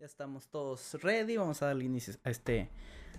[0.00, 1.36] Ya estamos todos ready.
[1.36, 2.70] Vamos a dar inicio a este,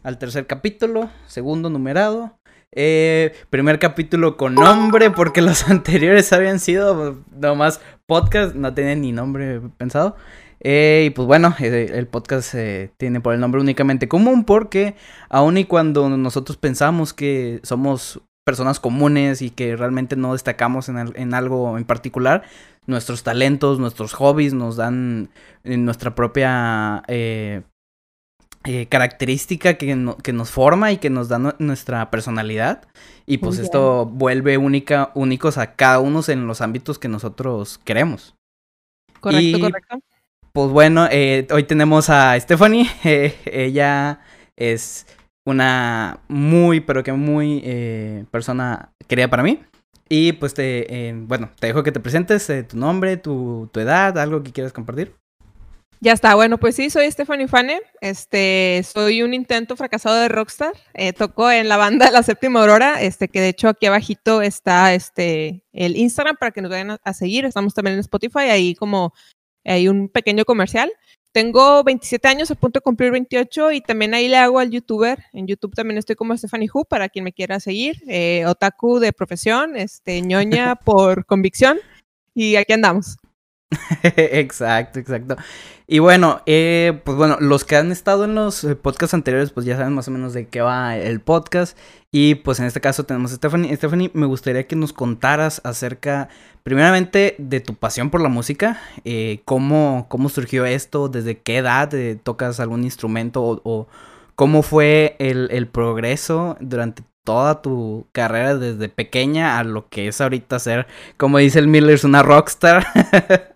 [0.01, 2.39] al tercer capítulo, segundo numerado.
[2.71, 9.11] Eh, primer capítulo con nombre, porque los anteriores habían sido nomás podcast, no tenían ni
[9.11, 10.15] nombre pensado.
[10.59, 12.55] Eh, y pues bueno, el podcast
[12.97, 14.95] tiene por el nombre únicamente común porque
[15.29, 20.97] aun y cuando nosotros pensamos que somos personas comunes y que realmente no destacamos en,
[21.15, 22.41] en algo en particular,
[22.87, 25.29] nuestros talentos, nuestros hobbies nos dan
[25.63, 27.61] eh, nuestra propia eh,
[28.63, 32.87] eh, característica que, que, nos forma y que nos da nuestra personalidad.
[33.25, 38.35] Y pues esto vuelve única, únicos a cada uno en los ámbitos que nosotros queremos.
[39.19, 39.99] Correcto, correcto.
[40.51, 41.07] Pues bueno,
[41.51, 42.87] hoy tenemos a Stephanie.
[43.45, 44.19] ella
[44.57, 45.07] es
[45.45, 49.59] una muy, pero que muy persona querida para mí.
[50.13, 53.79] Y pues te, eh, bueno, te dejo que te presentes, eh, tu nombre, tu, tu,
[53.79, 55.15] edad, algo que quieras compartir.
[56.01, 60.73] Ya está, bueno, pues sí, soy Stephanie Fane, este, soy un intento fracasado de Rockstar,
[60.95, 64.93] eh, toco en la banda La Séptima Aurora, este, que de hecho aquí abajito está
[64.93, 68.75] este, el Instagram para que nos vayan a, a seguir, estamos también en Spotify, ahí
[68.75, 69.13] como
[69.63, 70.91] hay un pequeño comercial.
[71.31, 75.23] Tengo 27 años, a punto de cumplir 28 y también ahí le hago al youtuber.
[75.31, 78.01] En YouTube también estoy como Stephanie Hu para quien me quiera seguir.
[78.07, 81.79] Eh, otaku de profesión, este, ñoña por convicción
[82.33, 83.17] y aquí andamos.
[84.03, 85.37] exacto, exacto.
[85.87, 89.65] Y bueno, eh, pues bueno, los que han estado en los eh, podcasts anteriores, pues
[89.65, 91.77] ya saben más o menos de qué va el podcast.
[92.11, 93.75] Y pues en este caso tenemos a Stephanie.
[93.75, 96.29] Stephanie, me gustaría que nos contaras acerca,
[96.63, 98.79] primeramente, de tu pasión por la música.
[99.03, 101.91] Eh, cómo, cómo surgió esto, desde qué edad
[102.23, 103.87] tocas algún instrumento o,
[104.35, 110.21] cómo fue el, el progreso durante toda tu carrera desde pequeña a lo que es
[110.21, 112.87] ahorita ser, como dice el Miller, una rockstar.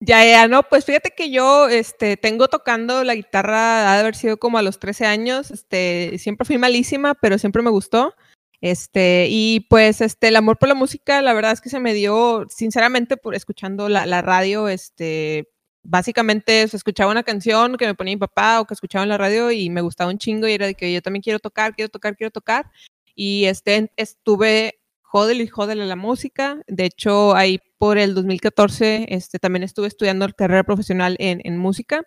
[0.00, 4.14] Ya, ya, no, pues fíjate que yo este, tengo tocando la guitarra, ha de haber
[4.14, 8.14] sido como a los 13 años, este, siempre fui malísima, pero siempre me gustó.
[8.60, 11.94] Este, y pues este, el amor por la música, la verdad es que se me
[11.94, 15.48] dio, sinceramente, por escuchando la, la radio, este,
[15.82, 19.18] básicamente se escuchaba una canción que me ponía mi papá o que escuchaba en la
[19.18, 21.88] radio y me gustaba un chingo y era de que yo también quiero tocar, quiero
[21.88, 22.70] tocar, quiero tocar.
[23.14, 24.78] Y este, estuve
[25.16, 26.60] jodel y jodel a la música.
[26.66, 32.02] De hecho, ahí por el 2014 este, también estuve estudiando carrera profesional en, en música.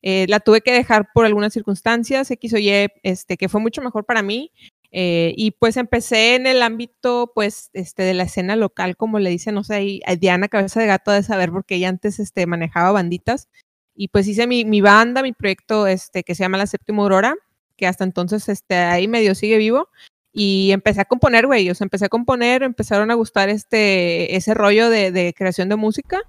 [0.00, 2.70] Eh, la tuve que dejar por algunas circunstancias, X o Y,
[3.02, 4.50] este, que fue mucho mejor para mí.
[4.92, 9.28] Eh, y pues empecé en el ámbito, pues, este, de la escena local, como le
[9.28, 13.50] dicen, no sé, Diana Cabeza de Gato de saber, porque ella antes, este, manejaba banditas.
[13.94, 17.34] Y pues hice mi, mi banda, mi proyecto, este, que se llama La Séptima Aurora,
[17.76, 19.90] que hasta entonces, este, ahí medio sigue vivo
[20.36, 24.52] y empecé a componer, güey, o sea, empecé a componer, empezaron a gustar este, ese
[24.52, 26.20] rollo de, creación de música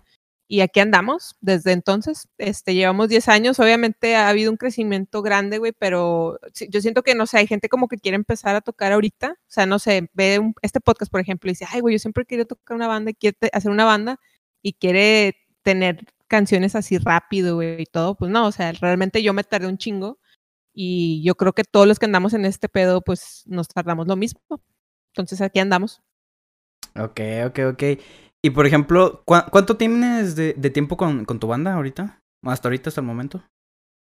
[0.48, 5.58] y aquí andamos desde entonces, este, llevamos 10 años, obviamente ha habido un crecimiento grande,
[5.58, 6.40] güey, pero
[6.70, 9.52] yo siento que, no sé, hay gente como que quiere empezar a tocar ahorita, o
[9.52, 12.46] sea, no sé, ve este podcast, por ejemplo, y dice, ay, güey, yo siempre quiero
[12.46, 14.20] tocar una banda, quiere hacer una banda
[14.62, 19.34] y quiere tener canciones así rápido, güey, y todo, pues no, o sea, realmente yo
[19.34, 20.20] me tardé un chingo
[20.76, 24.18] y yo creo que todos los que andamos en este pedo, pues nos tardamos lo
[24.18, 24.42] mismo.
[25.14, 26.02] Entonces aquí andamos.
[27.00, 27.84] Ok, ok, ok.
[28.44, 32.22] Y por ejemplo, ¿cuánto tienes de, tiempo con, tu banda ahorita?
[32.44, 33.42] Hasta ahorita, hasta el momento.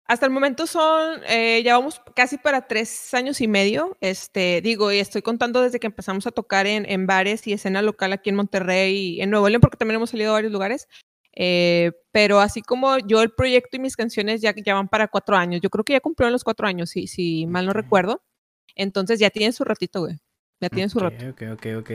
[0.05, 3.97] Hasta el momento son, eh, ya vamos casi para tres años y medio.
[3.99, 7.81] Este, digo, y estoy contando desde que empezamos a tocar en, en bares y escena
[7.81, 10.87] local aquí en Monterrey y en Nuevo León, porque también hemos salido a varios lugares.
[11.39, 15.37] Eh, pero así como yo el proyecto y mis canciones ya, ya van para cuatro
[15.37, 15.61] años.
[15.61, 18.23] Yo creo que ya cumplieron los cuatro años, si, si mal no recuerdo.
[18.75, 20.17] Entonces ya tienen su ratito, güey.
[20.59, 21.29] Ya tienen su ratito.
[21.29, 21.91] Ok, ok, ok.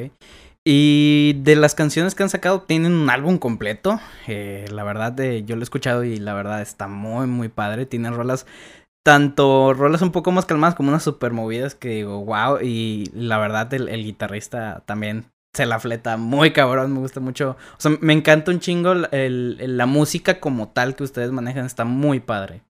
[0.65, 3.99] Y de las canciones que han sacado, tienen un álbum completo.
[4.29, 7.85] Eh, la verdad, de, yo lo he escuchado y la verdad está muy, muy padre.
[7.85, 8.47] Tienen rolas,
[9.05, 12.61] tanto rolas un poco más calmadas como unas super movidas que digo, wow.
[12.63, 17.57] Y la verdad, el, el guitarrista también se la fleta muy cabrón, me gusta mucho.
[17.77, 22.21] O sea, me encanta un chingo la música como tal que ustedes manejan, está muy
[22.21, 22.63] padre.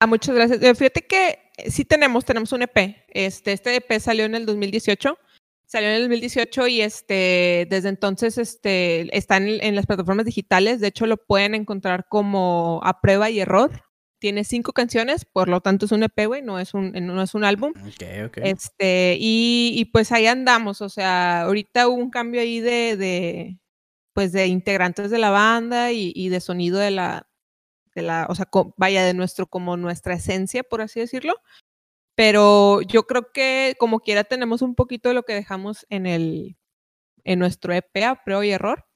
[0.00, 0.60] Ah, muchas gracias.
[0.62, 2.96] Eh, fíjate que eh, sí tenemos, tenemos un EP.
[3.08, 5.16] Este, este EP salió en el 2018.
[5.64, 10.80] Salió en el 2018 y este, desde entonces este, está en las plataformas digitales.
[10.80, 13.70] De hecho, lo pueden encontrar como a prueba y error
[14.22, 17.34] tiene cinco canciones, por lo tanto es un EP, güey, no es un, no es
[17.34, 17.72] un álbum.
[17.72, 18.38] Ok, ok.
[18.44, 23.58] Este, y, y, pues ahí andamos, o sea, ahorita hubo un cambio ahí de, de
[24.12, 27.28] pues de integrantes de la banda y, y, de sonido de la,
[27.96, 31.34] de la, o sea, vaya, de nuestro, como nuestra esencia, por así decirlo.
[32.14, 36.56] Pero yo creo que como quiera tenemos un poquito de lo que dejamos en el,
[37.24, 38.86] en nuestro EP a prueba y error.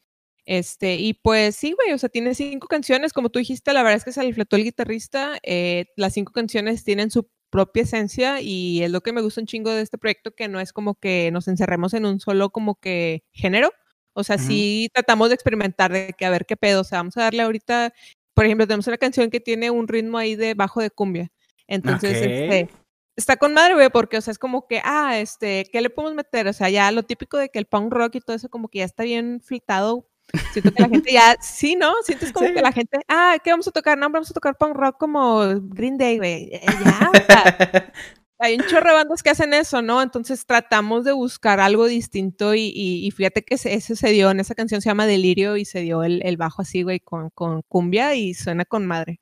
[0.46, 3.96] Este, y pues sí, güey, o sea, tiene cinco canciones, como tú dijiste, la verdad
[3.96, 8.40] es que se le fletó el guitarrista, eh, las cinco canciones tienen su propia esencia
[8.40, 10.94] y es lo que me gusta un chingo de este proyecto, que no es como
[10.94, 13.72] que nos encerremos en un solo como que género,
[14.12, 17.16] o sea, sí tratamos de experimentar, de que a ver qué pedo, o sea, vamos
[17.16, 17.92] a darle ahorita,
[18.32, 21.32] por ejemplo, tenemos una canción que tiene un ritmo ahí de bajo de cumbia,
[21.66, 22.68] entonces, este,
[23.16, 26.14] está con madre, güey, porque, o sea, es como que, ah, este, ¿qué le podemos
[26.14, 26.46] meter?
[26.46, 28.78] O sea, ya lo típico de que el punk rock y todo eso como que
[28.78, 30.08] ya está bien flitado
[30.52, 31.94] Siento que la gente ya, sí, ¿no?
[32.02, 33.98] Sientes como que la gente, ah, ¿qué vamos a tocar?
[33.98, 36.50] No, vamos a tocar punk rock como Green Day, güey.
[36.52, 37.10] Eh, ya,
[38.38, 40.02] hay un chorro de bandas que hacen eso, ¿no?
[40.02, 44.80] Entonces tratamos de buscar algo distinto y, fíjate que ese, se dio, en esa canción
[44.80, 48.64] se llama Delirio y se dio el, bajo así, güey, con, con cumbia y suena
[48.64, 49.20] con madre.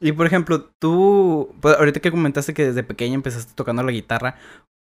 [0.00, 4.36] Y por ejemplo, tú, pues, ahorita que comentaste que desde pequeña empezaste tocando la guitarra,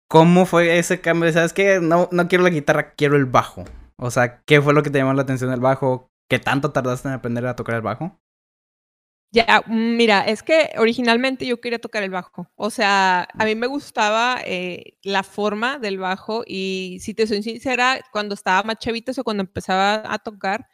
[0.08, 1.30] ¿cómo fue ese cambio?
[1.32, 1.80] ¿Sabes qué?
[1.80, 3.64] No, no quiero la guitarra, quiero el bajo.
[4.02, 6.10] O sea, ¿qué fue lo que te llamó la atención del bajo?
[6.28, 8.20] ¿Qué tanto tardaste en aprender a tocar el bajo?
[9.30, 12.50] Ya, mm, mira, es que originalmente yo quería tocar el bajo.
[12.56, 17.44] O sea, a mí me gustaba eh, la forma del bajo y si te soy
[17.44, 20.66] sincera, cuando estaba más chavita o cuando empezaba a tocar,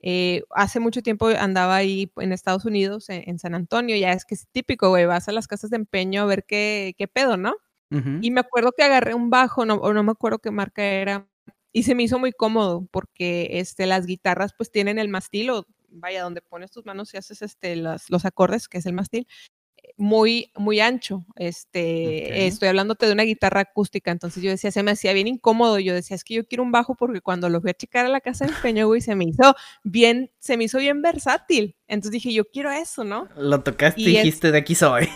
[0.00, 4.34] eh, hace mucho tiempo andaba ahí en Estados Unidos, en, San Antonio, ya es que
[4.34, 7.54] es típico, güey, vas a las casas de empeño a ver qué, qué pedo, ¿no?
[8.22, 11.28] Y me acuerdo que agarré un bajo, no, o no me acuerdo qué marca era,
[11.72, 15.66] y se me hizo muy cómodo porque este, las guitarras pues tienen el mastil o
[15.92, 19.26] vaya, donde pones tus manos y haces este, los acordes, que es el mastil,
[19.76, 21.24] eh, muy, muy ancho.
[21.36, 25.78] Este, estoy hablándote de una guitarra acústica, entonces yo decía, se me hacía bien incómodo.
[25.78, 28.08] Yo decía, es que yo quiero un bajo porque cuando lo fui a checar a
[28.08, 29.54] la casa de empeño, güey, se me hizo
[29.84, 31.76] bien, se me hizo bien versátil.
[31.86, 33.28] Entonces dije, yo quiero eso, ¿no?
[33.36, 35.08] Lo tocaste y dijiste, de aquí soy.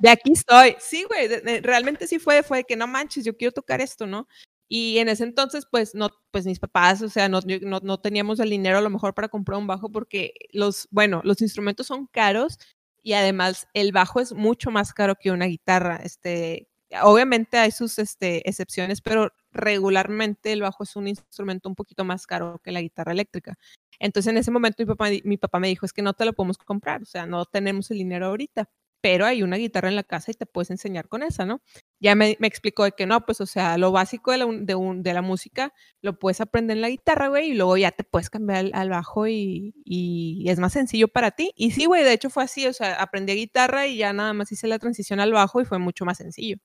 [0.00, 0.76] De aquí estoy.
[0.78, 4.28] Sí, güey, realmente sí fue, fue que no manches, yo quiero tocar esto, ¿no?
[4.68, 8.38] Y en ese entonces, pues, no, pues mis papás, o sea, no, no, no, teníamos
[8.40, 12.06] el dinero a lo mejor para comprar un bajo porque los, bueno, los instrumentos son
[12.06, 12.58] caros
[13.02, 15.96] y además el bajo es mucho más caro que una guitarra.
[16.04, 16.68] Este,
[17.02, 22.26] obviamente hay sus este, excepciones, pero regularmente el bajo es un instrumento un poquito más
[22.26, 23.54] caro que la guitarra eléctrica.
[24.00, 26.34] Entonces en ese momento mi papá, mi papá me dijo, es que no te lo
[26.34, 28.68] podemos comprar, o sea, no tenemos el dinero ahorita
[29.00, 31.62] pero hay una guitarra en la casa y te puedes enseñar con esa, ¿no?
[32.00, 34.76] Ya me, me explicó de que no, pues, o sea, lo básico de la, de,
[34.96, 38.30] de la música lo puedes aprender en la guitarra, güey, y luego ya te puedes
[38.30, 41.52] cambiar al, bajo y, y, es más sencillo para ti.
[41.56, 44.52] Y sí, güey, de hecho fue así, o sea, aprendí guitarra y ya nada más
[44.52, 46.56] hice la transición al bajo y fue mucho más sencillo.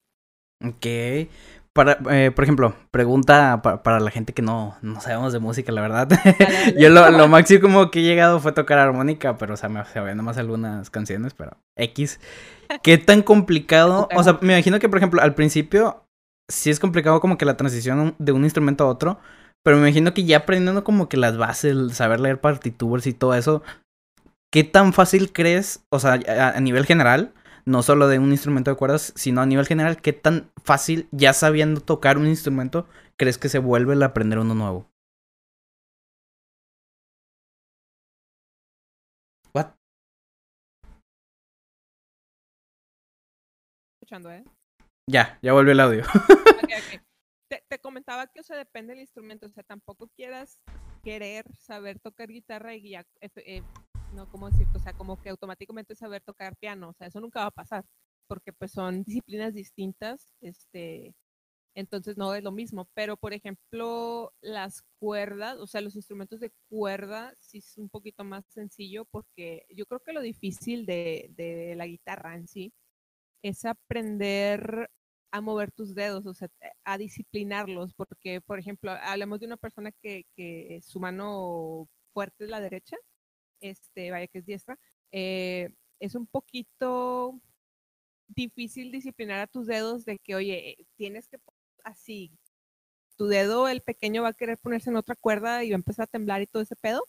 [0.62, 0.85] Ok,
[1.74, 5.81] para, eh, por ejemplo, pregunta para, la gente que no, no sabemos de música, la
[5.81, 6.08] verdad.
[6.80, 10.14] Yo lo, lo, máximo que he llegado fue tocar armónica, pero o sea, me sabía
[10.16, 12.20] más algunas canciones, pero X.
[12.84, 14.08] ¿Qué tan complicado?
[14.16, 16.06] O sea, me imagino que, por ejemplo, al principio
[16.48, 19.19] sí es complicado como que la transición de un instrumento a otro,
[19.64, 23.14] pero me imagino que ya aprendiendo como que las bases, el saber leer partituras y
[23.14, 23.64] todo eso,
[24.52, 26.19] ¿qué tan fácil crees, o sea,
[26.56, 27.34] a nivel general?
[27.65, 31.33] No solo de un instrumento de cuerdas, sino a nivel general, ¿qué tan fácil, ya
[31.33, 32.88] sabiendo tocar un instrumento,
[33.18, 34.89] crees que se vuelve el aprender uno nuevo?
[39.54, 39.75] What?
[44.01, 44.44] Escuchando, ¿eh?
[45.09, 46.04] Ya, ya volvió el audio.
[47.50, 50.59] Te, comentaba que, o sea, depende del instrumento, o sea, tampoco quieras
[51.04, 53.62] querer saber tocar guitarra y ya, eh,
[54.13, 57.42] no como decirte, o sea, como que automáticamente saber tocar piano, o sea, eso nunca
[57.42, 57.86] va a pasar,
[58.28, 61.16] porque pues son disciplinas distintas, este,
[61.76, 66.52] entonces no es lo mismo, pero por ejemplo, las cuerdas, o sea, los instrumentos de
[66.69, 71.76] cuerda sí es un poquito más sencillo porque yo creo que lo difícil de, de
[71.76, 72.73] la guitarra en sí
[73.44, 74.90] es aprender
[75.31, 76.47] a mover tus dedos, o sea,
[76.83, 82.52] a disciplinarlos, porque, por ejemplo, hablemos de una persona que, que su mano fuerte es
[82.52, 82.97] la derecha,
[83.64, 84.78] este, vaya que es diestra,
[85.12, 87.40] eh, es un poquito
[88.28, 91.40] difícil disciplinar a tus dedos de que, oye, tienes que
[91.84, 92.32] así,
[93.18, 96.04] tu dedo, el pequeño va a querer ponerse en otra cuerda y va a empezar
[96.04, 97.04] a temblar y todo ese pedo.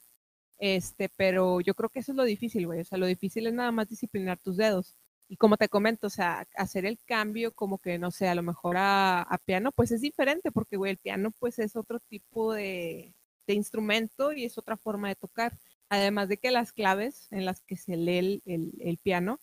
[0.58, 2.80] Este, pero yo creo que eso es lo difícil, güey.
[2.80, 4.96] O sea, lo difícil es nada más disciplinar tus dedos.
[5.28, 8.42] Y como te comento, o sea, hacer el cambio como que, no sé, a lo
[8.42, 12.52] mejor a, a piano, pues es diferente, porque, güey, el piano pues es otro tipo
[12.52, 13.14] de,
[13.46, 15.58] de instrumento y es otra forma de tocar.
[15.88, 19.40] Además de que las claves en las que se lee el, piano,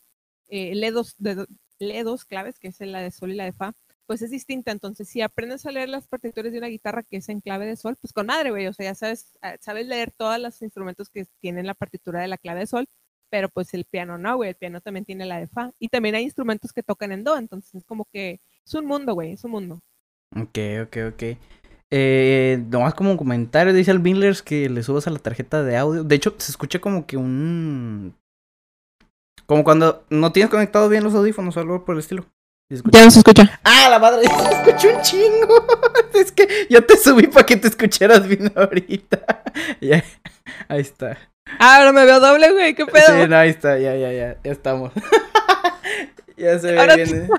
[0.48, 3.74] eh, lee, dos, dos claves, que es la de sol y la de fa,
[4.12, 4.72] pues es distinta.
[4.72, 7.78] Entonces, si aprendes a leer las partituras de una guitarra que es en clave de
[7.78, 11.10] sol, pues con madre, güey, o sea, ya sabes, ah, sabes leer todos los instrumentos
[11.10, 12.88] que tienen la partitura de la clave de sol,
[13.30, 15.72] pero pues el piano no, güey, el piano también tiene la de fa.
[15.80, 19.14] Y también hay instrumentos que tocan en do, entonces es como que es un mundo,
[19.14, 19.80] güey, es un mundo.
[20.36, 21.24] Ok, ok, ok.
[21.92, 25.76] Eh, nomás como un comentario, dice el Bindlers que le subas a la tarjeta de
[25.78, 26.04] audio.
[26.04, 28.16] De hecho, se escucha como que un.
[29.46, 32.26] Como cuando no tienes conectados bien los audífonos o algo por el estilo.
[32.70, 33.60] Ya no se escucha.
[33.66, 35.66] Ah, la madre, se escucha un chingo.
[36.14, 39.44] Es que yo te subí para que te escucharas bien ahorita.
[39.82, 40.04] Ya,
[40.70, 41.18] ahí está.
[41.60, 43.04] Ah, ahora me veo doble, güey, qué pedo.
[43.08, 44.92] Sí, no, ahí está, ya, ya, ya, ya estamos.
[46.38, 47.24] ya se ve Ahora bien.
[47.24, 47.30] eh.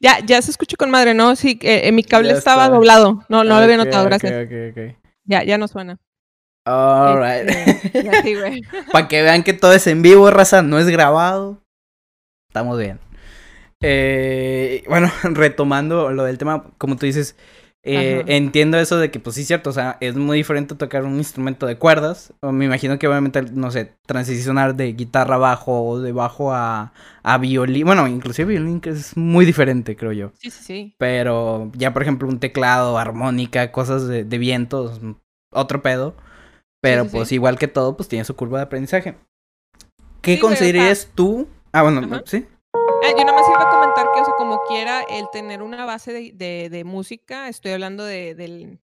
[0.00, 1.34] Ya, ya se escucha con madre, ¿no?
[1.36, 2.74] Sí, eh, eh, mi cable Ya estaba está.
[2.74, 3.24] doblado.
[3.28, 4.32] No, no lo había notado, gracias.
[4.46, 4.96] ok, ok.
[5.24, 5.98] Ya, ya no suena.
[6.64, 7.48] Alright.
[7.48, 8.62] Este, sí.
[8.92, 11.62] Para que vean que todo es en vivo, raza, no es grabado.
[12.50, 13.00] Estamos bien.
[13.80, 17.36] Eh, bueno, retomando lo del tema, como tú dices,
[17.88, 21.16] eh, entiendo eso de que, pues sí, cierto, o sea, es muy diferente tocar un
[21.16, 22.32] instrumento de cuerdas.
[22.40, 26.52] O me imagino que obviamente, no sé, transicionar de guitarra a bajo o de bajo
[26.52, 26.92] a,
[27.22, 27.86] a violín.
[27.86, 30.32] Bueno, inclusive violín, que es muy diferente, creo yo.
[30.38, 30.94] Sí, sí, sí.
[30.98, 35.00] Pero ya, por ejemplo, un teclado, armónica, cosas de, de vientos,
[35.52, 36.14] otro pedo.
[36.80, 37.34] Pero sí, pues sí.
[37.36, 39.16] igual que todo, pues tiene su curva de aprendizaje.
[40.20, 41.48] ¿Qué considerarías tú?
[41.72, 42.22] Ah, bueno, Ajá.
[42.26, 42.46] sí.
[43.00, 45.84] Ah, yo nada más iba a comentar que, o sea, como quiera, el tener una
[45.84, 48.80] base de, de- de música, estoy hablando de, del,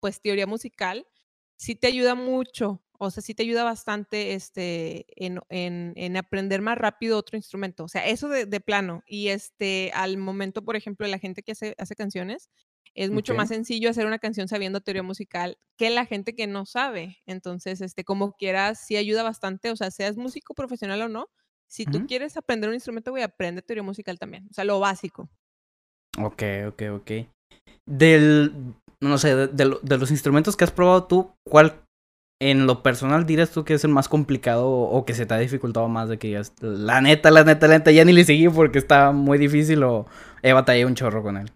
[0.00, 1.06] pues, teoría musical,
[1.56, 6.62] sí te ayuda mucho, o sea, sí te ayuda bastante, este, en, en, en aprender
[6.62, 10.76] más rápido otro instrumento, o sea, eso de, de plano, y este, al momento, por
[10.76, 12.50] ejemplo, de la gente que hace, hace canciones,
[12.94, 13.50] es mucho más Ok.
[13.50, 18.04] sencillo hacer una canción sabiendo teoría musical que la gente que no sabe, entonces, este,
[18.04, 21.28] como quieras, sí ayuda bastante, o sea, seas músico profesional o no,
[21.70, 24.46] si tú quieres aprender un instrumento, güey, aprende teoría musical también.
[24.50, 25.28] O sea, lo básico.
[26.18, 27.10] Ok, ok, ok.
[27.86, 28.52] Del,
[29.00, 31.82] no sé, de, de lo- de los instrumentos que has probado tú, ¿cuál
[32.42, 35.34] en lo personal dirías tú que es el más complicado o, o que se te
[35.34, 38.24] ha dificultado más de que digas, la neta, la neta, la neta, ya ni le
[38.24, 40.06] seguí porque está muy difícil o
[40.42, 41.50] he batallado un chorro con él?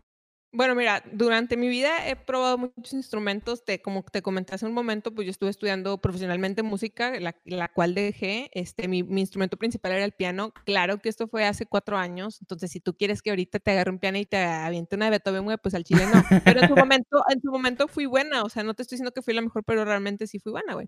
[0.56, 3.64] Bueno, mira, durante mi vida he probado muchos instrumentos.
[3.64, 7.68] Te, como te comenté hace un momento, pues yo estuve estudiando profesionalmente música, la, la
[7.68, 8.50] cual dejé.
[8.54, 10.52] Este, mi, mi instrumento principal era el piano.
[10.64, 12.40] Claro que esto fue hace cuatro años.
[12.40, 15.10] Entonces, si tú quieres que ahorita te agarre un piano y te aviente una de
[15.10, 16.22] Beethoven, pues al chile no.
[16.44, 18.44] Pero en su momento, en su momento fui buena.
[18.44, 20.74] O sea, no te estoy diciendo que fui la mejor, pero realmente sí fui buena,
[20.74, 20.86] güey.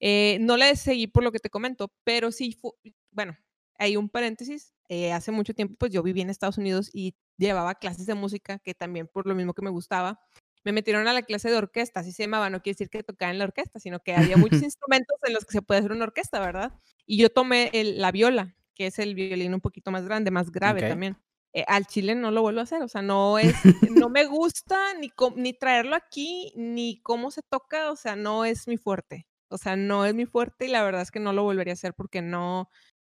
[0.00, 2.74] Eh, no le seguí por lo que te comento, pero sí, fu-
[3.10, 3.36] bueno,
[3.78, 4.73] hay un paréntesis.
[4.88, 8.58] Eh, hace mucho tiempo, pues yo viví en Estados Unidos y llevaba clases de música,
[8.58, 10.20] que también por lo mismo que me gustaba,
[10.64, 13.30] me metieron a la clase de orquesta, así se llamaba, no quiere decir que tocaba
[13.30, 16.04] en la orquesta, sino que había muchos instrumentos en los que se puede hacer una
[16.04, 16.72] orquesta, ¿verdad?
[17.06, 20.50] Y yo tomé el- la viola, que es el violín un poquito más grande, más
[20.50, 21.16] grave también.
[21.52, 23.54] Eh, al chile no lo vuelvo a hacer, o sea, no es,
[23.90, 28.66] no me gusta ni, ni traerlo aquí, ni cómo se toca, o sea, no es
[28.66, 29.28] mi fuerte.
[29.50, 31.74] O sea, no es mi fuerte y la verdad es que no lo volvería a
[31.74, 32.70] hacer porque no,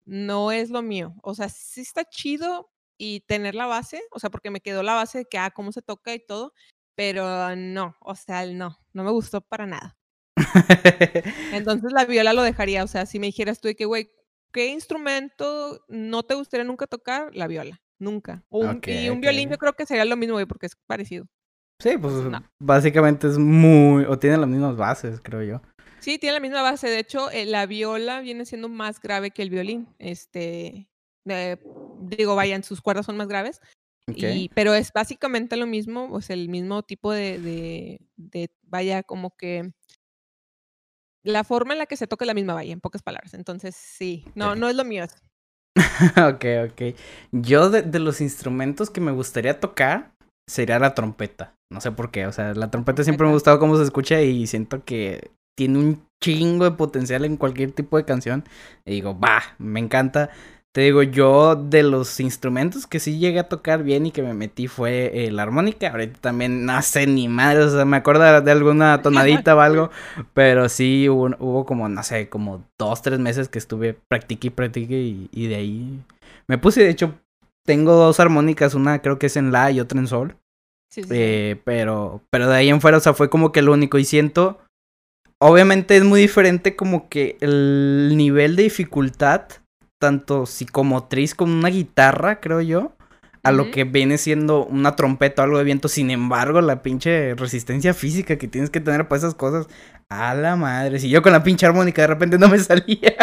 [0.06, 1.14] no es lo mío.
[1.22, 4.94] O sea, sí está chido y tener la base, o sea, porque me quedó la
[4.94, 6.54] base de que, ah, cómo se toca y todo,
[6.94, 9.98] pero no, o sea, no, no me gustó para nada.
[11.52, 14.10] Entonces la viola lo dejaría, o sea, si me dijeras tú de que, güey,
[14.52, 17.34] ¿qué instrumento no te gustaría nunca tocar?
[17.34, 18.44] La viola, nunca.
[18.48, 21.26] Un- y un violín yo creo que sería lo mismo, güey, porque es parecido.
[21.82, 22.42] Sí, pues No.
[22.58, 25.60] básicamente es muy, o tienen las mismas bases, creo yo.
[26.06, 26.88] Sí, tiene la misma base.
[26.88, 29.88] De hecho, eh, la viola viene siendo más grave que el violín.
[29.98, 30.88] Este,
[31.24, 31.56] eh,
[31.98, 33.60] digo, vaya, en sus cuerdas son más graves.
[34.14, 39.36] Y, pero es básicamente lo mismo, pues el mismo tipo de, de, de, vaya, como
[39.36, 39.72] que
[41.24, 43.34] la forma en la que se toca es la misma, vaya, en pocas palabras.
[43.34, 45.06] Entonces, sí, no, no es lo mío.
[46.24, 46.96] ok, ok.
[47.32, 50.12] Yo de, de los instrumentos que me gustaría tocar
[50.48, 51.56] sería la trompeta.
[51.68, 54.22] No sé por qué, o sea, la trompeta siempre me ha gustado cómo se escucha
[54.22, 58.44] y siento que tiene un chingo de potencial en cualquier tipo de canción.
[58.84, 60.30] Y digo, va, me encanta.
[60.72, 64.34] Te digo, yo de los instrumentos que sí llegué a tocar bien y que me
[64.34, 65.88] metí fue eh, la armónica.
[65.88, 69.90] Ahorita también no sé ni madre, o sea, me acuerdo de alguna tonadita o algo.
[70.34, 74.50] Pero sí hubo, hubo como, no sé, como dos, tres meses que estuve practique y
[74.50, 76.00] practique y, y de ahí
[76.46, 76.82] me puse.
[76.82, 77.14] De hecho,
[77.64, 80.36] tengo dos armónicas, una creo que es en la y otra en sol.
[80.90, 81.14] Sí, sí, sí.
[81.16, 83.98] Eh, pero, pero de ahí en fuera, o sea, fue como que lo único.
[83.98, 84.60] Y siento,
[85.38, 89.48] obviamente es muy diferente como que el nivel de dificultad,
[89.98, 92.96] tanto psicomotriz como una guitarra, creo yo,
[93.42, 95.88] a lo que viene siendo una trompeta o algo de viento.
[95.88, 99.68] Sin embargo, la pinche resistencia física que tienes que tener para esas cosas,
[100.08, 100.98] a la madre.
[100.98, 103.16] Si yo con la pinche armónica de repente no me salía.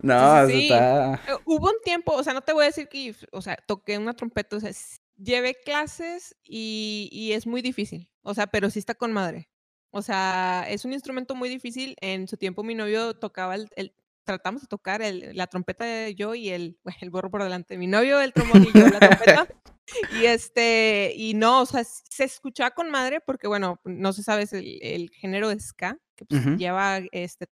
[0.00, 1.14] No, Sí, eso está.
[1.14, 3.98] Eh, Hubo un tiempo, o sea, no te voy a decir que, o sea, toqué
[3.98, 4.70] una trompeta, o sea,
[5.16, 9.51] llevé clases y, y es muy difícil, o sea, pero sí está con madre.
[9.92, 11.96] O sea, es un instrumento muy difícil.
[12.00, 13.94] En su tiempo mi novio tocaba el, el-
[14.24, 17.76] tratamos de tocar el- la trompeta de yo y el, el borro por delante.
[17.78, 19.46] Mi novio el trombón y yo la trompeta.
[20.22, 24.46] y este, y no, o sea, se escuchaba con madre porque, bueno, no se sabe
[24.52, 27.46] el, el género de ska, que pues, lleva este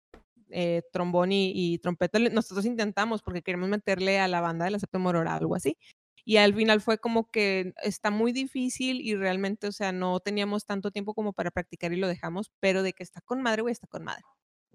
[0.50, 2.18] eh, trombón y, trompeta.
[2.18, 5.76] Nosotros intentamos porque queremos meterle a la banda de la séptima aurora algo así.
[6.30, 10.64] Y al final fue como que está muy difícil y realmente, o sea, no teníamos
[10.64, 13.72] tanto tiempo como para practicar y lo dejamos, pero de que está con madre, güey,
[13.72, 14.22] está con madre.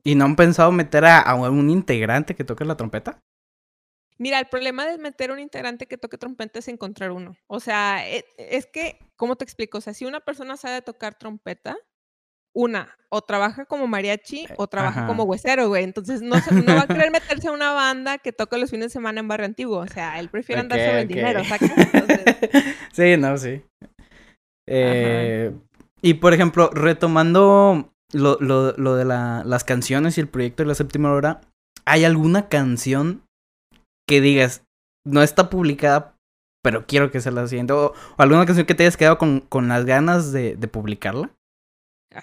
[0.04, 3.22] ¿Y no han pensado meter a, a un integrante que toque la trompeta?
[4.18, 7.38] Mira, el problema de meter un integrante que toque trompeta es encontrar uno.
[7.48, 9.78] O sea, e, es que, ¿cómo te explico?
[9.78, 11.78] O sea, si una persona sabe tocar trompeta,
[12.56, 15.84] una, o trabaja como mariachi eh, o trabaja como huesero, güey.
[15.84, 18.90] Entonces no, no, va a querer meterse a una banda que toca los fines de
[18.90, 19.78] semana en barrio antiguo.
[19.80, 21.42] O sea, él prefiere andar sobre el dinero,
[22.94, 23.62] Sí, no, sí.
[24.68, 25.54] Eh,
[26.02, 30.68] y por ejemplo, retomando lo, lo, lo de la, las canciones y el proyecto de
[30.68, 31.42] la séptima hora,
[31.86, 33.24] ¿hay alguna canción
[34.08, 34.64] que digas,
[35.06, 36.16] no está publicada,
[36.64, 37.74] pero quiero que sea la siguiente?
[37.74, 41.35] ¿O, alguna canción que te hayas quedado con, con las ganas de, de publicarla?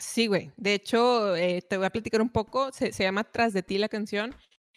[0.01, 0.53] Sí, güey.
[0.57, 2.73] De hecho, eh, te voy a platicar un poco.
[2.73, 4.35] Se, llama Tras de ti la canción.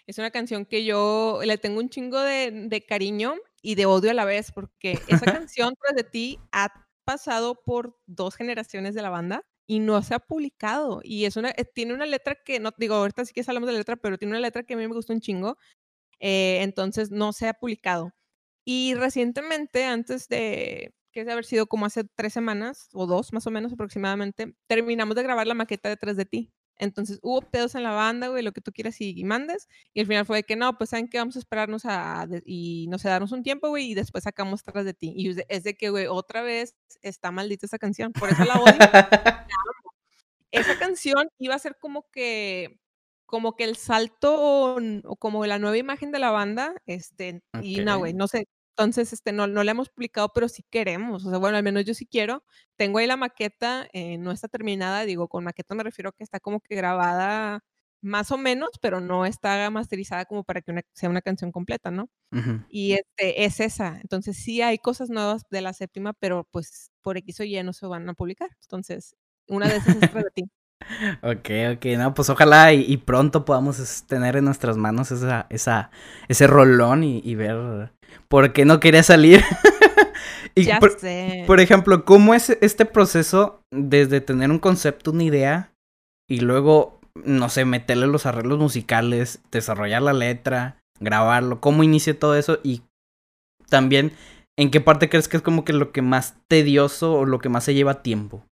[0.08, 4.12] Es una canción que yo le tengo un chingo de, de cariño y de odio
[4.12, 6.72] a la vez, porque esa canción Tras de ti ha
[7.06, 11.02] pasado por dos generaciones de la banda y no se ha publicado.
[11.04, 13.74] Y es una, eh, tiene una letra que, no digo, ahorita sí que hablamos de
[13.74, 15.58] la letra, pero tiene una letra que a mí me gustó un chingo.
[16.20, 18.12] Eh, entonces no se ha publicado.
[18.66, 23.32] Y recientemente, antes de, que es de haber sido como hace tres semanas o dos
[23.32, 26.52] más o menos aproximadamente, terminamos de grabar la maqueta detrás de ti.
[26.78, 29.70] Entonces hubo pedos en la banda, güey, lo que tú quieras y, mandes.
[29.94, 32.88] Y al final fue de que no, pues saben que vamos a esperarnos a, y
[32.90, 35.14] no sé, darnos un tiempo, güey, y después sacamos detrás de ti.
[35.16, 38.12] Y es de que, güey, otra vez está maldita esa canción.
[38.12, 38.74] Por eso la odio.
[40.52, 42.78] esa canción iba a ser como que
[43.26, 48.00] como que el salto o, como la nueva imagen de la banda, este, y no,
[48.00, 51.26] güey, no sé, entonces, este, no, no la hemos publicado, pero sí queremos.
[51.26, 52.44] O sea, bueno, al menos yo sí quiero.
[52.76, 55.06] Tengo ahí la maqueta, eh, no está terminada.
[55.06, 57.64] Digo, con maqueta me refiero a que está como que grabada
[58.02, 62.10] más o menos, pero no está masterizada como para que sea una canción completa, ¿no?
[62.70, 63.98] Y este, es esa.
[64.02, 67.72] Entonces, sí hay cosas nuevas de la séptima, pero pues por X o Y no
[67.74, 68.50] se van a publicar.
[68.64, 69.16] Entonces,
[69.48, 70.44] una de esas es para ti.
[71.22, 75.90] Ok, ok, no, pues ojalá y, pronto podamos tener en nuestras manos esa, esa,
[76.28, 77.92] ese rolón y, ver
[78.28, 79.44] por qué no quería salir.
[80.56, 81.44] y ya por, sé.
[81.48, 85.72] por ejemplo, ¿cómo es este proceso desde tener un concepto, una idea
[86.30, 91.62] y luego, no sé, meterle los arreglos musicales, desarrollar la letra, grabarlo?
[91.62, 92.60] ¿Cómo inicia todo eso?
[92.64, 92.84] Y
[93.70, 94.14] también,
[94.58, 97.50] ¿en qué parte crees que es como que lo que más tedioso o lo que
[97.50, 98.46] más se lleva tiempo?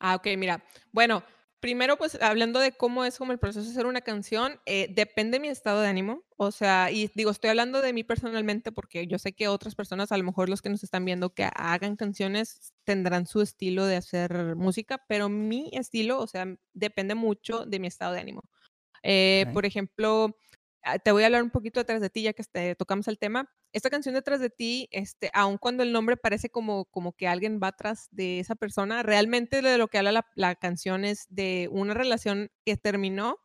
[0.00, 0.62] Ah, ok, mira.
[0.92, 1.22] Bueno,
[1.60, 5.36] primero, pues hablando de cómo es como el proceso de hacer una canción, eh, depende
[5.36, 6.24] de mi estado de ánimo.
[6.36, 10.12] O sea, y digo, estoy hablando de mí personalmente porque yo sé que otras personas,
[10.12, 13.96] a lo mejor los que nos están viendo que hagan canciones, tendrán su estilo de
[13.96, 18.44] hacer música, pero mi estilo, o sea, depende mucho de mi estado de ánimo.
[19.02, 20.36] Eh, por ejemplo,
[21.04, 23.50] te voy a hablar un poquito detrás de ti, ya que este, tocamos el tema
[23.72, 27.60] esta canción detrás de ti, este, aun cuando el nombre parece como, como que alguien
[27.62, 31.94] va atrás de esa persona, realmente de lo que habla la, canción es de una
[31.94, 33.38] relación que terminó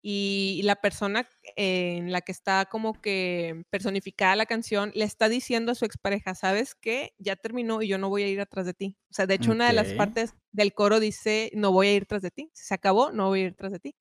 [0.00, 5.72] y la persona en la que está como que personificada la canción le está diciendo
[5.72, 7.12] a su expareja, ¿sabes qué?
[7.18, 8.96] Ya terminó y yo no voy a ir atrás de ti.
[9.10, 12.06] O sea, de hecho, una de las partes del coro dice, no voy a ir
[12.06, 12.50] tras de ti.
[12.54, 13.96] Se acabó, no voy a ir tras de ti.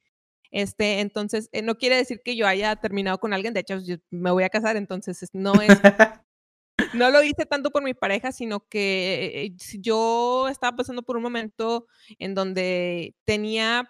[0.51, 3.97] Este, entonces, eh, no quiere decir que yo haya terminado con alguien, de hecho, yo
[4.10, 5.69] me voy a casar, entonces no es...
[6.93, 11.23] no lo hice tanto por mi pareja, sino que eh, yo estaba pasando por un
[11.23, 11.88] momento
[12.19, 13.89] en donde tenía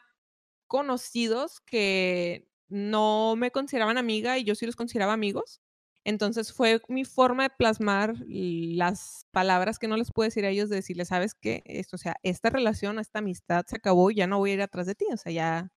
[0.67, 5.61] conocidos que no me consideraban amiga y yo sí los consideraba amigos.
[6.03, 10.69] Entonces fue mi forma de plasmar las palabras que no les puedo decir a ellos,
[10.69, 14.37] de decirles, sabes qué, esto, o sea, esta relación, esta amistad se acabó, ya no
[14.37, 15.69] voy a ir atrás de ti, o sea, ya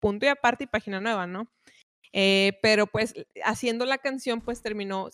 [0.00, 1.50] punto y aparte y página nueva, ¿no?
[2.12, 5.10] Eh, pero pues haciendo la canción, pues terminó,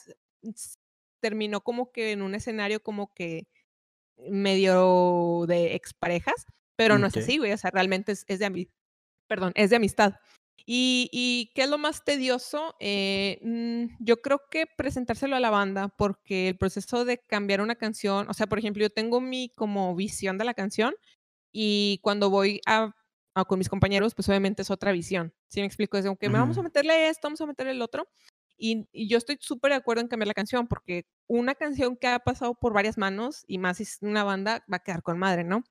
[1.21, 3.47] terminó como que en un escenario como que
[4.17, 8.69] medio de exparejas, pero no es así, güey, o sea, realmente es, de,
[9.27, 10.15] perdón, es de amistad.
[10.67, 12.75] Y, y, qué es lo más tedioso?
[12.81, 17.75] Eh, mm, yo creo que presentárselo a la banda, porque el proceso de cambiar una
[17.75, 20.95] canción, o sea, por ejemplo, yo tengo mi como visión de la canción
[21.53, 22.95] y cuando voy a
[23.35, 25.35] Ah, con mis compañeros, pues obviamente es otra visión.
[25.49, 25.99] ¿Sí me explico?
[25.99, 28.07] Es como que me vamos a meterle esto, vamos a meterle el otro.
[28.57, 32.21] Y, yo estoy súper de acuerdo en cambiar la canción, porque una canción que ha
[32.21, 35.43] pasado por varias manos, y más si es una banda, va a quedar con madre,
[35.43, 35.65] ¿no?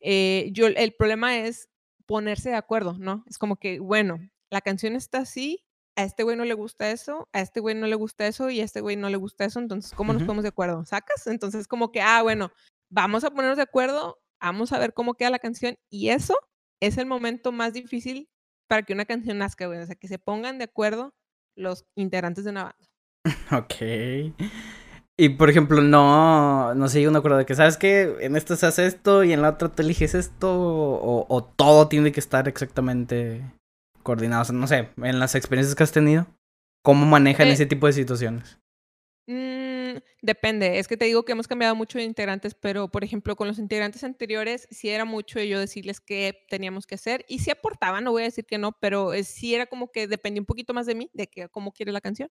[0.00, 1.70] Eh, yo, el problema es
[2.04, 3.24] ponerse de acuerdo, ¿no?
[3.26, 4.18] Es como que, bueno,
[4.50, 5.64] la canción está así,
[5.96, 8.60] a este güey no le gusta eso, a este güey no le gusta eso y
[8.60, 10.84] a este güey no le gusta eso, entonces, ¿cómo nos ponemos de acuerdo?
[10.84, 11.26] ¿Sacas?
[11.26, 12.52] Entonces, como que, ah, bueno,
[12.90, 16.36] vamos a ponernos de acuerdo, vamos a ver cómo queda la canción y eso
[16.80, 18.28] es el momento más difícil
[18.68, 21.14] para que una canción nazca, güey, o sea, que se pongan de acuerdo
[21.56, 22.86] los integrantes de una banda.
[23.52, 24.34] Ok.
[25.20, 28.54] Y por ejemplo, no, no sé, yo no acuerdo de que, ¿sabes que En esto
[28.54, 32.46] se hace esto y en la otra te eliges esto, o, todo tiene que estar
[32.46, 33.42] exactamente
[34.04, 34.52] coordinado.
[34.52, 36.28] no sé, en las experiencias que has tenido,
[36.84, 38.60] ¿cómo manejan eh, ese tipo de situaciones?
[40.22, 43.48] Depende, es que te digo que hemos cambiado mucho de integrantes, pero por ejemplo, con
[43.48, 48.04] los integrantes anteriores, sí era mucho yo decirles qué teníamos que hacer y sí aportaban,
[48.04, 50.74] no voy a decir que no, pero eh, sí era como que dependía un poquito
[50.74, 52.30] más de mí, de que, cómo quiere la canción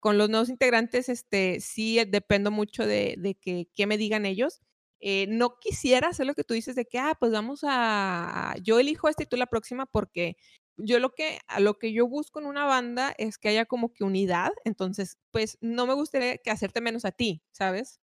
[0.00, 4.60] con los nuevos integrantes, este, sí dependo mucho de, de que, que, me digan ellos.
[5.00, 8.80] Eh, no quisiera hacer lo que tú dices de que, ah, pues vamos a, yo
[8.80, 10.36] elijo esta y tú la próxima porque
[10.78, 13.92] yo lo que, a lo que yo busco en una banda es que haya como
[13.92, 18.00] que unidad, entonces, pues no me gustaría que hacerte menos a ti, ¿sabes?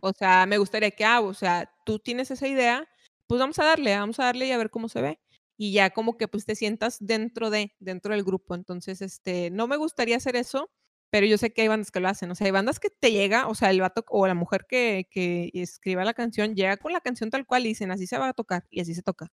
[0.00, 2.88] O sea, me gustaría que, ah, o sea, tú tienes esa idea,
[3.26, 5.20] pues vamos a darle, vamos a darle y a ver cómo se ve.
[5.56, 8.54] Y ya como que pues te sientas dentro de, dentro del grupo.
[8.54, 10.70] Entonces, este, no me gustaría hacer eso
[11.10, 13.12] pero yo sé que hay bandas que lo hacen, o sea, hay bandas que te
[13.12, 16.92] llega, o sea, el vato o la mujer que, que escriba la canción llega con
[16.92, 19.28] la canción tal cual y dicen, así se va a tocar y así se toca.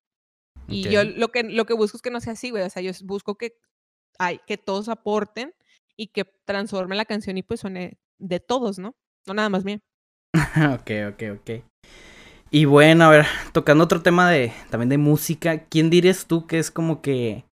[0.72, 2.82] Y yo lo que, lo que busco es que no sea así, güey, o sea,
[2.82, 3.54] yo busco que,
[4.18, 5.54] hay, que todos aporten
[5.96, 8.94] y que transforme la canción y pues suene de todos, ¿no?
[9.26, 9.82] No nada más bien.
[10.35, 11.50] ok, ok, ok.
[12.50, 16.58] Y bueno, a ver, tocando otro tema de también de música, ¿quién dirías tú que
[16.58, 17.44] es como que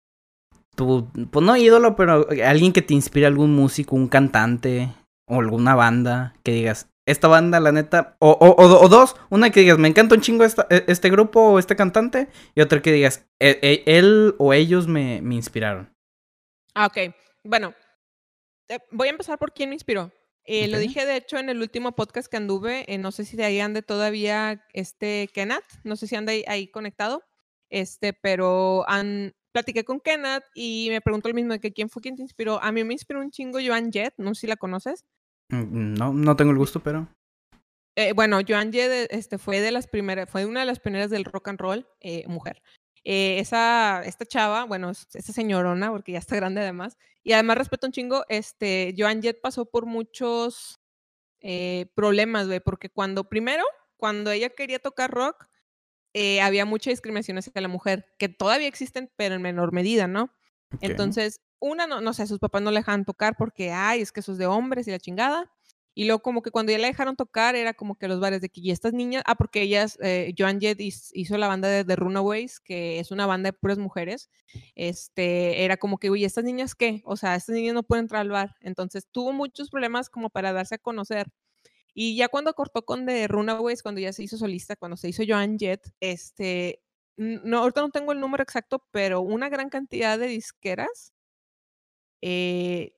[0.74, 4.92] tu, pues no ídolo, pero alguien que te inspire, algún músico, un cantante
[5.28, 9.61] o alguna banda que digas, esta banda, la neta, o, o, o, dos, una que
[9.61, 12.92] digas, me encanta un chingo esta, e, este grupo o este cantante, y otra que
[12.92, 15.94] digas, e, e, él o ellos me, me inspiraron.
[16.75, 17.14] Ah, ok.
[17.44, 17.75] Bueno,
[18.68, 20.12] eh, voy a empezar por quién me inspiró.
[20.44, 23.37] Eh, Lo dije, de hecho, en el último podcast que anduve, eh, no sé si
[23.37, 27.23] de ahí ande todavía este Kenat, no sé si anda ahí, ahí conectado,
[27.68, 32.01] este, pero han, platiqué con Kenneth y me preguntó el mismo de que quién fue
[32.01, 32.62] quien te inspiró.
[32.62, 35.05] A mí me inspiró un chingo Joan Jett, no sé si la conoces.
[35.50, 37.08] Mm, no, no tengo el gusto, pero.
[37.96, 41.24] Eh, bueno, Joan Jett este, fue de las primeras, fue una de las primeras del
[41.24, 42.62] rock and roll, eh, mujer.
[43.02, 47.87] Eh, esa, esta chava, bueno, esa señorona, porque ya está grande además, y además respeto
[47.87, 50.80] un chingo, este, Joan Jett pasó por muchos
[51.94, 53.64] problemas, güey, porque cuando, primero,
[53.96, 55.46] cuando ella quería tocar rock,
[56.42, 60.32] había mucha discriminación hacia la mujer, que todavía existen, pero en menor medida, ¿no?
[60.80, 64.21] Entonces, una, no, no sé, sus papás no le dejaban tocar porque, ay, es que
[64.21, 65.51] eso es de hombres y la chingada.
[65.99, 68.51] Y luego como que cuando ya la dejaron tocar era como que los bares de
[68.51, 72.61] que, y estas niñas, ah, porque ellas, eh, Joan Jett hizo la banda de, Runaways,
[72.61, 74.31] que es una banda de puras mujeres,
[74.77, 77.03] este, era como que, uy, ¿estas niñas qué?
[77.05, 78.55] O sea, estas niñas no pueden entrar al bar.
[78.61, 81.27] Entonces tuvo muchos problemas como para darse a conocer.
[81.94, 85.25] Y ya cuando cortó con The Runaways, cuando ya se hizo solista, cuando se hizo
[85.27, 86.81] Joan Jett, este,
[87.16, 91.12] no, ahorita no tengo el número exacto, pero una gran cantidad de disqueras
[92.22, 92.94] eh,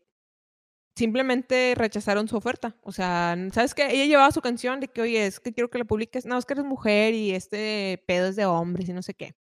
[0.97, 2.77] simplemente rechazaron su oferta.
[2.83, 3.87] O sea, ¿sabes qué?
[3.91, 6.27] Ella llevaba su canción de que, oye, es que quiero que la publiques.
[6.27, 9.35] No, es que eres mujer y este pedo es de hombres y no sé qué.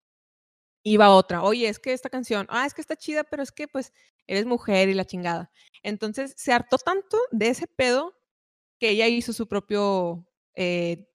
[0.84, 3.68] Iba otra, oye, es que esta canción, ah, es que está chida, pero es que
[3.68, 3.92] pues
[4.26, 5.50] eres mujer y la chingada.
[5.82, 8.16] Entonces se hartó tanto de ese pedo
[8.78, 11.07] que ella hizo su propio eh,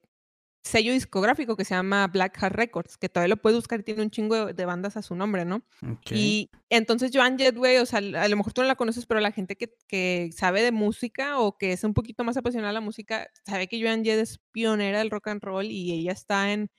[0.63, 4.01] sello discográfico que se llama Black Heart Records, que todavía lo puedes buscar y tiene
[4.01, 5.61] un chingo de, bandas a su nombre, ¿no?
[6.09, 9.33] Y entonces Joan Jetway, o sea, a lo mejor tú no la conoces, pero la
[9.33, 12.81] gente que, que, sabe de música o que es un poquito más apasionada a la
[12.81, 16.71] música, sabe que Joan Jett es pionera del rock and roll y ella está en,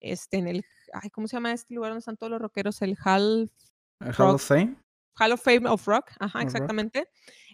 [0.00, 2.82] este, en el, ay, ¿cómo se llama este lugar donde están todos los rockeros?
[2.82, 3.50] El Hall...
[4.18, 4.76] Hall of Fame.
[5.18, 7.08] Hall of Fame of Rock, ajá, exactamente.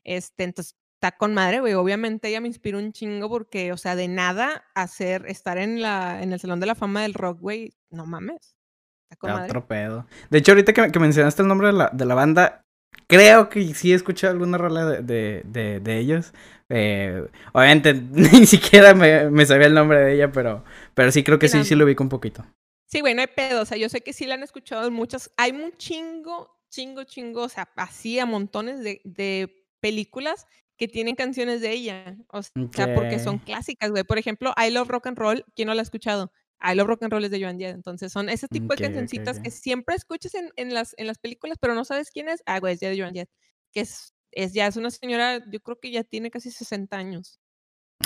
[0.04, 1.74] Este, entonces está con madre, güey.
[1.74, 6.22] Obviamente ella me inspiró un chingo porque, o sea, de nada hacer, estar en la,
[6.22, 8.56] en el Salón de la Fama del Rock, güey, no mames.
[9.04, 9.46] Está con madre.
[9.46, 10.06] Otro pedo.
[10.30, 12.64] De hecho, ahorita que, mencionaste el nombre de la, de la banda,
[13.06, 16.32] creo que sí he escuchado alguna rola de, de, de, ellos.
[16.70, 21.38] Eh, obviamente ni siquiera me, me, sabía el nombre de ella, pero, pero sí creo
[21.38, 22.44] que sí, sí lo ubico un poquito.
[22.86, 23.62] Sí, güey, no hay pedo.
[23.62, 25.30] O sea, yo sé que sí la han escuchado en muchas.
[25.36, 30.46] Hay un chingo, chingo, chingo, o sea, así a montones de, de películas
[30.76, 32.16] que tienen canciones de ella.
[32.28, 34.04] O sea, porque son clásicas, güey.
[34.04, 36.32] Por ejemplo, I Love Rock and Roll, ¿quién no la ha escuchado?
[36.60, 37.74] I Love Rock and Roll es de Joan Jett.
[37.74, 41.58] Entonces, son ese tipo de cancioncitas que siempre escuchas en, en, las, en las películas,
[41.60, 42.42] pero no sabes quién es.
[42.46, 43.30] Ah, güey, es de Joan Jett.
[43.72, 47.40] Que es, es ya es una señora, yo creo que ya tiene casi 60 años.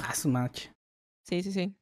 [0.03, 0.69] Ah, su match.
[1.25, 1.75] Sí, sí, sí.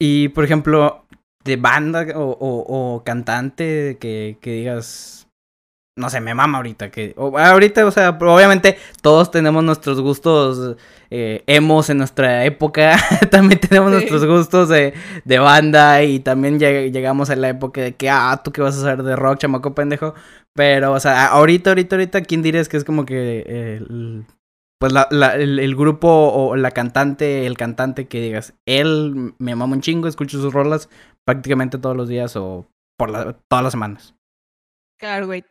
[0.00, 1.06] Y, por ejemplo,
[1.44, 5.28] de banda o, o, o cantante que, que digas,
[5.96, 10.76] no sé, me mama ahorita que ahorita, o sea, obviamente todos tenemos nuestros gustos
[11.10, 12.96] eh, emos en nuestra época,
[13.30, 18.08] también tenemos nuestros gustos de, de, banda y también llegamos a la época de que,
[18.08, 20.14] ah, tú qué vas a hacer de rock, chamaco pendejo,
[20.54, 23.84] pero, o sea, ahorita, ahorita, ahorita, ¿quién dirías que es como que
[24.80, 29.76] pues la, la, el, grupo o la cantante, el cantante que digas, él me mama
[29.76, 30.88] un chingo, escucho sus rolas
[31.24, 32.66] prácticamente todos los días o
[32.98, 34.16] por la, todas las semanas?
[35.02, 35.44] Claro, güey.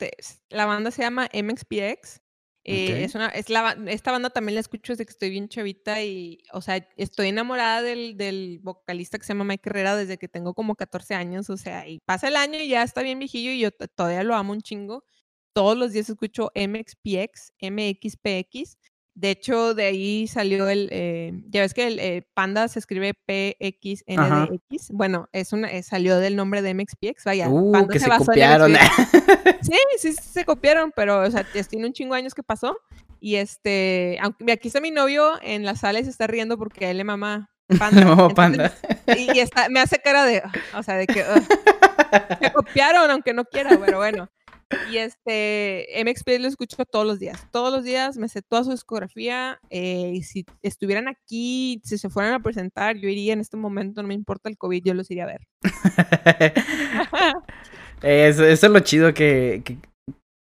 [0.50, 2.22] la banda se llama MXPX.
[2.64, 6.02] Eh, es una, es la, esta banda también la escucho desde que estoy bien chavita
[6.02, 10.30] y, o sea, estoy enamorada del, del vocalista que se llama Mike Herrera desde que
[10.30, 13.52] tengo como 14 años, o sea, y pasa el año y ya está bien viejillo
[13.52, 15.04] y yo todavía lo amo un chingo.
[15.52, 18.78] Todos los días escucho MXPX, MXPX
[19.14, 23.14] de hecho, de ahí salió el, eh, ya ves que el eh, Panda se escribe
[23.14, 24.92] PXNDX.
[24.92, 27.50] Bueno, es una, eh, salió del nombre de MXPX, vaya.
[27.50, 28.74] Uh, que se, copiaron.
[29.62, 32.78] sí, sí, se copiaron, pero, o sea, tiene un chingo de años que pasó.
[33.20, 36.90] Y este, aunque aquí está mi novio en la sala y se está riendo porque
[36.90, 38.30] él le mama Panda.
[38.30, 38.74] Panda.
[39.16, 40.42] y, está, me hace cara de,
[40.74, 41.24] o sea, de que
[42.42, 44.30] se copiaron, aunque no quiera, pero bueno.
[44.92, 47.48] Y este, MXP lo escucho todos los días.
[47.52, 49.60] Todos los días me sé toda su discografía.
[49.70, 54.02] Eh, y si estuvieran aquí, si se fueran a presentar, yo iría en este momento,
[54.02, 55.42] no me importa el COVID, yo los iría a ver.
[58.02, 59.64] eso, es lo chido que,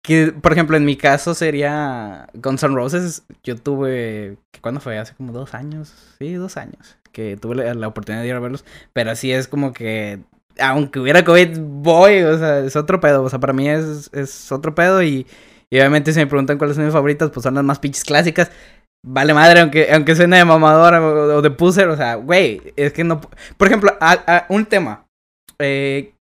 [0.02, 3.24] que, por ejemplo, en mi caso sería Guns N' Roses.
[3.42, 4.98] Yo tuve, ¿cuándo fue?
[4.98, 6.16] Hace como dos años.
[6.18, 6.96] Sí, dos años.
[7.12, 8.64] Que tuve la oportunidad de ir a verlos.
[8.92, 10.20] Pero así es como que
[10.58, 14.52] aunque hubiera COVID, voy, o sea, es otro pedo, o sea, para mí es, es
[14.52, 15.26] otro pedo y,
[15.70, 18.50] obviamente si me preguntan cuáles son mis favoritas, pues son las más pinches clásicas.
[19.04, 23.02] Vale madre, aunque, aunque suene de mamadora o, de puser, o sea, güey, es que
[23.02, 23.20] no...
[23.56, 23.96] Por ejemplo,
[24.48, 25.06] un tema.
[25.58, 26.14] Eh,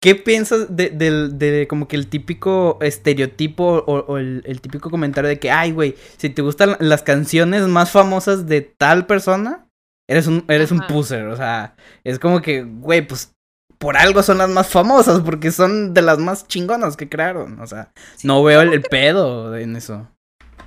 [0.00, 5.50] ¿Qué piensas de, de, como que el típico estereotipo o, el, típico comentario de que,
[5.50, 9.66] ay, güey, si te gustan las canciones más famosas de tal persona,
[10.08, 11.74] eres un, eres un puser, o sea,
[12.04, 13.34] es como que, güey, pues
[13.78, 17.60] por algo son las más famosas, porque son de las más chingonas que crearon.
[17.60, 20.08] O sea, no veo el, pedo en eso.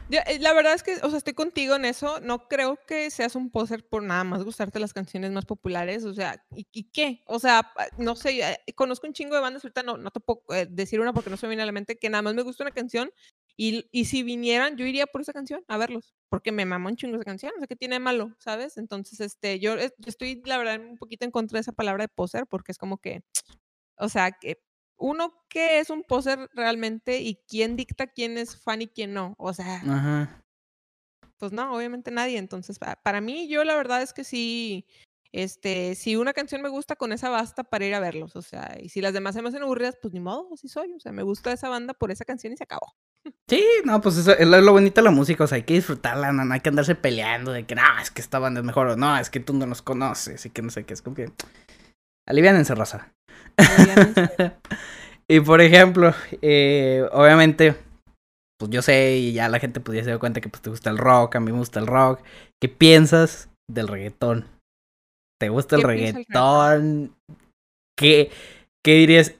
[0.09, 2.19] Eh, la verdad es que, o sea, estoy contigo en eso.
[2.21, 6.05] No creo que seas un poser por nada más gustarte las canciones más populares.
[6.05, 7.21] O sea, ¿y, qué?
[7.27, 10.43] O sea, no sé, eh, conozco un chingo de bandas, ahorita no, no te puedo
[10.49, 12.43] eh, decir una porque no se me viene a la mente, que nada más me
[12.43, 13.11] gusta una canción
[13.63, 16.95] y, y, si vinieran, yo iría por esa canción a verlos, porque me mama un
[16.95, 18.75] chingo esa canción, o sea, que tiene malo, ¿sabes?
[18.77, 22.47] Entonces, este, yo, estoy, la verdad, un poquito en contra de esa palabra de poser,
[22.47, 23.21] porque es como que,
[23.97, 24.63] o sea, que
[24.97, 27.21] uno, ¿qué es un poser realmente?
[27.21, 29.35] Y quién dicta quién es fan y quién no?
[29.37, 30.41] O sea,
[31.37, 32.39] pues no, obviamente nadie.
[32.39, 34.87] Entonces, para mí, yo la verdad es que sí,
[35.31, 38.35] este, si una canción me gusta, con esa basta para ir a verlos.
[38.35, 40.91] O sea, y si las demás se me hacen aburridas, pues ni modo, así soy.
[40.93, 42.95] O sea, me gusta esa banda por esa canción y se acabó.
[43.47, 46.31] Sí, no, pues eso es lo bonito de la música, o sea, hay que disfrutarla,
[46.31, 48.95] no, hay que andarse peleando de que, no, es que esta banda es mejor, o
[48.95, 51.31] no, es que tú no los conoces, y que no sé qué, es como que...
[52.27, 53.13] Aliviánense, raza.
[55.27, 57.75] y por ejemplo, eh, obviamente,
[58.57, 60.97] pues yo sé, y ya la gente pudiese dar cuenta que pues te gusta el
[60.97, 62.21] rock, a mí me gusta el rock.
[62.61, 64.47] ¿Qué piensas del reggaetón?
[65.39, 67.15] ¿Te gusta el reggaetón?
[67.97, 68.31] ¿Qué,
[68.85, 69.33] ¿Qué dirías?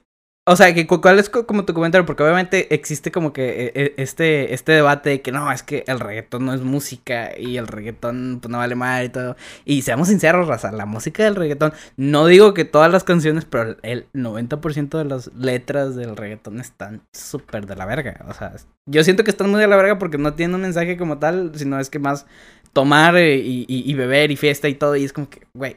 [0.44, 2.04] O sea, que ¿cuál es como tu comentario?
[2.04, 5.84] Porque obviamente existe como que e, e, este, este debate de que no, es que
[5.86, 9.36] el reggaetón no es música y el reggaetón pues, no vale mal y todo.
[9.64, 13.76] Y seamos sinceros, raza, la música del reggaetón, no digo que todas las canciones, pero
[13.82, 18.24] el 90% de las letras del reggaetón están súper de la verga.
[18.26, 18.52] O sea,
[18.90, 21.52] yo siento que están muy de la verga porque no tienen un mensaje como tal,
[21.54, 22.26] sino es que más
[22.72, 24.96] tomar eh, y, beber y fiesta y todo.
[24.96, 25.76] Y es como que, güey,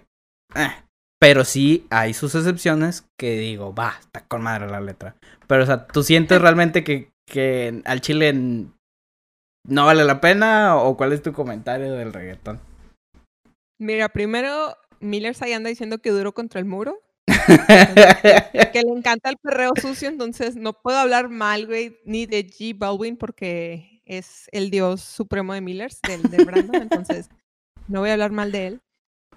[0.55, 0.71] eh,
[1.19, 5.15] pero sí hay sus excepciones que digo, va, está con madre la letra.
[5.47, 10.77] Pero, o sea, ¿tú sientes realmente que, que al chile no vale la pena?
[10.77, 12.59] ¿O cuál es tu comentario del reggaetón?
[13.79, 17.01] Mira, primero, Miller ahí anda diciendo que duro contra el muro.
[17.47, 22.77] que le encanta el perreo sucio, entonces no puedo hablar mal, güey, ni de G.
[22.77, 27.29] Baldwin porque es el dios supremo de Millers, del, del Brandon, entonces
[27.87, 28.81] no voy a hablar mal de él.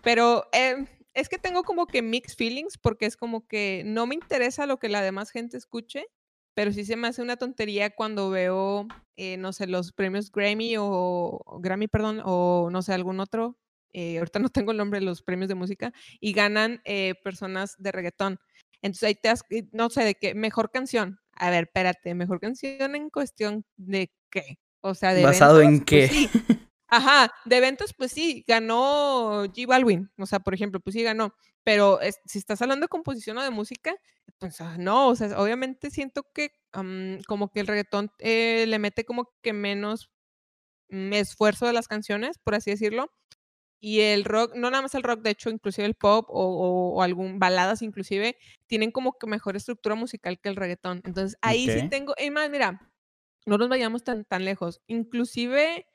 [0.02, 0.86] Pero eh,
[1.18, 4.78] es que tengo como que mixed feelings porque es como que no me interesa lo
[4.78, 6.06] que la demás gente escuche,
[6.54, 10.76] pero sí se me hace una tontería cuando veo, eh, no sé, los premios Grammy
[10.78, 13.58] o, Grammy, perdón, o no sé, algún otro.
[13.92, 17.74] Eh, ahorita no tengo el nombre de los premios de música y ganan eh, personas
[17.78, 18.38] de reggaetón.
[18.80, 21.18] Entonces ahí te has, no sé, de qué, mejor canción.
[21.32, 24.58] A ver, espérate, mejor canción en cuestión de qué.
[24.82, 26.60] O sea, de ¿Basado en pues qué?
[26.88, 31.34] Ajá, de eventos, pues sí, ganó G Balvin, o sea, por ejemplo, pues sí ganó,
[31.62, 33.94] pero si estás hablando de composición o de música,
[34.38, 36.52] pues ah, no, o sea, obviamente siento que
[37.26, 40.10] como que el reggaetón eh, le mete como que menos
[40.90, 43.10] mm, esfuerzo de las canciones, por así decirlo,
[43.80, 47.02] y el rock, no nada más el rock, de hecho, inclusive el pop o, o,
[47.02, 51.00] algún baladas inclusive, tienen como que mejor estructura musical que el reggaetón.
[51.04, 52.90] Entonces, ahí sí tengo, y más, mira,
[53.46, 54.80] no nos vayamos tan, tan lejos.
[54.88, 55.86] Inclusive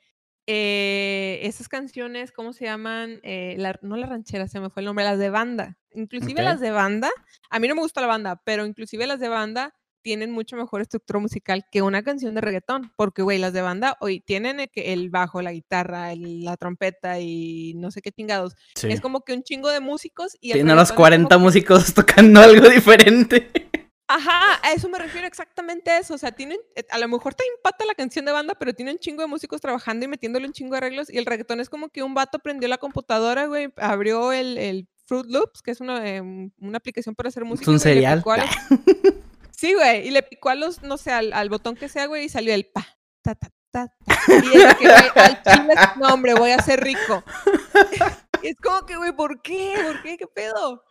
[0.46, 3.20] eh, esas canciones, ¿cómo se llaman?
[3.22, 5.78] Eh, no la ranchera, se me fue el nombre, las de banda.
[5.92, 7.10] Inclusive las de banda,
[7.50, 10.82] a mí no me gusta la banda, pero inclusive las de banda tienen mucho mejor
[10.82, 15.08] estructura musical que una canción de reggaetón, porque, güey, las de banda hoy tienen el,
[15.08, 18.54] bajo, la guitarra, la trompeta y no sé qué chingados.
[18.82, 20.52] Es como que un chingo de músicos y...
[20.52, 23.63] Tienen a los 40 músicos tocando algo diferente.
[24.06, 26.14] Ajá, a eso me refiero exactamente a eso.
[26.14, 28.92] O sea, tienen, eh, a lo mejor te impacta la canción de banda, pero tiene
[28.92, 31.10] un chingo de músicos trabajando y metiéndole un chingo de arreglos.
[31.10, 34.88] Y el reggaetón es como que un vato prendió la computadora, güey, abrió el, el
[35.06, 37.64] Fruit Loops, que es una, em, una aplicación para hacer música.
[37.64, 38.22] Es un serial.
[39.56, 42.28] Sí, güey, y le picó a los, no sé, al, botón que sea, güey, y
[42.28, 42.86] salió el pa,
[43.22, 43.94] ta, ta, ta,
[44.28, 47.22] Y es que, güey, al chile, no, hombre, voy a ser rico.
[48.42, 49.74] es como que, güey, ¿por qué?
[49.86, 50.18] ¿Por qué?
[50.18, 50.82] ¿Qué pedo?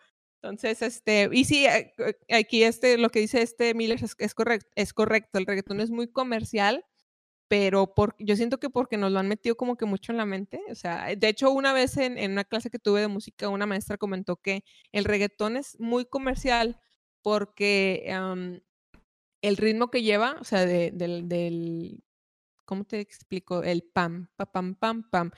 [0.44, 1.94] Entonces, este, y sí, eh,
[2.30, 6.12] aquí este, lo que dice este Miller es, correcto, es correcto, el reggaetón es muy
[6.12, 6.86] comercial,
[7.48, 10.26] pero por, yo siento que porque nos lo han metido como que mucho en la
[10.26, 13.48] mente, o sea, de hecho una vez en, en una clase que tuve de música,
[13.48, 16.78] una maestra comentó que el reggaetón es muy comercial
[17.22, 18.04] porque
[19.42, 22.04] el ritmo que lleva, o sea, de, del, del,
[22.66, 23.64] ¿cómo te explico?
[23.64, 25.32] El pam, pam, pam, pam,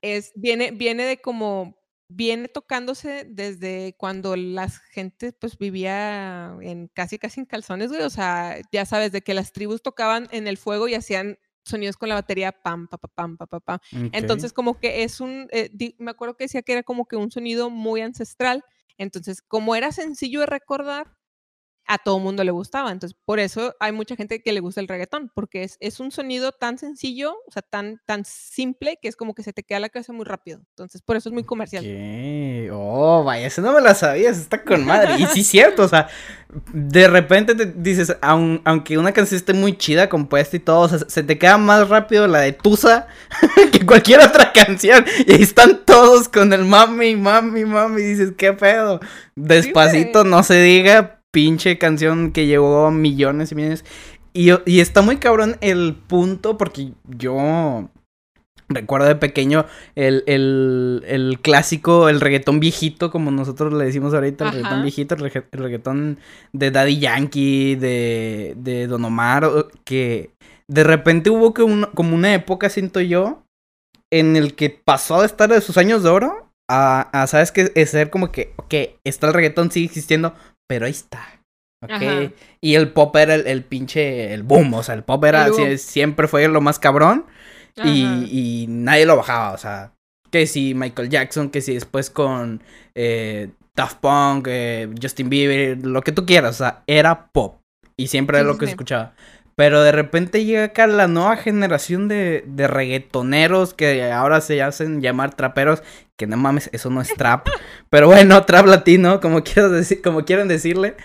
[0.00, 7.18] es, viene, viene de como, viene tocándose desde cuando la gente pues vivía en casi
[7.18, 10.56] casi en calzones, güey, o sea, ya sabes, de que las tribus tocaban en el
[10.56, 13.78] fuego y hacían sonidos con la batería pam, pam, pam, pam, pam, pam.
[14.12, 17.30] Entonces como que es un, eh, me acuerdo que decía que era como que un
[17.30, 18.62] sonido muy ancestral,
[18.98, 21.15] entonces como era sencillo de recordar,
[21.86, 22.90] a todo mundo le gustaba.
[22.90, 26.10] Entonces, por eso hay mucha gente que le gusta el reggaetón, porque es, es un
[26.10, 29.80] sonido tan sencillo, o sea, tan, tan simple, que es como que se te queda
[29.80, 30.60] la cabeza muy rápido.
[30.70, 31.84] Entonces, por eso es muy comercial.
[32.72, 35.16] Oh, vaya, eso no me la sabías, está con madre.
[35.18, 36.08] Y sí, cierto, o sea,
[36.72, 41.38] de repente te dices, aunque una canción esté muy chida, compuesta y todo, se te
[41.38, 43.06] queda más rápido la de Tusa
[43.72, 45.04] que cualquier otra canción.
[45.26, 49.00] Y ahí están todos con el mami, mami, mami, y dices, ¿qué pedo?
[49.34, 53.84] Despacito, no se diga, pinche canción que llegó a millones y millones.
[54.32, 57.90] Y, y está muy cabrón el punto, porque yo
[58.70, 64.46] recuerdo de pequeño el, el, el, clásico, el reggaetón viejito, como nosotros le decimos ahorita,
[64.46, 66.18] el reggaetón viejito, el, reggaetón
[66.54, 69.46] de Daddy Yankee, de, de Don Omar,
[69.84, 70.30] que
[70.68, 73.42] de repente hubo que como una época, siento yo,
[74.10, 77.72] en el que pasó de estar de sus años de oro a, a ¿sabes qué?
[77.74, 80.34] Es ser como que, ok, está el reggaetón, sigue existiendo,
[80.68, 81.40] pero ahí está.
[81.82, 82.32] Ok.
[82.60, 86.48] Y el pop era el, pinche, el boom, o sea, el pop era, siempre fue
[86.48, 87.26] lo más cabrón.
[87.84, 89.92] Y, y, nadie lo bajaba, o sea,
[90.30, 92.62] que si Michael Jackson, que si después con
[92.94, 97.60] eh, Daft Punk, eh, Justin Bieber, lo que tú quieras, o sea, era pop.
[97.98, 99.14] Y siempre era lo que escuchaba.
[99.56, 105.00] Pero de repente llega acá la nueva generación de, de reggaetoneros que ahora se hacen
[105.00, 105.82] llamar traperos.
[106.16, 107.48] Que no mames, eso no es trap.
[107.90, 110.96] Pero bueno, trap latino, como, quiero decir, como quieren decirle.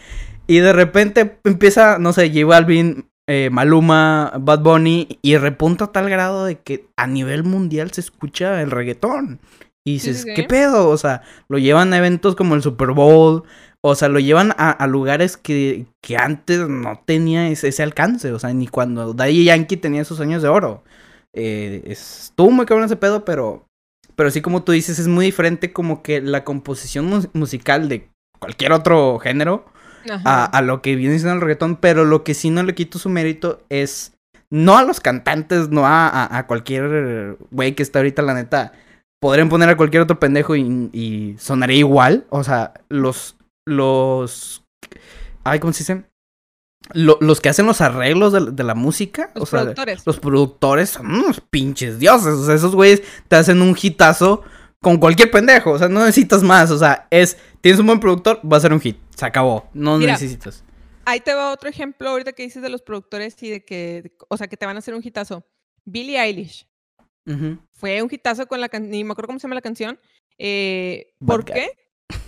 [0.47, 5.19] Y de repente empieza, no sé, J Balvin, eh, Maluma, Bad Bunny.
[5.21, 9.39] Y repunta a tal grado de que a nivel mundial se escucha el reggaetón.
[9.83, 10.89] Y dices, ¿qué pedo?
[10.89, 13.43] O sea, lo llevan a eventos como el Super Bowl,
[13.83, 18.31] o sea, lo llevan a, lugares que, que, antes no tenía ese, alcance.
[18.31, 20.83] O sea, ni cuando Daddy Yankee tenía sus años de oro.
[21.33, 23.65] Eh, estuvo muy cabrón ese pedo, pero.
[24.15, 28.73] Pero sí, como tú dices, es muy diferente como que la composición musical de cualquier
[28.73, 29.65] otro género
[30.25, 31.75] a, lo que viene siendo el reggaetón.
[31.77, 34.13] Pero lo que sí no le quito su mérito es.
[34.53, 38.73] No a los cantantes, no a, a cualquier güey que está ahorita, la neta
[39.21, 42.25] podrían poner a cualquier otro pendejo y, y, sonaría igual.
[42.29, 44.65] O sea, los, los...
[45.43, 46.03] Ay, ¿cómo se dice?
[46.93, 50.05] Los que hacen los arreglos de, la música, los productores.
[50.05, 52.33] los productores son unos pinches dioses.
[52.33, 54.43] O sea, esos güeyes te hacen un hitazo
[54.81, 55.71] con cualquier pendejo.
[55.71, 56.71] O sea, no necesitas más.
[56.71, 58.97] O sea, es, tienes un buen productor, va a ser un hit.
[59.15, 59.69] Se acabó.
[59.73, 60.63] No necesitas.
[61.05, 64.37] Ahí te va otro ejemplo ahorita que dices de los productores y de que, o
[64.37, 65.45] sea, que te van a hacer un hitazo.
[65.85, 66.67] Billie Eilish.
[67.71, 69.99] Fue un hitazo con la canción, ni me acuerdo cómo se llama la canción.
[70.37, 71.71] Eh, ¿Por qué?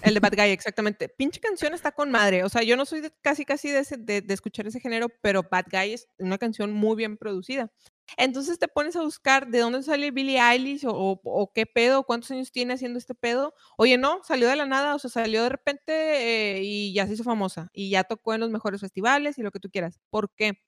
[0.01, 1.09] El de Bad Guy, exactamente.
[1.09, 2.43] Pinche canción está con madre.
[2.43, 3.83] O sea, yo no soy casi, casi de,
[4.21, 7.71] de, escuchar ese género, pero Bad Guy es una canción muy bien producida.
[8.17, 12.31] Entonces te pones a buscar de dónde sale Billie Eilish o, o, qué pedo, cuántos
[12.31, 13.53] años tiene haciendo este pedo.
[13.77, 17.13] Oye, no, salió de la nada, o sea, salió de repente eh, y ya se
[17.13, 19.99] hizo famosa y ya tocó en los mejores festivales y lo que tú quieras.
[20.09, 20.59] ¿Por qué?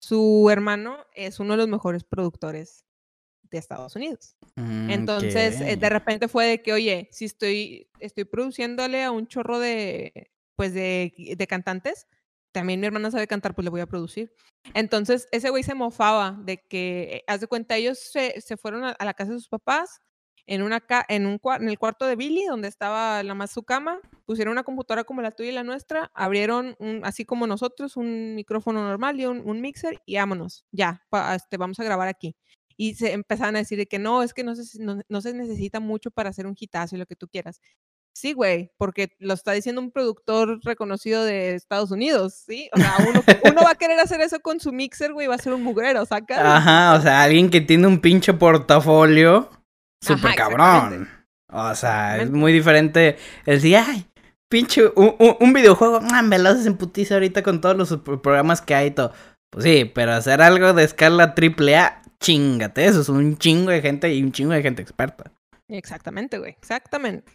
[0.00, 2.84] Su hermano es uno de los mejores productores
[3.50, 4.36] de Estados Unidos.
[4.56, 5.80] Mm, Entonces, eh, ok.
[5.80, 10.72] de repente fue de que, oye, si estoy, estoy produciéndole a un chorro de, pues,
[10.74, 12.06] de, de cantantes,
[12.52, 14.32] también mi hermana sabe cantar, pues le voy a producir.
[14.74, 18.90] Entonces, ese güey se mofaba de que, haz de cuenta, ellos se, se fueron a,
[18.90, 20.00] a la casa de sus papás,
[20.46, 23.64] en, una ca- en, un, en el cuarto de Billy, donde estaba la más su
[23.64, 27.96] cama, pusieron una computadora como la tuya y la nuestra, abrieron, un, así como nosotros,
[27.96, 32.08] un micrófono normal y un, un mixer y vámonos, ya, pa- este, vamos a grabar
[32.08, 32.36] aquí.
[32.76, 35.32] Y se empezaban a decir de que no, es que no se, no, no se
[35.34, 37.60] necesita mucho para hacer un hitazo y lo que tú quieras.
[38.14, 42.70] Sí, güey, porque lo está diciendo un productor reconocido de Estados Unidos, ¿sí?
[42.72, 45.38] O sea, uno, uno va a querer hacer eso con su mixer, güey, va a
[45.38, 46.38] ser un mugrero, ¿sacas?
[46.38, 49.50] Ajá, o sea, alguien que tiene un pinche portafolio
[50.02, 51.08] súper cabrón.
[51.52, 54.06] O sea, es muy diferente el decir, ay,
[54.48, 57.96] pinche, un, un- un videojuego, ah, me lo haces en putiza ahorita con todos los
[57.98, 59.12] pro- programas que hay y todo.
[59.50, 63.80] Pues sí, pero hacer algo de escala triple A, chingate, eso es un chingo de
[63.80, 65.30] gente y un chingo de gente experta.
[65.68, 67.32] Exactamente, güey, exactamente.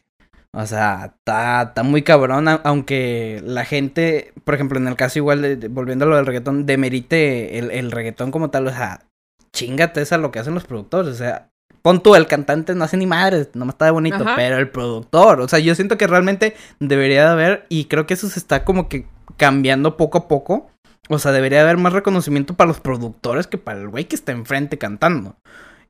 [0.54, 5.56] O sea, está, muy cabrón, aunque la gente, por ejemplo, en el caso igual, de,
[5.56, 9.06] de- volviendo a lo del reggaetón, demerite el, el reggaetón como tal, o sea,
[9.54, 11.50] chingate esa lo que hacen los productores, o sea,
[11.82, 14.36] pon tú, el cantante no hace ni madres, nomás está de bonito, Ajá.
[14.36, 18.16] pero el productor, o sea, yo siento que realmente debería de haber, y creo que
[18.16, 20.70] eso se está como que cambiando poco a poco,
[21.16, 24.32] o sea, debería haber más reconocimiento para los productores que para el güey que está
[24.32, 25.36] enfrente cantando.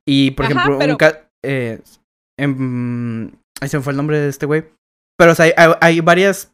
[0.06, 1.80] Y, por Ajá, ejemplo, un pero- ca- eh,
[2.38, 3.28] em,
[3.60, 4.64] ahí se me fue el nombre de este güey.
[5.18, 6.48] Pero o sea, hay, hay- hay varias.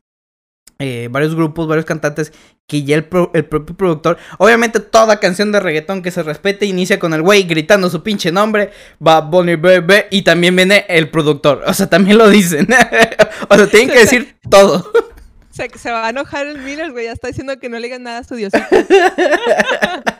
[0.80, 2.32] eh, varios grupos, varios cantantes
[2.70, 4.16] que ya el, pro- el propio productor.
[4.38, 8.30] Obviamente, toda canción de reggaetón que se respete inicia con el güey gritando su pinche
[8.30, 8.70] nombre.
[9.04, 10.06] Va Bonnie Bebe.
[10.12, 11.64] Y también viene el productor.
[11.66, 12.68] O sea, también lo dicen.
[13.48, 14.88] o sea, tienen que decir todo.
[15.58, 18.04] Se, se va a enojar el Miller, güey, ya está diciendo que no le digan
[18.04, 18.64] nada a su diosito.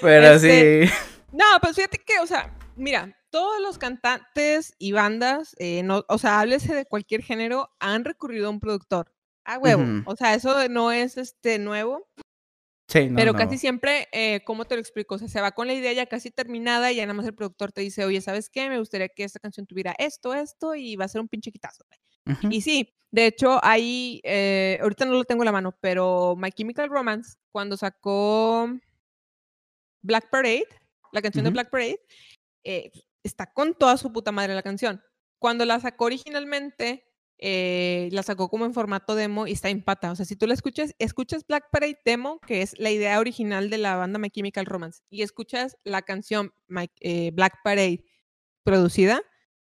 [0.00, 0.92] Pero Este, sí.
[1.32, 6.18] No, pues fíjate que, o sea, mira, todos los cantantes y bandas, eh, no, o
[6.18, 9.12] sea, háblese de cualquier género, han recurrido a un productor.
[9.44, 9.82] A huevo.
[10.06, 12.06] O sea, eso no es este nuevo,
[12.90, 13.38] Sí, no, pero no.
[13.38, 15.16] casi siempre, eh, ¿cómo te lo explico?
[15.16, 17.34] O sea, se va con la idea ya casi terminada y ya nada más el
[17.34, 18.68] productor te dice, oye, ¿sabes qué?
[18.70, 21.84] Me gustaría que esta canción tuviera esto, esto, y va a ser un pinche quitazo.
[21.88, 22.00] güey".
[22.26, 22.48] Ujú.
[22.50, 26.50] Y sí, de hecho, ahí, eh, ahorita no lo tengo en la mano, pero My
[26.52, 28.68] Chemical Romance, cuando sacó
[30.02, 30.66] Black Parade,
[31.12, 31.54] la canción de Ujú.
[31.54, 32.00] Black Parade,
[32.64, 32.90] eh,
[33.22, 35.02] está con toda su puta madre la canción.
[35.38, 37.04] Cuando la sacó originalmente,
[37.38, 40.10] eh, la sacó como en formato demo y está en pata.
[40.10, 43.70] O sea, si tú la escuchas, escuchas Black Parade demo, que es la idea original
[43.70, 48.04] de la banda My Chemical Romance, y escuchas la canción My- eh, Black Parade
[48.64, 49.22] producida,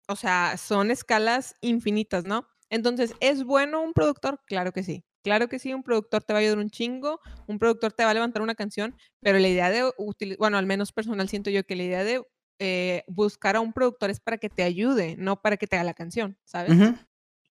[0.10, 2.47] o sea, son escalas infinitas, ¿no?
[2.70, 4.41] Entonces, ¿es bueno un productor?
[4.47, 5.05] Claro que sí.
[5.24, 8.12] Claro que sí, un productor te va a ayudar un chingo, un productor te va
[8.12, 9.91] a levantar una canción, pero la idea de
[10.38, 12.24] bueno, al menos personal siento yo que la idea de
[12.60, 15.84] eh, buscar a un productor es para que te ayude, no para que te haga
[15.84, 16.72] la canción, ¿sabes?
[16.72, 16.95] Ujú.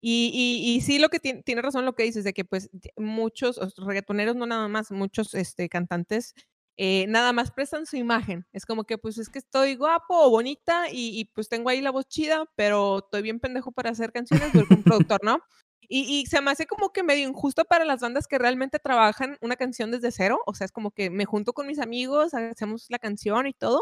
[0.01, 2.71] Y, y, y sí, lo que tiene, tiene razón lo que dices, de que pues
[2.97, 6.35] muchos reggaetoneros, no nada más, muchos este, cantantes,
[6.81, 8.47] eh, nada más prestan su imagen.
[8.53, 11.81] Es como que pues es que estoy guapo o bonita y, y, pues tengo ahí
[11.81, 15.41] la voz chida, pero estoy bien pendejo para hacer canciones, voy con un productor, ¿no?
[15.89, 19.39] Y, y se me hace como que medio injusto para las bandas que realmente trabajan
[19.41, 20.39] una canción desde cero.
[20.47, 23.81] O sea, es como que me junto con mis amigos, hacemos la canción y todo.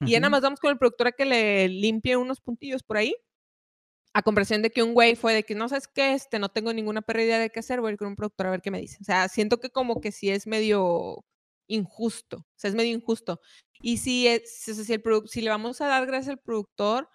[0.00, 2.96] Y ya nada más vamos con el productor a que le limpie unos puntillos por
[2.96, 3.14] ahí.
[4.14, 6.72] A comparación de que un güey fue de que no sabes qué, este, no tengo
[6.72, 8.70] ninguna perra idea de qué hacer, voy a ir con un productor a ver qué
[8.70, 8.96] me dice.
[9.02, 11.24] O sea, siento que como que sí es medio
[11.68, 12.38] injusto.
[12.38, 13.40] O sea, es medio injusto.
[13.80, 17.08] Y si, es, si, el si le vamos a dar gracias al productor,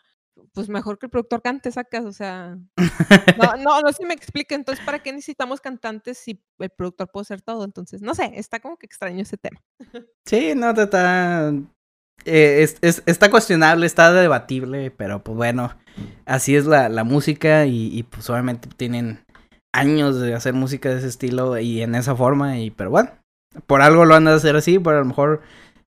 [0.54, 2.06] pues mejor que el productor cante, sacas.
[2.06, 2.78] O sea, no,
[3.60, 4.56] no, no si me explica.
[4.56, 7.66] Entonces, ¿para qué necesitamos cantantes si el productor puede hacer todo?
[7.66, 9.62] Entonces, no sé, está como que extraño ese tema.
[10.26, 11.50] Sí, no, está.
[12.26, 15.78] eh, es- es- está cuestionable, está debatible, pero pues bueno,
[16.26, 19.20] así es la, la música y, y, pues obviamente tienen
[19.74, 23.12] años de hacer música de ese estilo y en esa forma, y pero bueno,
[23.68, 25.42] por algo lo han de hacer así, pero a lo mejor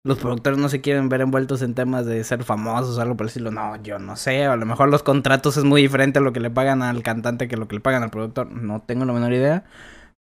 [0.06, 3.24] los productores no se quieren ver envueltos en temas de ser famosos o algo por
[3.24, 6.22] el estilo, no, yo no sé, a lo mejor los contratos es muy diferente a
[6.22, 9.04] lo que le pagan al cantante que lo que le pagan al productor, no tengo
[9.04, 9.64] la menor idea,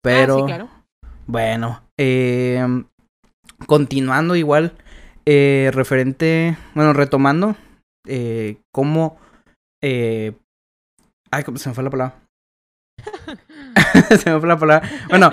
[0.04, 0.36] pero...
[0.36, 0.70] Ah, sí, claro.
[1.26, 2.66] Bueno, eh,
[3.68, 4.74] continuando igual,
[5.26, 7.56] eh, referente, bueno, retomando,
[8.08, 9.18] eh, cómo,
[9.82, 10.34] eh,
[11.32, 12.16] ay, ¿cómo se me fue la palabra?
[14.18, 14.90] se me fue la palabra.
[15.10, 15.32] Bueno,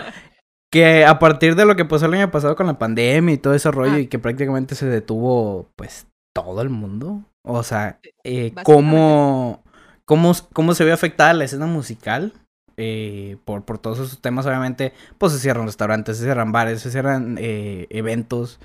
[0.70, 3.54] que a partir de lo que pasó el año pasado con la pandemia y todo
[3.54, 4.00] ese rollo Ah.
[4.00, 7.22] y que prácticamente se detuvo pues todo el mundo.
[7.42, 9.62] O sea, eh, cómo,
[10.04, 12.32] cómo, cómo se ve afectada la escena musical
[12.76, 14.46] eh, por, por todos esos temas.
[14.46, 18.60] Obviamente, pues se cierran restaurantes, se cierran bares, se cierran eh, eventos.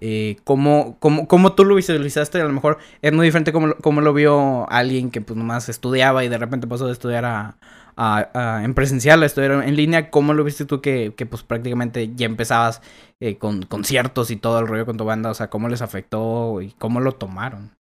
[0.00, 2.40] Eh, ¿cómo, cómo, tú lo visualizaste?
[2.40, 6.24] A lo mejor es muy diferente como, como lo vio alguien que pues nomás estudiaba
[6.24, 7.56] y de repente pasó de estudiar a-
[7.96, 10.10] a- en presencial a estudiar en línea.
[10.10, 12.80] ¿Cómo lo viste tú que, que pues prácticamente ya empezabas
[13.20, 15.30] eh, con conciertos y todo el rollo con tu banda?
[15.30, 17.72] O sea, ¿cómo les afectó y cómo lo tomaron?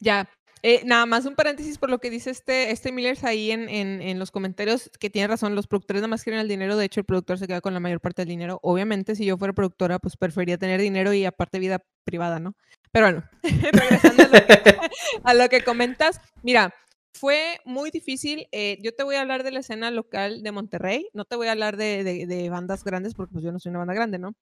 [0.00, 0.28] Ya.
[0.62, 4.02] Eh, nada más un paréntesis por lo que dice este, este Millers ahí en, en,
[4.02, 7.00] en los comentarios, que tiene razón, los productores nada más quieren el dinero, de hecho
[7.00, 8.58] el productor se queda con la mayor parte del dinero.
[8.62, 12.54] Obviamente si yo fuera productora, pues preferiría tener dinero y aparte vida privada, ¿no?
[12.90, 13.24] Pero bueno,
[13.72, 14.76] regresando a lo, que,
[15.24, 16.74] a lo que comentas, mira,
[17.14, 18.46] fue muy difícil.
[18.52, 21.48] eh, yo te voy a hablar de la escena local de Monterrey, no te voy
[21.48, 24.18] a hablar de, de- de bandas grandes porque pues yo no soy una banda grande,
[24.18, 24.34] ¿no?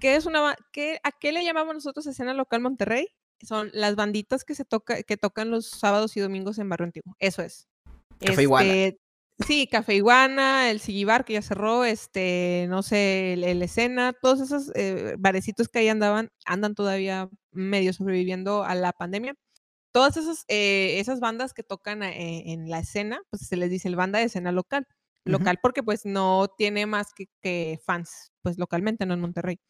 [0.00, 3.08] ¿Qué es una qué, ¿A qué le llamamos nosotros escena local Monterrey?
[3.42, 7.16] Son las banditas que se toca, que tocan los sábados y domingos en Barrio Antiguo.
[7.18, 7.68] Eso es.
[8.20, 8.72] Café Iguana.
[8.72, 9.02] Este,
[9.46, 14.40] Sí, Café Iguana, el Sigibar que ya cerró, este, no sé, el, el Escena, todos
[14.40, 19.34] esos eh, barecitos que ahí andaban, andan todavía medio sobreviviendo a la pandemia.
[19.90, 23.88] Todas esas, eh, esas bandas que tocan eh, en la escena, pues se les dice
[23.88, 24.86] el banda de escena local.
[25.24, 29.60] Local porque pues no tiene más que, que fans, pues localmente, no en Monterrey.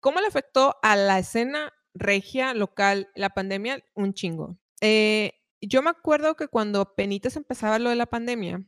[0.00, 3.82] ¿Cómo le afectó a la escena regia local la pandemia?
[3.94, 4.58] Un chingo.
[4.80, 8.64] Eh, yo me acuerdo que cuando penitas empezaba lo de la pandemia,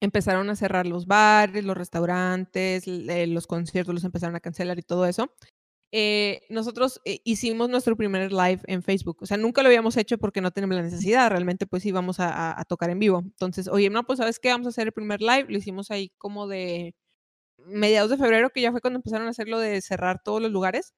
[0.00, 4.82] empezaron a cerrar los bares, los restaurantes, eh, los conciertos los empezaron a cancelar y
[4.82, 5.32] todo eso.
[5.92, 9.18] Eh, nosotros hicimos nuestro primer live en Facebook.
[9.22, 11.30] O sea, nunca lo habíamos hecho porque no tenemos la necesidad.
[11.30, 13.20] Realmente, pues íbamos a, a- tocar en vivo.
[13.24, 14.50] Entonces, oye, no, pues, ¿sabes qué?
[14.50, 15.46] Vamos a hacer el primer live.
[15.48, 16.94] Lo hicimos ahí como de
[17.58, 20.94] mediados de febrero, que ya fue cuando empezaron a hacerlo de cerrar todos los lugares.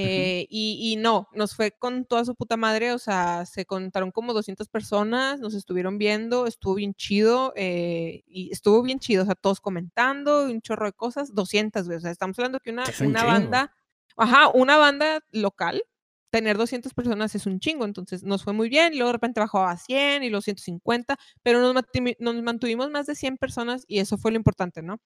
[0.00, 4.12] Eh, y, y no, nos fue con toda su puta madre, o sea, se contaron
[4.12, 9.26] como 200 personas, nos estuvieron viendo, estuvo bien chido, eh, y estuvo bien chido, o
[9.26, 12.84] sea, todos comentando, un chorro de cosas, 200, güey, o sea, estamos hablando que una,
[13.00, 13.74] una banda,
[14.16, 15.82] ajá, una banda local,
[16.30, 19.40] tener 200 personas es un chingo, entonces nos fue muy bien, y luego de repente
[19.40, 21.84] bajó a 100 y los 150, pero nos,
[22.20, 24.98] nos mantuvimos más de 100 personas y eso fue lo importante, ¿no?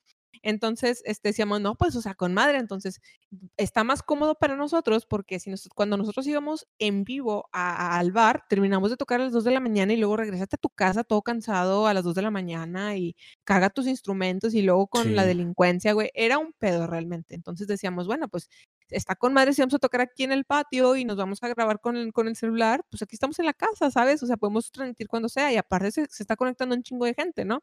[0.42, 3.00] Entonces, este, decíamos, no, pues, o sea, con madre, entonces,
[3.56, 7.98] está más cómodo para nosotros porque si nos- cuando nosotros íbamos en vivo a- a-
[7.98, 10.58] al bar, terminamos de tocar a las 2 de la mañana y luego regresaste a
[10.58, 13.14] tu casa todo cansado a las 2 de la mañana y
[13.44, 17.34] carga tus instrumentos y luego con la delincuencia, güey, era un pedo realmente.
[17.34, 18.48] Entonces decíamos, bueno, pues
[18.92, 21.48] está con madre si vamos a tocar aquí en el patio y nos vamos a
[21.48, 24.22] grabar con el, con el celular, pues aquí estamos en la casa, ¿sabes?
[24.22, 27.14] O sea, podemos transmitir cuando sea y aparte se, se está conectando un chingo de
[27.14, 27.62] gente, ¿no?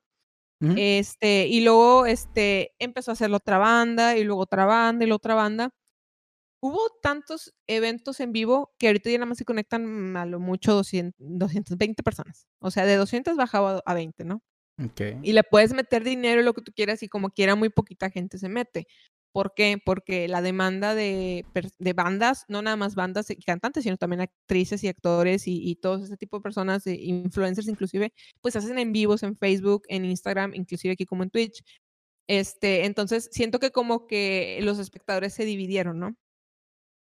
[0.62, 5.16] Este, y luego este, empezó a hacer otra banda, y luego otra banda, y la
[5.16, 5.70] otra banda.
[6.62, 10.74] Hubo tantos eventos en vivo que ahorita ya nada más se conectan a lo mucho
[10.74, 12.48] 200, 220 personas.
[12.60, 14.42] O sea, de 200 bajaba a 20, ¿no?
[14.84, 15.02] Ok.
[15.24, 18.38] Y le puedes meter dinero, lo que tú quieras, y como quiera, muy poquita gente
[18.38, 18.88] se mete.
[19.32, 19.78] ¿Por qué?
[19.84, 21.46] Porque la demanda de,
[21.78, 25.76] de bandas, no nada más bandas y cantantes, sino también actrices y actores y, y
[25.76, 28.12] todo ese tipo de personas, de influencers inclusive,
[28.42, 31.64] pues hacen en vivos en Facebook, en Instagram, inclusive aquí como en Twitch.
[32.28, 36.16] Este, entonces, siento que como que los espectadores se dividieron, ¿no?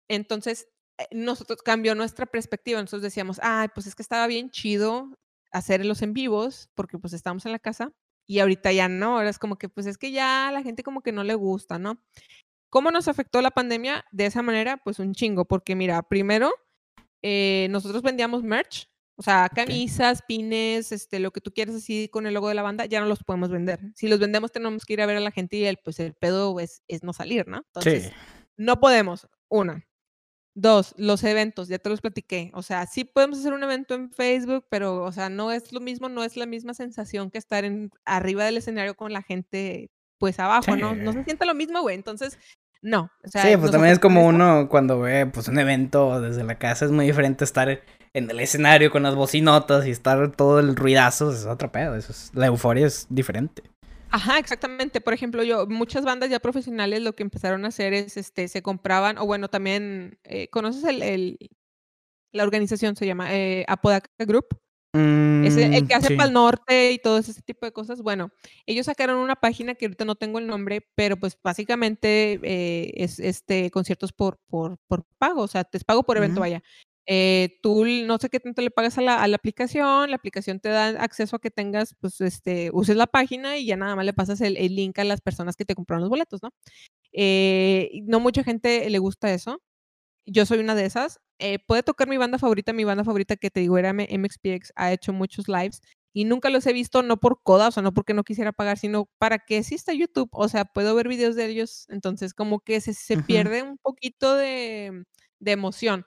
[0.09, 0.67] Entonces,
[0.97, 2.81] eh, nosotros cambió nuestra perspectiva.
[2.81, 5.09] Nosotros decíamos, ay, pues es que estaba bien chido
[5.51, 7.91] hacer los en vivos, porque pues estábamos en la casa,
[8.25, 10.83] y ahorita ya no, ahora es como que, pues es que ya a la gente
[10.83, 12.01] como que no le gusta, ¿no?
[12.69, 14.77] ¿Cómo nos afectó la pandemia de esa manera?
[14.77, 16.51] Pues un chingo, porque mira, primero,
[17.21, 22.25] eh, nosotros vendíamos merch, o sea, camisas, pines, este, lo que tú quieras así con
[22.25, 23.79] el logo de la banda, ya no los podemos vender.
[23.95, 26.13] Si los vendemos tenemos que ir a ver a la gente y el, pues el
[26.15, 27.57] pedo es, es no salir, ¿no?
[27.57, 28.11] Entonces, Sí.
[28.57, 29.85] no podemos, una.
[30.55, 32.51] Dos, los eventos, ya te los platiqué.
[32.53, 35.79] O sea, sí podemos hacer un evento en Facebook, pero, o sea, no es lo
[35.79, 39.89] mismo, no es la misma sensación que estar en, arriba del escenario con la gente,
[40.19, 40.93] pues abajo, ¿no?
[40.93, 41.95] No se siente lo mismo, güey.
[41.95, 42.37] Entonces,
[42.83, 43.09] no.
[43.23, 46.59] O sea, Sí, pues también es como uno cuando ve pues un evento desde la
[46.59, 47.81] casa, es muy diferente estar
[48.13, 52.11] en el escenario con las bocinotas y estar todo el ruidazo, es otro pedo, eso
[52.11, 53.63] es, la euforia es diferente.
[54.13, 55.01] Ajá, exactamente.
[55.01, 58.61] Por ejemplo, yo, muchas bandas ya profesionales lo que empezaron a hacer es, este, se
[58.61, 61.37] compraban, o bueno, también, eh, ¿conoces el, el-
[62.33, 62.95] la organización?
[62.95, 64.47] Se llama eh, Apodaca Group.
[65.43, 66.15] Es el, el Mm, que hace sí.
[66.15, 68.01] para el norte y todo ese tipo de cosas.
[68.01, 68.31] Bueno,
[68.67, 73.19] ellos sacaron una página que ahorita no tengo el nombre, pero pues básicamente eh, es
[73.19, 76.41] este conciertos por, por, por pago, o sea, te pago por evento, Ujú.
[76.41, 76.63] vaya.
[77.05, 80.59] Eh, tú no sé qué tanto le pagas a la, a la, aplicación, la aplicación
[80.59, 84.05] te da acceso a que tengas, pues, este, uses la página y ya nada más
[84.05, 86.51] le pasas el, el link a las personas que te compraron los boletos, ¿no?
[87.13, 89.61] Eh, no mucha gente le gusta eso.
[90.25, 91.19] Yo soy una de esas.
[91.39, 94.93] Eh, puede tocar mi banda favorita, mi banda favorita que te digo era MXPX, ha
[94.93, 95.81] hecho muchos lives
[96.13, 98.77] y nunca los he visto, no por coda, o sea, no porque no quisiera pagar,
[98.77, 102.79] sino para que exista YouTube, o sea, puedo ver videos de ellos, entonces como que
[102.81, 105.03] se, se pierde un poquito de,
[105.39, 106.05] de emoción.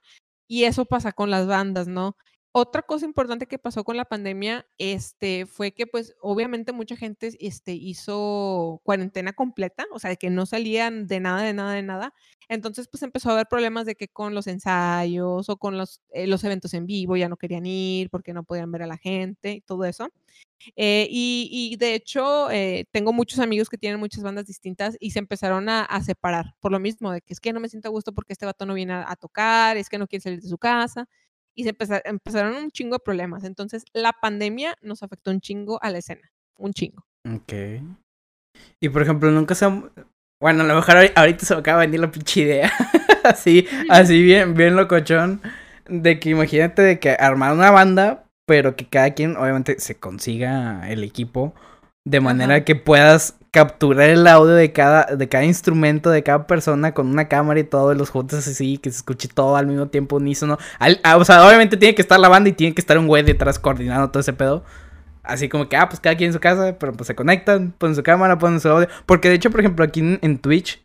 [0.50, 2.16] Y eso pasa con las bandas, ¿no?
[2.52, 7.30] Otra cosa importante que pasó con la pandemia, este, fue que, pues, obviamente mucha gente,
[7.40, 12.14] este, hizo cuarentena completa, o sea, que no salían de nada, de nada, de nada.
[12.48, 16.26] Entonces, pues, empezó a haber problemas de que con los ensayos o con los, eh,
[16.26, 19.52] los eventos en vivo ya no querían ir porque no podían ver a la gente
[19.52, 20.08] y todo eso.
[20.74, 25.18] Eh, y, de hecho, eh, tengo muchos amigos que tienen muchas bandas distintas y se
[25.18, 28.12] empezaron a, separar por lo mismo, de que es que no me siento a gusto
[28.12, 31.08] porque este vato no viene a, tocar, es que no quiere salir de su casa
[31.54, 31.74] y se
[32.04, 33.44] empezaron, un chingo de problemas.
[33.44, 37.04] Entonces, la pandemia nos afectó un chingo a la escena, un chingo.
[37.28, 37.52] Ok.
[38.80, 39.66] Y por ejemplo, nunca se
[40.40, 42.72] Bueno, a lo mejor ahorita se me acaba de venir la pinche idea.
[43.24, 45.40] así, así bien, bien locochón.
[45.88, 50.88] De que imagínate de que armar una banda, pero que cada quien obviamente se consiga
[50.90, 51.54] el equipo.
[52.04, 56.92] De manera que puedas capturar el audio de cada, de cada instrumento, de cada persona
[56.92, 59.88] con una cámara y todo, y los juntos así, que se escuche todo al mismo
[59.88, 60.58] tiempo unísono.
[60.78, 63.06] Al, ah, o sea, obviamente tiene que estar la banda y tiene que estar un
[63.06, 64.64] güey detrás coordinando todo ese pedo.
[65.26, 67.96] Así como que, ah, pues cada quien en su casa, pero pues se conectan, ponen
[67.96, 68.88] su cámara, ponen su audio.
[69.06, 70.82] Porque de hecho, por ejemplo, aquí en, Twitch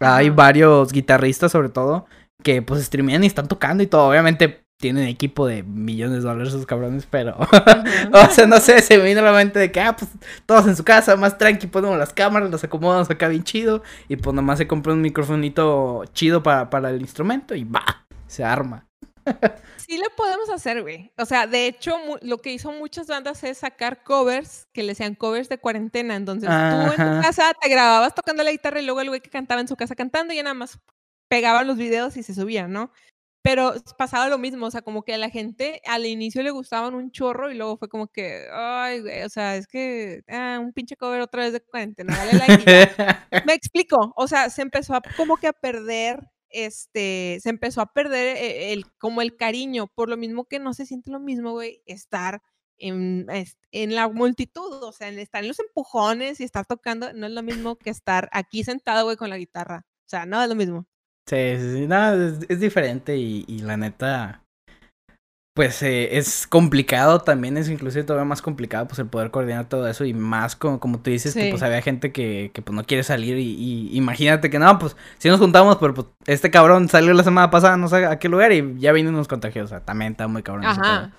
[0.00, 2.06] hay varios guitarristas, sobre todo,
[2.42, 4.08] que pues streamean y están tocando y todo.
[4.08, 7.38] Obviamente tienen equipo de millones de dólares esos cabrones, pero,
[8.12, 10.10] o sea, no sé, se me vino a la mente de que, ah, pues,
[10.46, 14.16] todos en su casa, más tranqui, ponemos las cámaras, las acomodamos acá bien chido, y
[14.16, 18.86] pues nomás se compra un microfonito chido para, para el instrumento, y va, se arma.
[19.76, 21.12] Sí lo podemos hacer, güey.
[21.18, 25.14] O sea, de hecho, lo que hizo muchas bandas es sacar covers, que le sean
[25.14, 26.16] covers de cuarentena.
[26.16, 29.30] Entonces, tú en tu casa te grababas tocando la guitarra y luego el güey que
[29.30, 30.78] cantaba en su casa cantando y ya nada más
[31.28, 32.92] pegaban los videos y se subían, ¿no?
[33.42, 36.94] Pero pasaba lo mismo, o sea, como que a la gente al inicio le gustaban
[36.94, 40.72] un chorro y luego fue como que, ay, güey, o sea, es que, ah, un
[40.72, 42.64] pinche cover otra vez de cuarentena, dale like.
[43.46, 46.20] Me explico, o sea, se empezó a, como que a perder,
[46.54, 50.72] este, se empezó a perder e, el, como el cariño, por lo mismo que no
[50.74, 52.42] se siente lo mismo, güey, estar
[52.78, 53.26] en,
[53.70, 57.42] en la multitud, o sea, estar en los empujones y estar tocando, no es lo
[57.42, 59.86] mismo que estar aquí sentado, güey, con la guitarra.
[59.86, 60.86] O sea, no es lo mismo.
[61.26, 64.43] Sí, sí, sí, no, es, diferente y, la neta,
[65.54, 69.86] pues eh, es complicado también, es inclusive todavía más complicado pues el poder coordinar todo
[69.86, 72.84] eso y más como, como tú dices que pues había gente que, que pues no
[72.84, 76.88] quiere salir y, y, imagínate que no, pues si nos juntamos, pero pues este cabrón
[76.88, 79.68] salió la semana pasada no sé a qué lugar y ya vino unos contagios, o
[79.68, 80.66] sea, también está muy cabrón.
[80.66, 81.12] Ajá,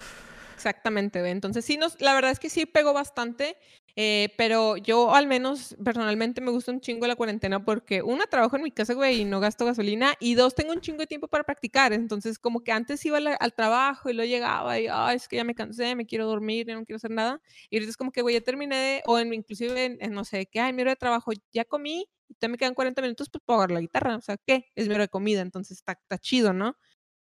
[0.54, 3.56] exactamente, entonces sí, nos, la verdad es que sí pegó bastante
[3.98, 8.58] eh, pero yo al menos personalmente me gusta un chingo la cuarentena porque una, trabajo
[8.58, 11.30] en mi casa, güey, y no gasto gasolina, y dos, tengo un chingo de tiempo
[11.30, 11.94] para practicar.
[11.94, 15.46] Entonces, como que antes iba al, trabajo y luego llegaba y, ay, es que ya
[15.46, 17.42] me cansé, me quiero dormir, ya no quiero hacer nada.
[17.70, 20.60] Y ahorita es como que, güey, ya terminé, o en, inclusive en, no sé, que,
[20.60, 23.60] ay, mi hora de trabajo, ya comí, y todavía me quedan 40 minutos, pues puedo
[23.60, 24.18] agarrar la guitarra.
[24.18, 24.66] O sea, ¿qué?
[24.76, 26.78] Es mi hora de comida, entonces está, está chido, ¿no?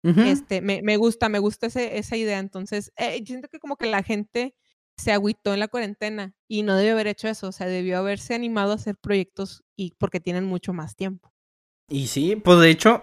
[0.04, 2.40] Este, me, me, gusta, me gusta ese, esa idea.
[2.40, 4.56] Entonces, eh, siento que como que la gente
[4.96, 8.34] se agüitó en la cuarentena y no debió haber hecho eso, o sea, debió haberse
[8.34, 11.32] animado a hacer proyectos y porque tienen mucho más tiempo.
[11.88, 13.00] Y sí, pues de hecho,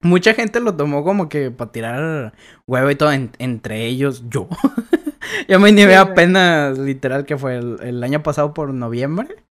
[0.00, 2.34] mucha gente lo tomó como que para tirar
[2.66, 4.48] huevo y todo, entre ellos yo.
[5.48, 9.44] yo me animé apenas, literal, que fue el, año pasado por noviembre,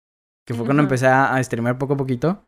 [0.47, 2.47] que fue cuando empecé a, a streamear poco a poquito.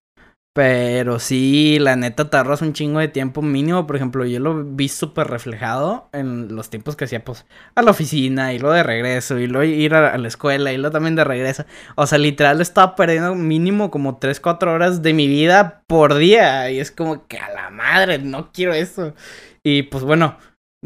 [0.57, 3.87] Pero sí, la neta te ahorras un chingo de tiempo mínimo.
[3.87, 7.45] Por ejemplo, yo lo vi súper reflejado en los tiempos que hacía, pues,
[7.75, 10.93] a la oficina y luego de regreso y luego ir a, la escuela y luego
[10.93, 11.67] también de regreso.
[11.95, 16.71] O sea, literal estaba perdiendo mínimo como 3, 4 horas de mi vida por día.
[16.71, 19.15] Y es como que a la madre, no quiero eso.
[19.63, 20.39] Y pues bueno,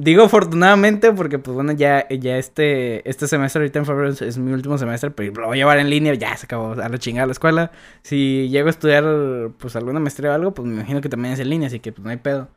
[0.03, 4.51] Digo afortunadamente porque pues bueno, ya, ya este, este semestre ahorita en febrero es, mi
[4.51, 7.27] último semestre, pero lo voy a llevar en línea, ya se acabó a la chingada
[7.27, 7.71] la escuela.
[8.03, 9.05] Si llego a estudiar
[9.59, 11.93] pues alguna maestría o algo, pues me imagino que también es en línea, así que
[11.93, 12.49] pues no hay pedo.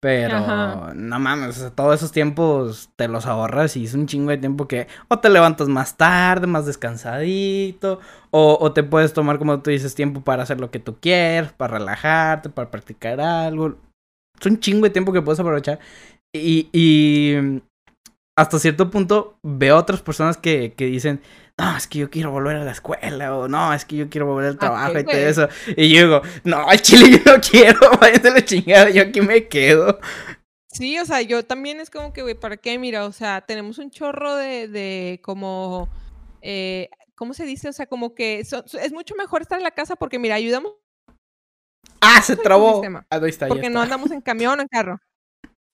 [0.00, 4.30] Pero no mames, o sea, todos esos tiempos te los ahorras y es un chingo
[4.30, 8.00] de tiempo que o te levantas más tarde, más descansadito,
[8.32, 11.52] o, o te puedes tomar, como tú dices, tiempo para hacer lo que tú quieres,
[11.52, 13.76] para relajarte, para practicar algo.
[14.40, 15.78] Es un chingo de tiempo que puedes aprovechar.
[16.34, 17.62] Y, y
[18.36, 21.20] hasta cierto punto veo a otras personas que, que dicen,
[21.58, 24.26] no, es que yo quiero volver a la escuela, o no, es que yo quiero
[24.26, 25.48] volver al trabajo y todo eso.
[25.76, 29.48] Y yo digo, no, al chile yo no quiero, váyanse la chingada, yo aquí me
[29.48, 29.98] quedo.
[30.70, 32.78] Sí, o sea, yo también es como que, güey, ¿para qué?
[32.78, 35.88] Mira, o sea, tenemos un chorro de, de como,
[36.42, 37.68] eh, ¿cómo se dice?
[37.70, 40.34] O sea, como que so- so- es mucho mejor estar en la casa porque, mira,
[40.36, 40.74] ayudamos
[42.00, 42.82] ¡Ah, se trabó!
[42.84, 45.00] Ah, ahí está, ya porque no andamos en camión o en carro.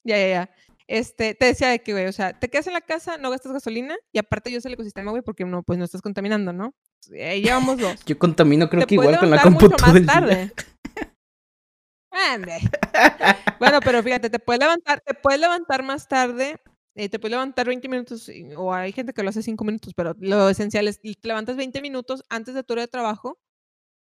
[0.05, 0.51] Ya, ya, ya.
[0.87, 3.53] Este, te decía de que, güey, o sea, te quedas en la casa, no gastas
[3.53, 6.75] gasolina y aparte yo soy el ecosistema, güey, porque no, pues no estás contaminando, ¿no?
[7.13, 8.05] Ahí llevamos dos.
[8.07, 10.13] Yo contamino creo te que igual con la levantar compu mucho todo más el día.
[10.13, 10.53] tarde.
[12.11, 12.59] Ande.
[13.59, 16.57] Bueno, pero fíjate, te puedes levantar, te puedes levantar más tarde,
[16.95, 20.15] eh, te puedes levantar 20 minutos, o hay gente que lo hace 5 minutos, pero
[20.21, 23.39] lo esencial es, te levantas 20 minutos antes de tu hora de trabajo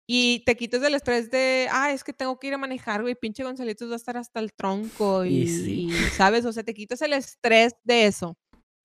[0.07, 3.15] y te quitas del estrés de, ah, es que tengo que ir a manejar, güey,
[3.17, 5.89] pinche Gonzalitos va a estar hasta el tronco Y y, sí.
[5.89, 6.45] y, ¿sabes?
[6.45, 8.37] O sea, te quitas el estrés de eso.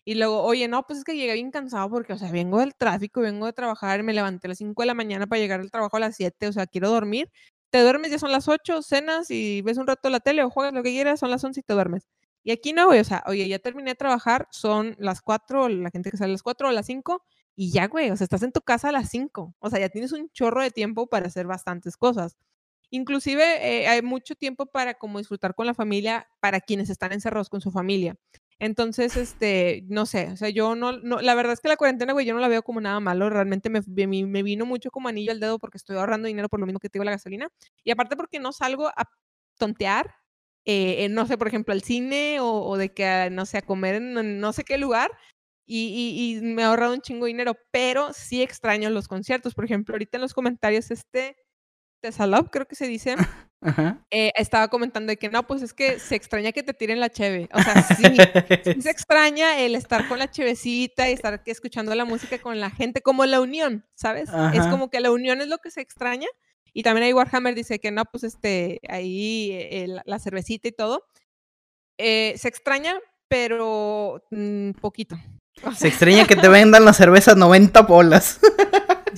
[0.06, 2.76] Y luego, oye, no, pues es que llegué bien cansado porque, o sea, vengo del
[2.76, 5.70] tráfico, vengo de trabajar, me levanté a las 5 de la mañana para llegar al
[5.72, 7.30] trabajo a las 7, o sea, quiero dormir.
[7.70, 10.74] Te duermes, ya son las 8, cenas y ves un rato la tele o juegas
[10.74, 12.08] lo que quieras, son las 11 y te duermes.
[12.44, 15.92] Y aquí no, güey, o sea, oye, ya terminé de trabajar, son las 4, la
[15.92, 17.24] gente que sale a las 4 o las 5,
[17.56, 19.89] y ya, güey, o sea, estás en tu casa a las 5, o sea, ya
[19.89, 22.38] tienes un chorro de tiempo para hacer bastantes cosas.
[22.91, 23.43] Inclusive
[23.84, 27.62] eh, hay mucho tiempo para como disfrutar con la familia, para quienes están encerrados con
[27.62, 28.16] su familia.
[28.60, 32.14] Entonces, este, no sé, o sea, yo no, no, la verdad es que la cuarentena,
[32.14, 33.82] güey, yo no la veo como nada malo, realmente me,
[34.43, 36.99] vino mucho como anillo al dedo porque estoy ahorrando dinero por lo mismo que te
[36.99, 37.49] digo la gasolina,
[37.84, 39.10] y aparte porque no salgo a
[39.58, 40.14] tontear,
[40.66, 43.62] eh, en, no sé, por ejemplo, al cine o, o de que, no sé, a
[43.64, 45.10] comer en no sé qué lugar,
[45.66, 49.53] y, y, y, me he ahorrado un chingo de dinero, pero sí extraño los conciertos.
[49.53, 51.38] Por ejemplo, ahorita en los comentarios, este
[52.01, 53.16] Tesalop, creo que se dice,
[53.62, 54.05] Ajá.
[54.09, 57.09] eh, estaba comentando de que no, pues es que se extraña que te tiren la
[57.09, 57.47] cheve.
[57.53, 58.03] O sea, sí,
[58.64, 62.72] sí se extraña el estar con la chevecita y estar escuchando la música con la
[62.72, 64.30] gente, como la unión, ¿sabes?
[64.30, 64.51] Ajá.
[64.55, 66.28] Es como que la unión es lo que se extraña.
[66.74, 70.72] Y también ahí Warhammer dice que no, pues este, ahí eh, la, la, cervecita y
[70.72, 71.05] todo.
[71.97, 72.97] Eh, se extraña,
[73.28, 75.18] pero mmm, poquito.
[75.76, 78.39] Se extraña que te vendan la cerveza 90 bolas.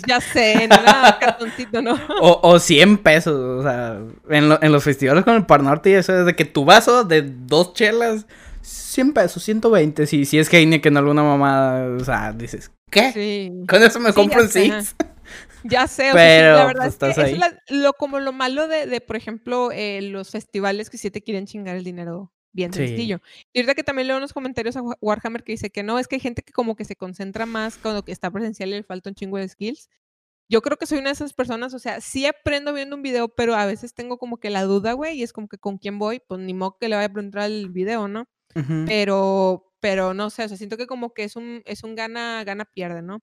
[0.07, 1.93] Ya sé, nada, cartoncito, ¿no?
[2.19, 5.91] O, o 100 pesos, o sea, en, lo, en, los festivales con el Par Norte
[5.91, 8.25] y eso es de que tu vaso de dos chelas,
[8.61, 13.11] 100 pesos, 120, si, si es Heineken alguna mamada, o sea, dices, ¿qué?
[13.13, 13.51] Sí.
[13.67, 14.95] Con eso me sí, compro un sé, Six.
[15.63, 18.19] Ya sé, o Pero, sea, sí, la verdad pues, es que es la, lo, como
[18.19, 21.83] lo malo de, de por ejemplo, eh, los festivales que sí te quieren chingar el
[21.83, 22.87] dinero bien Sí.
[22.87, 23.21] sencillo.
[23.51, 26.07] Y ahorita que también leo unos comentarios a Wa- Warhammer que dice que no, es
[26.07, 28.83] que hay gente que como que se concentra más cuando que está presencial y le
[28.83, 29.89] falta un chingo de skills.
[30.49, 33.27] Yo creo que soy una de esas personas, o sea, sí aprendo viendo un video,
[33.29, 35.97] pero a veces tengo como que la duda, güey, y es como que con quién
[35.97, 38.27] voy, pues ni modo que le vaya a preguntar el video, ¿no?
[38.85, 42.43] Pero, pero no sé, o sea, siento que como que es un, es un gana,
[42.43, 43.21] gana, pierde, ¿no?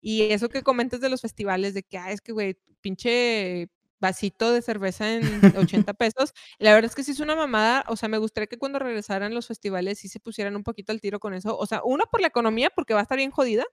[0.00, 3.68] Y eso que comentas de los festivales, de que, ah, es que, güey, pinche
[4.02, 6.34] vasito de cerveza en 80 pesos.
[6.58, 7.84] La verdad es que sí es una mamada.
[7.88, 11.00] O sea, me gustaría que cuando regresaran los festivales sí se pusieran un poquito al
[11.00, 11.56] tiro con eso.
[11.56, 13.64] O sea, una por la economía, porque va a estar bien jodida.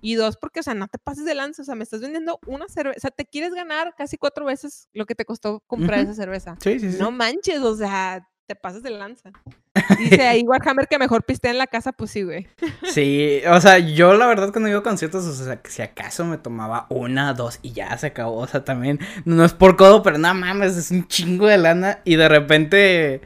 [0.00, 1.62] Y dos, porque, o sea, no te pases de lanza.
[1.62, 2.96] O sea, me estás vendiendo una cerveza.
[2.96, 6.56] O sea, te quieres ganar casi cuatro veces lo que te costó comprar esa cerveza.
[6.60, 6.98] Sí, sí, sí.
[6.98, 9.30] No manches, o sea, te pasas de lanza.
[9.98, 12.48] Dice ahí Warhammer que mejor pistea en la casa, pues sí, güey.
[12.84, 16.38] Sí, o sea, yo la verdad cuando iba a conciertos, o sea, si acaso me
[16.38, 20.18] tomaba una, dos y ya se acabó, o sea, también, no es por codo, pero
[20.18, 23.20] no mames, es un chingo de lana y de repente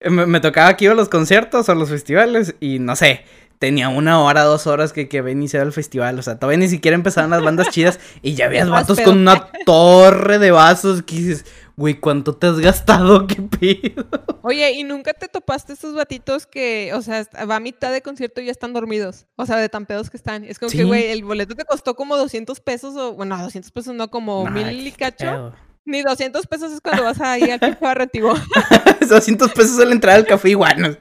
[0.00, 3.24] me, me tocaba que iba a los conciertos o a los festivales y no sé,
[3.58, 6.68] tenía una hora, dos horas que, que había iniciado el festival, o sea, todavía ni
[6.68, 11.16] siquiera empezaban las bandas chidas y ya habías vatos con una torre de vasos que
[11.16, 11.46] dices,
[11.76, 13.26] güey, ¿cuánto te has gastado?
[13.26, 14.06] ¿Qué pido?
[14.42, 18.40] Oye, ¿y nunca te topaste estos batitos que, o sea, va a mitad de concierto
[18.40, 19.26] y ya están dormidos?
[19.36, 20.44] O sea, de tan pedos que están.
[20.44, 23.94] Es como que, güey, el boleto te costó como 200 pesos o, bueno, 200 pesos
[23.94, 25.52] no, como Nah, mil y cacho.
[25.86, 28.34] Ni 200 pesos es cuando vas ahí al barrio antiguo.
[29.08, 30.98] 200 pesos al entrar al café igual.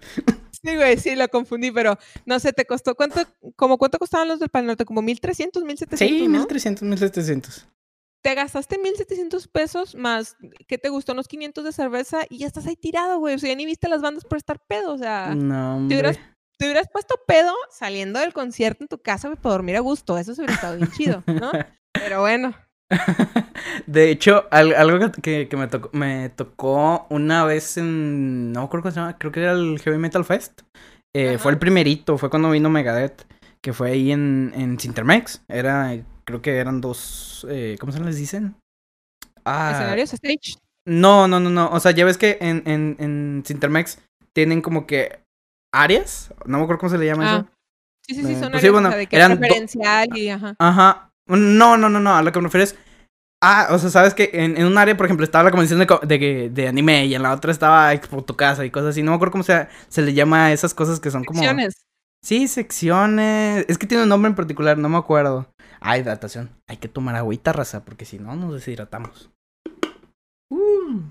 [0.64, 3.22] Sí, güey, sí, lo confundí, pero no sé, ¿te costó cuánto,
[3.56, 4.86] como cuánto costaban los del Pal Norte?
[4.86, 6.40] Como 1300, 1700, Sí, ¿no?
[6.40, 7.68] 1300, 1700.
[8.24, 11.12] Te gastaste 1700 pesos más, ¿qué te gustó?
[11.12, 13.36] Unos 500 de cerveza y ya estás ahí tirado, güey.
[13.36, 15.36] O sea, ya ni viste las bandas por estar pedo, o sea.
[15.36, 16.18] No, Te hubieras,
[16.58, 20.18] te hubieras puesto pedo saliendo del concierto en tu casa, güey, para dormir a gusto.
[20.18, 21.52] Eso se hubiera estado bien chido, ¿no?
[21.94, 22.54] Pero bueno.
[23.88, 28.52] De hecho, al- algo que, que- que me, tocó, me tocó una vez en.
[28.54, 29.18] No creo que se llama.
[29.18, 30.62] Creo que era el Heavy Metal Fest.
[31.16, 33.24] Eh, fue el primerito, fue cuando vino Megadeth.
[33.62, 35.44] Que fue ahí en, en Cintermex.
[35.48, 35.94] Era.
[36.26, 37.46] Creo que eran dos.
[37.50, 38.56] eh, ¿Cómo se les dicen?
[39.46, 40.58] Ah, Escenarios, stage.
[40.88, 41.70] No, no, no, no.
[41.70, 44.00] O sea, ya ves que en, en, en Cintermex
[44.34, 45.20] tienen como que
[45.74, 46.34] áreas.
[46.46, 47.48] No me acuerdo cómo se le llama Ah, eso.
[48.08, 50.18] Sí, sí, sí, Eh, son pues sí, áreas, o bueno, sea, de que eran preferencial
[50.18, 50.56] y ajá.
[50.60, 51.10] Ajá.
[51.28, 52.16] No, no, no, no.
[52.16, 52.76] A lo que me refiero es.
[53.42, 55.86] Ah, o sea, sabes que en, en un área, por ejemplo, estaba la convención de,
[56.18, 59.04] de, de anime y en la otra estaba Expo Tu Casa y cosas así.
[59.04, 61.40] No me acuerdo cómo se, se le llama a esas cosas que son como.
[61.40, 61.76] Secciones.
[62.24, 63.66] Sí, secciones.
[63.68, 65.46] Es que tiene un nombre en particular, no me acuerdo.
[65.86, 66.50] Ah, hidratación.
[66.68, 69.30] Hay que tomar agüita, raza, porque si no, nos deshidratamos.
[70.50, 71.02] Uh.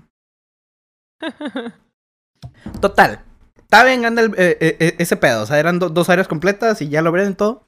[2.81, 3.23] Total.
[3.57, 5.43] Estaba bien grande el- eh, eh, eh, ese pedo.
[5.43, 7.65] O sea, eran do- dos áreas completas y ya lo abrieron todo.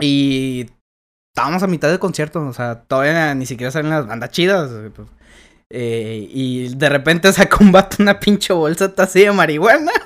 [0.00, 0.70] Y
[1.34, 2.40] estábamos a mitad del concierto.
[2.46, 4.70] O sea, todavía ni siquiera salen las bandas chidas.
[5.70, 9.92] Eh, y de repente saca un vato una pinche bolsa así de marihuana.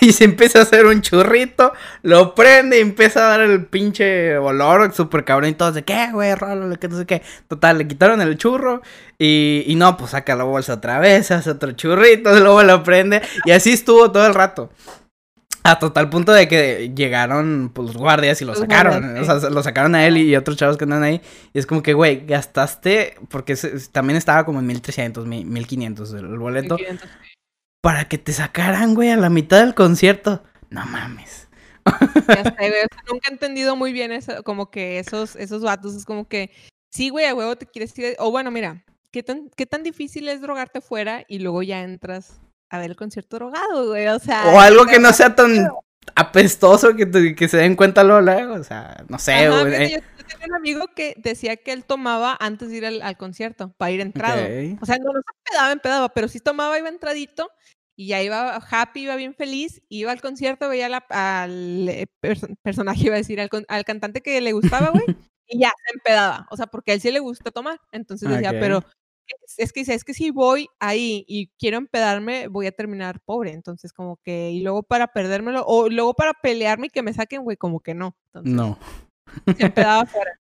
[0.00, 1.72] Y se empieza a hacer un churrito.
[2.02, 5.50] Lo prende y empieza a dar el pinche olor súper cabrón.
[5.50, 7.22] Y todos de qué, güey, rólalo, que no sé qué.
[7.46, 8.82] Total, le quitaron el churro.
[9.18, 13.22] Y, y no, pues saca la bolsa otra vez, hace otro churrito, luego lo prende.
[13.44, 14.70] Y así estuvo todo el rato.
[15.64, 19.16] Hasta tal punto de que llegaron pues, los guardias y lo sacaron.
[19.18, 21.20] O sea, lo sacaron a él y, y otros chavos que andan ahí.
[21.52, 23.14] Y es como que, güey, gastaste.
[23.28, 26.76] Porque se- también estaba como en 1300, mi- 1500 el boleto.
[26.76, 27.08] 500.
[27.80, 30.42] Para que te sacaran, güey, a la mitad del concierto.
[30.70, 31.48] No mames.
[31.84, 31.94] Ya
[32.44, 35.94] sé, güey, o sea, nunca he entendido muy bien eso, como que esos, esos vatos,
[35.96, 36.50] es como que,
[36.92, 40.28] sí, güey, a huevo te quieres ir, o bueno, mira, ¿qué tan, qué tan difícil
[40.28, 42.40] es drogarte fuera y luego ya entras
[42.72, 44.46] a ver el concierto drogado, güey, o sea.
[44.54, 45.68] O algo que no sea tan
[46.16, 48.54] apestoso que, te- que se den cuenta luego, luego.
[48.54, 49.74] O sea, no sé, Ajá, güey.
[49.74, 53.02] eh, yo, yo tenía un amigo que decía que él tomaba antes de ir al,
[53.02, 54.42] al concierto, para ir entrado.
[54.42, 54.82] ok.
[54.82, 57.50] O sea, no, no se empedaba, empedaba, pero sí tomaba, iba entradito
[57.96, 62.48] y ya iba happy, iba bien feliz, iba al concierto, veía la- al eh, perso-
[62.62, 65.04] personaje, iba a decir, al, al cantante que le gustaba, güey,
[65.46, 66.46] y ya se empedaba.
[66.50, 67.78] O sea, porque a él sí le gusta tomar.
[67.92, 68.56] Entonces decía, Ok.
[68.60, 68.82] pero
[69.26, 73.20] es, es que dice, es que si voy ahí y quiero empedarme, voy a terminar
[73.24, 73.52] pobre.
[73.52, 77.42] Entonces, como que, y luego para perdérmelo, o luego para pelearme y que me saquen,
[77.42, 78.14] güey, como que no.
[78.34, 78.78] Entonces, No.
[79.56, 80.30] se empedaba fuera.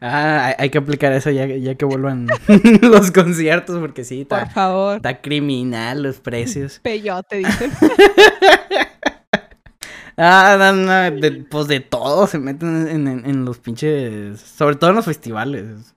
[0.00, 2.28] Ah, hay, que aplicar eso ya, ya que vuelvan
[2.82, 4.96] los conciertos, porque sí, Por está, favor.
[4.96, 6.78] está criminal los precios.
[6.84, 7.72] Peyote, dicen.
[10.18, 14.40] Ah, no, no, de- pues de todo se meten en, en- en los pinches.
[14.40, 15.94] Sobre todo en los festivales.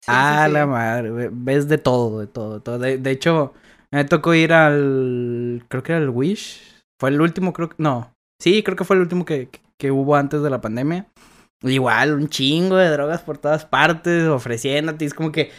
[0.00, 0.52] Sí, ah, sí.
[0.52, 1.10] la madre.
[1.10, 2.78] ve- Ves de todo, de todo, de todo.
[2.78, 3.52] De, de hecho,
[3.90, 5.64] me tocó ir al.
[5.68, 6.82] Creo que era el Wish.
[7.00, 7.76] Fue el último, creo que.
[7.78, 8.12] No.
[8.40, 11.06] Sí, creo que fue el último que, que- hubo antes de la pandemia.
[11.62, 15.04] Igual, un chingo de drogas por todas partes, ofreciéndote.
[15.04, 15.50] Es como que.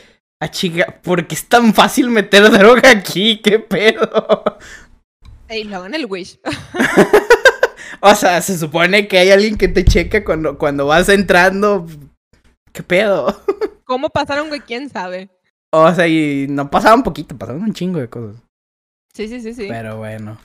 [0.42, 3.42] Ah, chica, ¿por qué es tan fácil meter droga aquí?
[3.42, 4.58] ¿Qué pedo?
[5.50, 6.40] Y luego en el Wish.
[8.02, 11.86] O sea, se supone que hay alguien que te checa cuando, cuando vas entrando.
[12.72, 13.41] ¿Qué pedo?
[13.86, 14.61] ¿Cómo pasaron, güey?
[14.61, 15.30] ¿Quién sabe?
[15.72, 18.41] O sea, y no pasaban poquito, pasaban un chingo de cosas.
[19.13, 19.65] Sí, sí, sí, sí.
[19.67, 20.38] Pero bueno.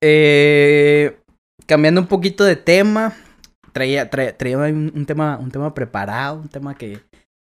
[0.00, 1.18] Eh,
[1.66, 3.14] cambiando un poquito de tema.
[3.72, 7.00] Traía, traía, traía un, un tema, un tema preparado, un tema que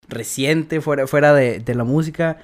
[0.09, 2.39] reciente, fuera, fuera de, de la música.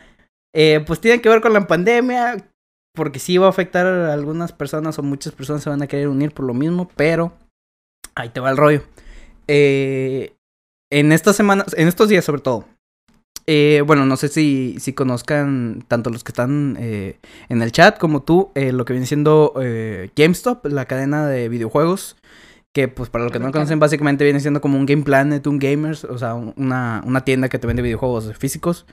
[0.55, 2.47] Eh, pues tiene que ver con la pandemia.
[2.93, 6.09] Porque sí va a afectar a algunas personas o muchas personas se van a querer
[6.09, 6.89] unir por lo mismo.
[6.97, 7.33] Pero
[8.15, 8.83] ahí te va el rollo.
[9.47, 10.35] Eh,
[10.91, 12.67] en estas semanas, en estos días sobre todo.
[13.47, 17.19] eh, bueno, no sé si, si conozcan tanto los que están eh,
[17.49, 21.49] en el chat como tú eh, lo que viene siendo eh, GameStop, la cadena de
[21.49, 22.17] videojuegos.
[22.73, 25.45] Que pues para los que no lo conocen básicamente viene siendo como un Game Planet,
[25.49, 28.87] un Gamers, o sea, un- una, una tienda que te vende videojuegos físicos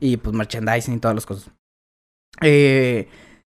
[0.00, 1.50] y pues merchandising y todas las cosas.
[2.40, 3.08] Eh,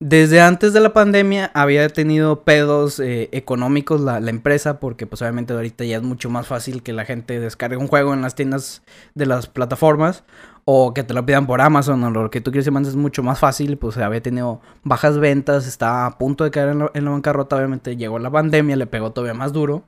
[0.05, 5.23] desde antes de la pandemia había tenido pedos eh, económicos la, la empresa porque pues
[5.23, 8.35] obviamente ahorita ya es mucho más fácil que la gente descargue un juego en las
[8.35, 8.83] tiendas
[9.15, 10.25] de las plataformas
[10.65, 12.97] o que te lo pidan por Amazon o lo que tú quieres y mandes es
[12.97, 16.91] mucho más fácil, pues había tenido bajas ventas, estaba a punto de caer en la,
[16.95, 19.85] en la bancarrota, obviamente llegó la pandemia, le pegó todavía más duro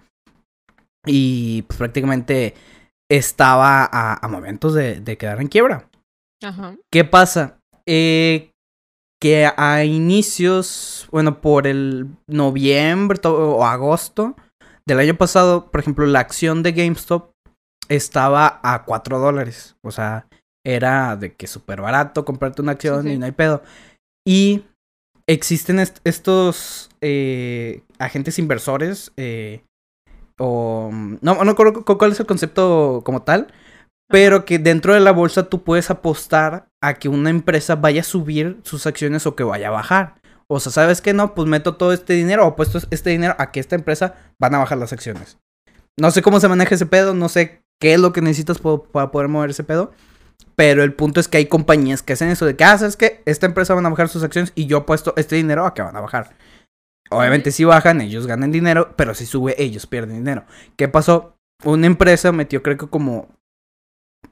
[1.04, 2.54] y pues prácticamente
[3.10, 5.88] estaba a, a momentos de, de quedar en quiebra.
[6.40, 6.76] Ajá.
[6.92, 7.58] ¿Qué pasa?
[7.84, 8.52] Eh,
[9.24, 14.36] que a inicios, bueno, por el noviembre o agosto
[14.86, 17.30] del año pasado, por ejemplo, la acción de GameStop
[17.88, 19.76] estaba a 4 dólares.
[19.82, 20.26] O sea,
[20.62, 23.14] era de que súper barato comprarte una acción Sí, sí.
[23.14, 23.62] y no hay pedo.
[24.26, 24.66] Y
[25.26, 29.62] existen est- estos eh, agentes inversores eh,
[30.38, 30.90] o...
[30.92, 33.46] No, no cuál es el concepto como tal,
[34.10, 38.04] pero que dentro de la bolsa tú puedes apostar a que una empresa vaya a
[38.04, 40.20] subir sus acciones o que vaya a bajar.
[40.46, 41.14] O sea, ¿sabes qué?
[41.14, 44.54] No, pues meto todo este dinero o apuesto este dinero a que esta empresa van
[44.54, 45.38] a bajar las acciones.
[45.98, 49.10] No sé cómo se maneja ese pedo, no sé qué es lo que necesitas para
[49.10, 49.92] poder mover ese pedo.
[50.56, 53.22] Pero el punto es que hay compañías que hacen eso de que, ah, ¿sabes qué?
[53.24, 55.96] Esta empresa van a bajar sus acciones y yo apuesto este dinero a que van
[55.96, 56.36] a bajar.
[57.10, 60.44] Obviamente si bajan, ellos ganan dinero, pero si sube, ellos pierden dinero.
[60.76, 61.36] ¿Qué pasó?
[61.64, 63.28] Una empresa metió creo que como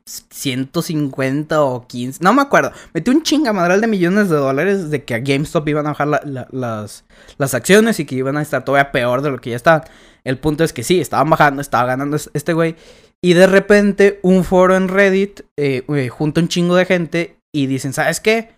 [0.05, 2.73] 150 o 15, no me acuerdo.
[2.93, 7.05] Metió un chingamadral de millones de dólares de que a GameStop iban a bajar las,
[7.39, 9.83] las acciones y que iban a estar todavía peor de lo que ya estaban.
[10.25, 12.77] El punto es que sí, estaban bajando, estaba ganando este güey.
[13.25, 17.93] Y de repente un foro en Reddit eh, junta un chingo de gente y dicen,
[17.93, 18.51] ¿sabes qué?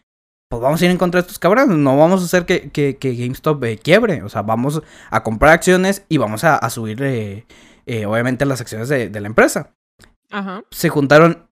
[0.50, 1.76] Pues vamos a ir en contra de estos cabrones.
[1.76, 4.22] No vamos a hacer que, que, GameStop eh, quiebre.
[4.22, 7.44] O sea, vamos a comprar acciones y vamos a, subir, eh,
[8.06, 9.74] obviamente, las acciones de la empresa.
[10.70, 11.48] Se juntaron,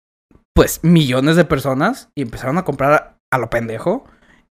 [0.55, 4.05] pues, millones de personas y empezaron a comprar a, lo pendejo.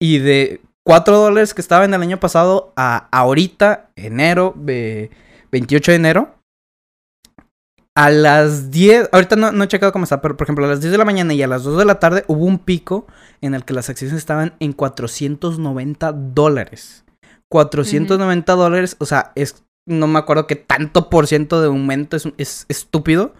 [0.00, 6.34] Y de 4 dólares que estaban el año pasado a ahorita, enero, 28 de enero,
[7.96, 10.90] a las 10, ahorita no, he checado cómo está, pero por ejemplo a las 10
[10.92, 13.06] de la mañana y a las 2 de la tarde hubo un pico
[13.40, 17.04] en el que las acciones estaban en 490 dólares.
[17.50, 22.28] 490 dólares, o sea, es, no me acuerdo qué tanto por ciento de aumento es,
[22.36, 23.32] es estúpido.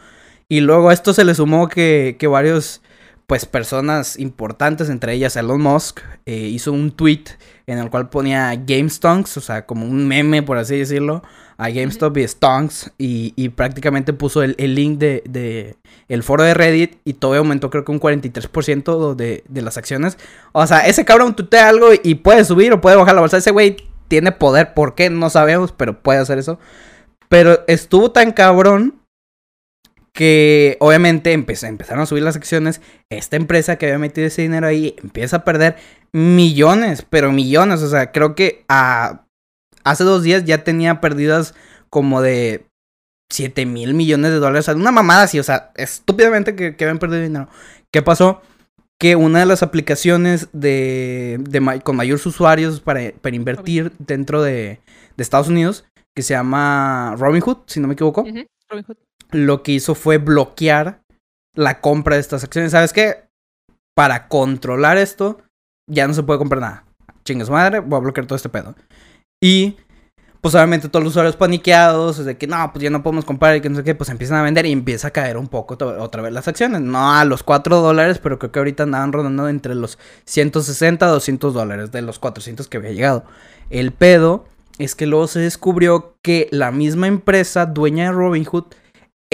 [0.48, 2.82] Y luego a esto se le sumó que, que varios,
[3.26, 7.24] pues personas importantes, entre ellas Elon Musk, eh, hizo un tweet
[7.66, 11.22] en el cual ponía GameStonks, o sea, como un meme, por así decirlo,
[11.56, 15.76] a GameStop y Stonks, y, prácticamente puso el, link de,
[16.08, 20.18] el foro de Reddit y todo aumentó creo que un 43% de, de las acciones.
[20.52, 23.38] O sea, ese cabrón tutea algo y puede subir o puede bajar la bolsa.
[23.38, 23.76] Ese güey
[24.08, 25.10] tiene poder, ¿por qué?
[25.10, 26.58] No sabemos, pero puede hacer eso.
[27.28, 28.94] Pero estuvo tan cabrón
[30.14, 32.80] que obviamente empezaron a subir las acciones.
[33.10, 35.76] Esta empresa que había metido ese dinero ahí empieza a perder
[36.12, 37.82] millones, pero millones.
[37.82, 39.26] O sea, creo que a,
[39.82, 41.54] hace dos días ya tenía perdidas
[41.90, 42.66] como de
[43.30, 44.66] 7 mil millones de dólares.
[44.66, 47.48] O sea, una mamada así, o sea, estúpidamente que, habían perdido dinero.
[47.90, 48.40] ¿Qué pasó?
[49.00, 51.40] Que una de las aplicaciones de,
[51.82, 54.80] con mayores usuarios para, para invertir dentro de,
[55.16, 55.84] de, Estados Unidos,
[56.14, 58.24] que se llama Robinhood, si no me equivoco,
[58.70, 58.96] Robinhood
[59.34, 61.02] lo que hizo fue bloquear
[61.56, 62.72] la compra de estas acciones.
[62.72, 63.24] ¿Sabes qué?
[63.96, 65.38] Para controlar esto,
[65.90, 66.84] ya no se puede comprar nada.
[67.24, 68.74] Chingue su madre, voy a bloquear todo este pedo.
[69.42, 69.76] Y,
[70.40, 73.60] pues obviamente todos los usuarios paniqueados, de que no, pues ya no podemos comprar y
[73.60, 76.22] que no sé qué, pues empiezan a vender y empieza a caer un poco otra
[76.22, 76.80] vez las acciones.
[76.80, 81.08] No a los 4 dólares, pero creo que ahorita andaban rodando entre los 160 a
[81.08, 83.24] 200 dólares de los 400 que había llegado.
[83.70, 84.46] El pedo
[84.78, 88.66] es que luego se descubrió que la misma empresa dueña de Robinhood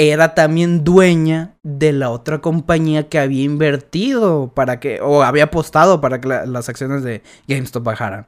[0.09, 6.01] era también dueña de la otra compañía que había invertido para que, o había apostado
[6.01, 8.27] para que las acciones de GameStop bajaran.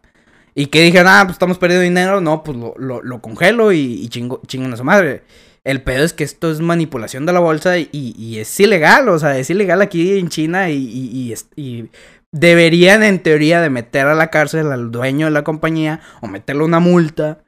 [0.55, 4.09] Y que dijeron, ah, pues estamos perdiendo dinero, no, pues lo, lo, congelo y, y
[4.09, 5.23] chingo, a su madre.
[5.65, 9.19] El pedo es que esto es manipulación de la bolsa y, y es ilegal, o
[9.19, 11.91] sea, es ilegal aquí en China y, y,
[12.33, 16.65] deberían en teoría de meter a la cárcel al dueño de la compañía o meterle
[16.65, 17.39] una multa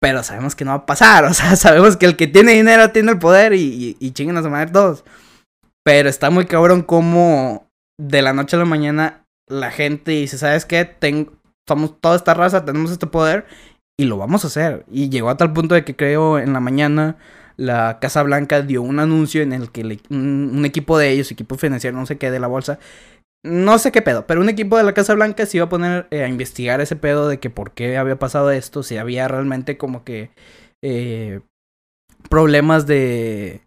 [0.00, 2.90] pero sabemos que no va a pasar, o sea, sabemos que el que tiene dinero
[2.90, 5.04] tiene el poder y, y, chinguen a su madre todos.
[5.84, 7.66] Pero está muy cabrón como
[7.98, 10.84] de la noche a la mañana la gente dice, ¿sabes qué?
[10.84, 11.32] Tengo,
[11.68, 13.46] somos toda esta raza, tenemos este poder
[13.98, 14.84] y lo vamos a hacer.
[14.90, 17.16] Y llegó a tal punto de que creo en la mañana
[17.56, 21.98] la Casa Blanca dio un anuncio en el que un, equipo de ellos, equipo financiero,
[21.98, 22.78] no sé qué, de la bolsa,
[23.42, 26.06] no sé qué pedo, pero un equipo de la Casa Blanca se iba a poner
[26.10, 29.78] eh, a investigar ese pedo de que por qué había pasado esto, si había realmente
[29.78, 30.30] como que
[30.82, 31.40] eh,
[32.28, 33.62] problemas de...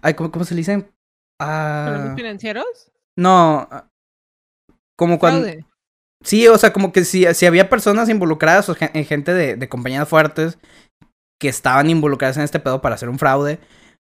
[0.00, 0.90] Ay, ¿cómo, ¿Cómo se le dicen?
[1.38, 2.92] ¿Problemas ah, financieros?
[3.16, 3.88] No, ah,
[4.96, 5.48] como cuando...
[6.24, 10.08] Sí, o sea, como que si, si había personas involucradas o gente de, de compañías
[10.08, 10.58] fuertes
[11.40, 13.60] que estaban involucradas en este pedo para hacer un fraude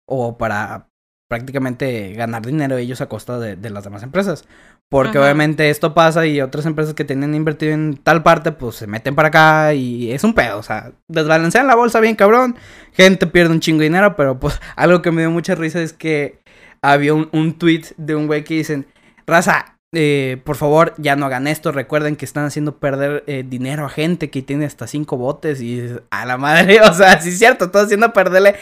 [0.08, 0.90] o para
[1.28, 4.48] prácticamente ganar dinero ellos a costa de, de las demás empresas.
[4.90, 8.86] Porque obviamente esto pasa y otras empresas que tienen invertido en tal parte, pues se
[8.86, 10.60] meten para acá y es un pedo.
[10.60, 12.56] O sea, desbalancean la bolsa bien cabrón.
[12.92, 15.94] Gente pierde un chingo de dinero, pero pues algo que me dio mucha risa es
[15.94, 16.44] que
[16.84, 18.86] había un, un tweet de un güey que dicen,
[19.26, 21.72] raza, eh, por favor, ya no hagan esto.
[21.72, 25.62] Recuerden que están haciendo perder eh, dinero a gente que tiene hasta cinco botes.
[25.62, 28.56] Y a la madre, o sea, sí es cierto, están haciendo perderle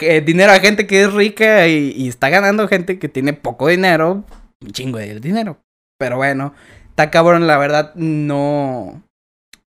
[0.00, 3.68] eh, dinero a gente que es rica y, y, está ganando gente que tiene poco
[3.68, 4.24] dinero,
[4.62, 5.58] un chingo de dinero.
[5.98, 6.54] Pero bueno,
[6.90, 9.02] está cabrón, la verdad, no.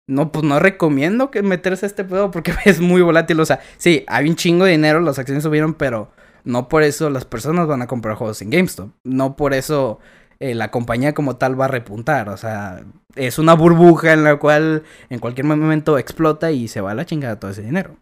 [0.09, 3.40] No, pues no recomiendo que meterse a este pedo porque es muy volátil.
[3.40, 6.11] O sea, sí, hay un chingo de dinero, las acciones subieron, pero
[6.45, 8.90] no por eso las personas van a comprar juegos en GameStop.
[9.05, 10.01] No por eso
[10.40, 12.28] eh, la compañía como tal va a repuntar.
[12.28, 12.84] O sea,
[13.14, 17.07] es una burbuja en la cual en cualquier momento explota y se va a la
[17.07, 17.97] chingada todo ese dinero.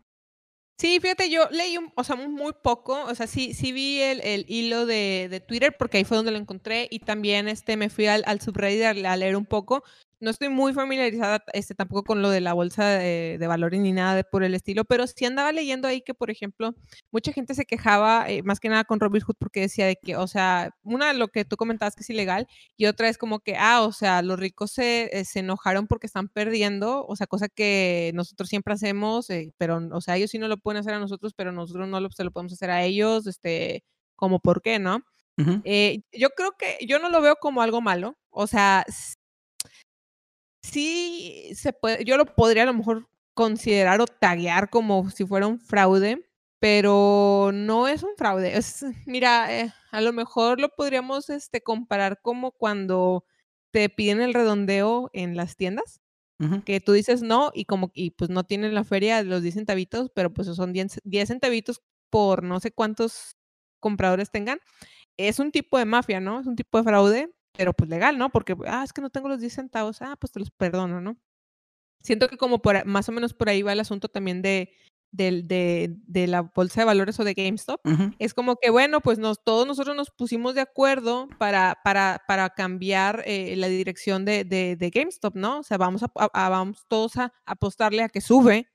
[0.81, 4.87] Sí, fíjate, yo leí, o sea, muy poco, o sea, sí, sí vi el, hilo
[4.87, 8.41] de, Twitter porque ahí fue donde lo encontré y también este, me fui al, al
[8.41, 9.85] subreddit a, leer un poco
[10.21, 14.15] no estoy muy familiarizada este, tampoco con lo de la bolsa de, valores ni nada
[14.15, 16.75] de por el estilo, pero sí andaba leyendo ahí que, por ejemplo,
[17.11, 20.27] mucha gente se quejaba, eh, más que nada con Robinhood, porque decía de que, o
[20.27, 22.47] sea, una, lo que tú comentabas que es ilegal,
[22.77, 26.07] y otra es como que, ah, o sea, los ricos se, eh, se enojaron porque
[26.07, 30.39] están perdiendo, o sea, cosa que nosotros siempre hacemos, eh, pero, o sea, ellos sí
[30.39, 32.85] no lo pueden hacer a nosotros, pero nosotros no lo, se lo podemos hacer a
[32.85, 33.85] ellos, este,
[34.17, 35.01] como por qué, ¿no?
[36.13, 38.85] yo creo que yo no lo veo como algo malo, o sea,
[40.71, 45.47] sí se puede, yo lo podría a lo mejor considerar o taguear como si fuera
[45.47, 46.27] un fraude,
[46.61, 48.57] pero no es un fraude.
[48.57, 53.25] Es, mira, eh, a lo mejor lo podríamos este, comparar como cuando
[53.73, 56.01] te piden el redondeo en las tiendas,
[56.65, 60.11] que tú dices no y como y pues no tienen la feria los 10 centavitos,
[60.15, 63.37] pero pues son 10, 10 centavitos por no sé cuántos
[63.79, 64.59] compradores tengan.
[65.19, 66.41] Es un tipo de mafia, ¿no?
[66.41, 68.31] Es un tipo de fraude, pero pues legal, ¿no?
[68.31, 71.17] Porque, ah, es que no tengo los 10 centavos, ah, pues te los perdono, ¿no?
[72.03, 74.73] Siento que como por, más o menos por ahí va el asunto también de,
[75.13, 77.81] de, de, la bolsa de valores o de GameStop.
[78.19, 82.51] Es como que, bueno, pues nos, todos nosotros nos pusimos de acuerdo para, para, para
[82.51, 85.59] cambiar eh, la dirección de, de, GameStop, ¿no?
[85.59, 88.70] O sea, vamos, a, vamos todos a apostarle a que sube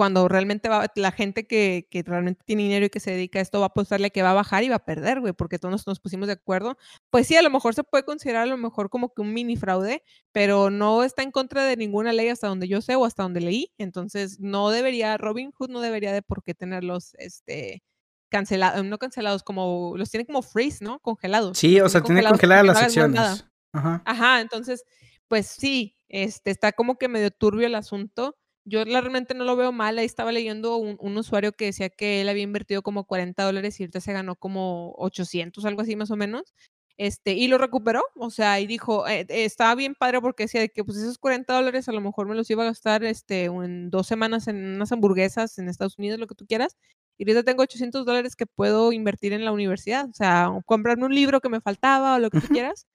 [0.00, 3.42] cuando realmente va, la gente que, que, realmente tiene dinero y que se dedica a
[3.42, 5.86] esto va a apostarle que va a bajar y va a perder, güey, porque todos
[5.86, 6.78] nos, pusimos de acuerdo.
[7.10, 9.58] Pues sí, a lo mejor se puede considerar a lo mejor como que un mini
[9.58, 13.24] fraude, pero no está en contra de ninguna ley hasta donde yo sé o hasta
[13.24, 13.74] donde leí.
[13.76, 17.82] Entonces, no debería, Robin Hood no debería de por qué tenerlos, este,
[18.30, 21.00] cancelados, no cancelados, como, los tiene como freeze, ¿no?
[21.00, 21.58] Congelados.
[21.58, 23.44] Sí, o sea, tiene congeladas las acciones.
[23.74, 24.00] Ajá.
[24.06, 24.82] Ajá, entonces,
[25.28, 29.72] pues sí, este, está como que medio turbio el asunto yo realmente no lo veo
[29.72, 29.98] mal.
[29.98, 33.84] Ahí estaba leyendo un, usuario que decía que él había invertido como 40 dólares y
[33.84, 36.54] ahorita se ganó como 800, algo así más o menos.
[36.98, 40.68] Este, y lo recuperó, o sea, y dijo, eh, eh, estaba bien padre porque decía
[40.68, 43.88] que pues esos 40 dólares a lo mejor me los iba a gastar este, en
[43.88, 46.76] dos semanas en unas hamburguesas en Estados Unidos, lo que tú quieras,
[47.16, 51.14] y ahorita tengo 800 dólares que puedo invertir en la universidad, o sea, comprarme un
[51.14, 52.86] libro que me faltaba o lo que tú quieras,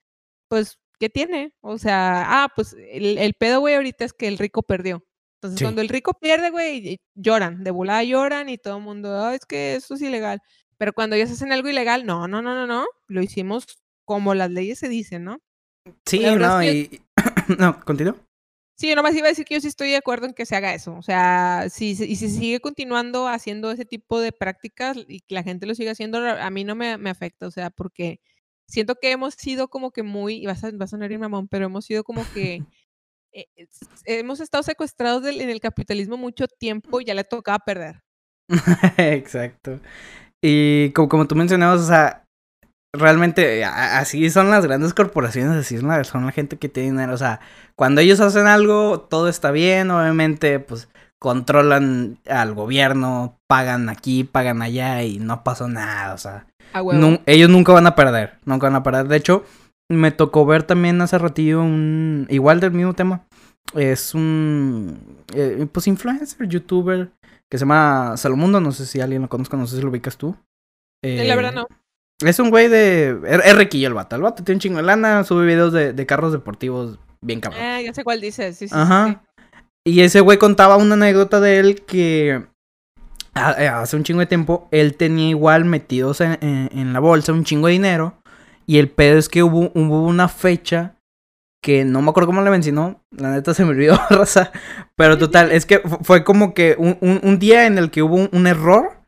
[0.48, 1.52] pues, ¿qué tiene?
[1.60, 5.05] O sea, ah, pues el, el pedo, güey, ahorita es que el rico perdió.
[5.46, 9.46] Entonces, cuando el rico pierde, güey, lloran, de volada lloran y todo el mundo, es
[9.46, 10.40] que eso es ilegal.
[10.78, 13.66] Pero cuando ellos hacen algo ilegal, no, no, no, no, no, lo hicimos
[14.04, 15.40] como las leyes se dicen, ¿no?
[16.04, 17.02] Sí, no, y...
[17.58, 18.16] no, continúo.
[18.76, 20.54] Sí, yo nomás iba a decir que yo sí estoy de acuerdo en que se
[20.54, 20.94] haga eso.
[20.96, 25.42] O sea, si, y si sigue continuando haciendo ese tipo de prácticas y que la
[25.42, 27.46] gente lo siga haciendo, a mí no me, me afecta.
[27.46, 28.20] O sea, porque
[28.66, 31.86] siento que hemos sido como que muy, vas a, vas a sonar mamón, pero hemos
[31.86, 32.62] sido como que
[33.36, 33.68] eh,
[34.06, 38.02] hemos estado secuestrados en el capitalismo mucho tiempo y ya le tocaba perder.
[38.96, 39.80] Exacto.
[40.42, 42.24] Y como, como tú mencionabas, o sea,
[42.94, 47.12] realmente así son las grandes corporaciones, así son la, son la gente que tiene dinero.
[47.12, 47.40] O sea,
[47.74, 54.62] cuando ellos hacen algo, todo está bien, obviamente, pues controlan al gobierno, pagan aquí, pagan
[54.62, 56.46] allá y no pasó nada, o sea.
[57.26, 59.08] ellos nunca van a perder, nunca van a perder.
[59.08, 59.44] De hecho,
[59.88, 62.26] me tocó ver también hace ratillo un.
[62.28, 63.25] Igual del mismo tema.
[63.74, 65.24] Es un.
[65.34, 67.10] Eh, pues influencer, youtuber.
[67.50, 68.60] Que se llama Salomundo.
[68.60, 70.36] No sé si alguien lo conozca, no sé si lo ubicas tú.
[71.02, 71.66] Eh, la verdad no.
[72.24, 73.20] Es un güey de.
[73.24, 74.16] Es riquillo el vato.
[74.16, 75.24] El vato tiene un chingo de lana.
[75.24, 77.62] Sube videos de, de carros deportivos bien cabrón.
[77.62, 78.56] Ah, ya sé cuál dices.
[78.56, 79.22] Sí, sí, Ajá.
[79.84, 82.46] Y ese güey contaba una anécdota de él que.
[83.58, 84.68] Eh, hace un chingo de tiempo.
[84.70, 88.18] Él tenía igual metidos en, en la bolsa un chingo de dinero.
[88.66, 90.95] Y el pedo es que hubo, hubo una fecha
[91.66, 94.52] que no me acuerdo cómo le mencionó, la neta se me olvidó, raza.
[94.94, 98.46] Pero total, es que fue como que un, un, día en el que hubo un,
[98.46, 99.02] error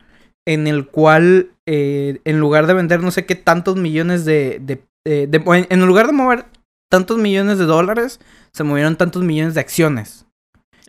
[0.45, 4.83] en el cual eh, en lugar de vender no sé qué tantos millones de, de,
[5.05, 5.29] eh,
[5.69, 6.47] en lugar de mover
[6.89, 8.19] tantos millones de dólares,
[8.51, 10.25] se movieron tantos millones de acciones.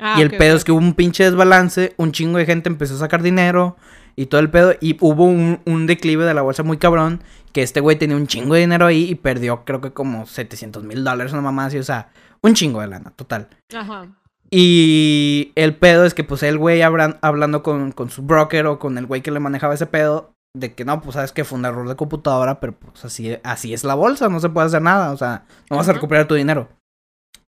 [0.00, 2.96] Ah, y el pedo es que hubo un pinche desbalance, un chingo de gente empezó
[2.96, 3.76] a sacar dinero
[4.20, 7.22] y todo el pedo, y hubo un, un declive de la bolsa muy cabrón,
[7.54, 10.84] que este güey tenía un chingo de dinero ahí y perdió creo que como 700
[10.84, 12.10] mil dólares, una mamá así, o sea,
[12.42, 13.48] un chingo de lana, total.
[13.74, 14.08] Ajá.
[14.50, 18.98] Y el pedo es que pues el güey hablando con, con su broker o con
[18.98, 21.64] el güey que le manejaba ese pedo, de que no, pues sabes que fue un
[21.64, 25.12] error de computadora, pero pues así, así es la bolsa, no se puede hacer nada,
[25.12, 26.68] o sea, no vas a recuperar tu dinero.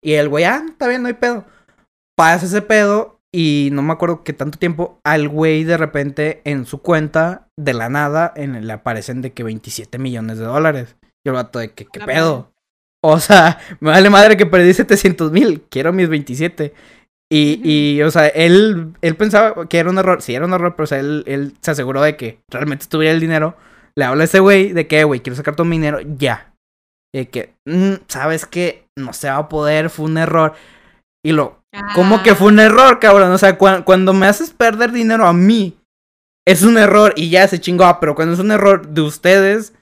[0.03, 1.45] Y el güey, ah, está bien, no hay pedo.
[2.15, 6.65] Pasa ese pedo y no me acuerdo qué tanto tiempo, al güey de repente en
[6.65, 10.95] su cuenta, de la nada, en, le aparecen de que 27 millones de dólares.
[11.23, 12.53] Y el vato de que, ¿qué pedo?
[13.03, 16.73] O sea, me vale madre que perdí 700 mil, quiero mis 27.
[17.31, 20.75] Y, y, o sea, él, él pensaba que era un error, sí era un error,
[20.75, 23.55] pero o sea, él, él se aseguró de que realmente estuviera el dinero.
[23.95, 26.55] Le habla a ese güey de que, güey, quiero sacar todo mi dinero ya.
[27.13, 28.87] de que, mm, ¿sabes qué?
[28.97, 30.53] No se va a poder, fue un error.
[31.23, 31.58] Y lo,
[31.95, 33.31] ¿cómo que fue un error, cabrón?
[33.31, 35.77] O sea, cuando me haces perder dinero a mí,
[36.47, 39.73] es un error y ya se chingó, ah, pero cuando es un error de ustedes,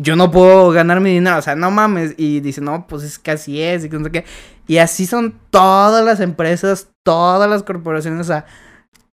[0.00, 2.14] yo no puedo ganar mi dinero, o sea, no mames.
[2.16, 4.24] Y dice, no, pues es que así es, y que no sé qué.
[4.66, 8.46] Y así son todas las empresas, todas las corporaciones, o sea,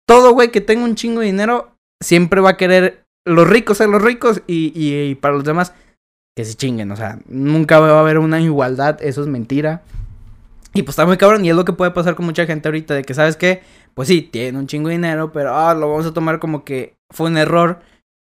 [0.07, 3.89] todo güey que tenga un chingo de dinero, siempre va a querer los ricos ser
[3.89, 5.73] los ricos y, y, para los demás
[6.35, 9.81] que se chinguen, o sea, nunca va a haber una igualdad, eso es mentira.
[10.73, 12.93] Y pues está muy cabrón, y es lo que puede pasar con mucha gente ahorita,
[12.93, 13.63] de que, ¿sabes qué?
[13.93, 16.95] Pues sí, tiene un chingo de dinero, pero ah, lo vamos a tomar como que
[17.09, 17.81] fue un error.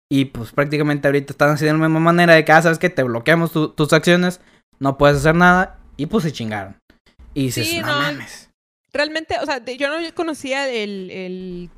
[0.09, 2.89] Y pues prácticamente ahorita están haciendo de la misma manera de que, ah, ¿sabes qué?
[2.89, 4.39] Te bloqueamos tus acciones,
[4.79, 6.77] no puedes hacer nada, y pues se chingaron.
[7.33, 8.49] Y dices, sí, no, mames.
[8.93, 11.69] Realmente, o sea, yo no conocía el, el,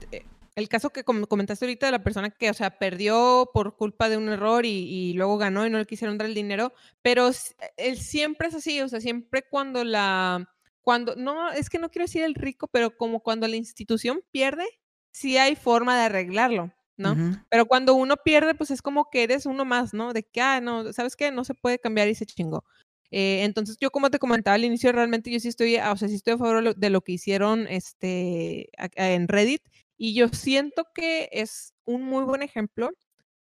[0.58, 4.18] el caso que comentaste ahorita de la persona que, o sea, perdió por culpa de
[4.18, 6.74] un error y, luego ganó y no le quisieron dar el dinero,
[7.04, 7.30] pero
[7.78, 10.50] él siempre es así, o sea, siempre cuando la,
[10.88, 14.64] cuando, no, es que no quiero decir el rico, pero como cuando la institución pierde,
[15.12, 17.14] sí hay forma de arreglarlo, ¿no?
[17.50, 20.14] Pero cuando uno pierde, pues es como que eres uno más, ¿no?
[20.14, 21.30] De que, ah, no, ¿sabes qué?
[21.30, 22.64] No se puede cambiar y se chingó.
[23.12, 26.16] Eh, entonces, yo como te comentaba al inicio, realmente yo sí estoy, o sea, sí
[26.16, 29.64] estoy a favor de lo que hicieron este, en Reddit
[29.98, 32.92] y yo siento que es un muy buen ejemplo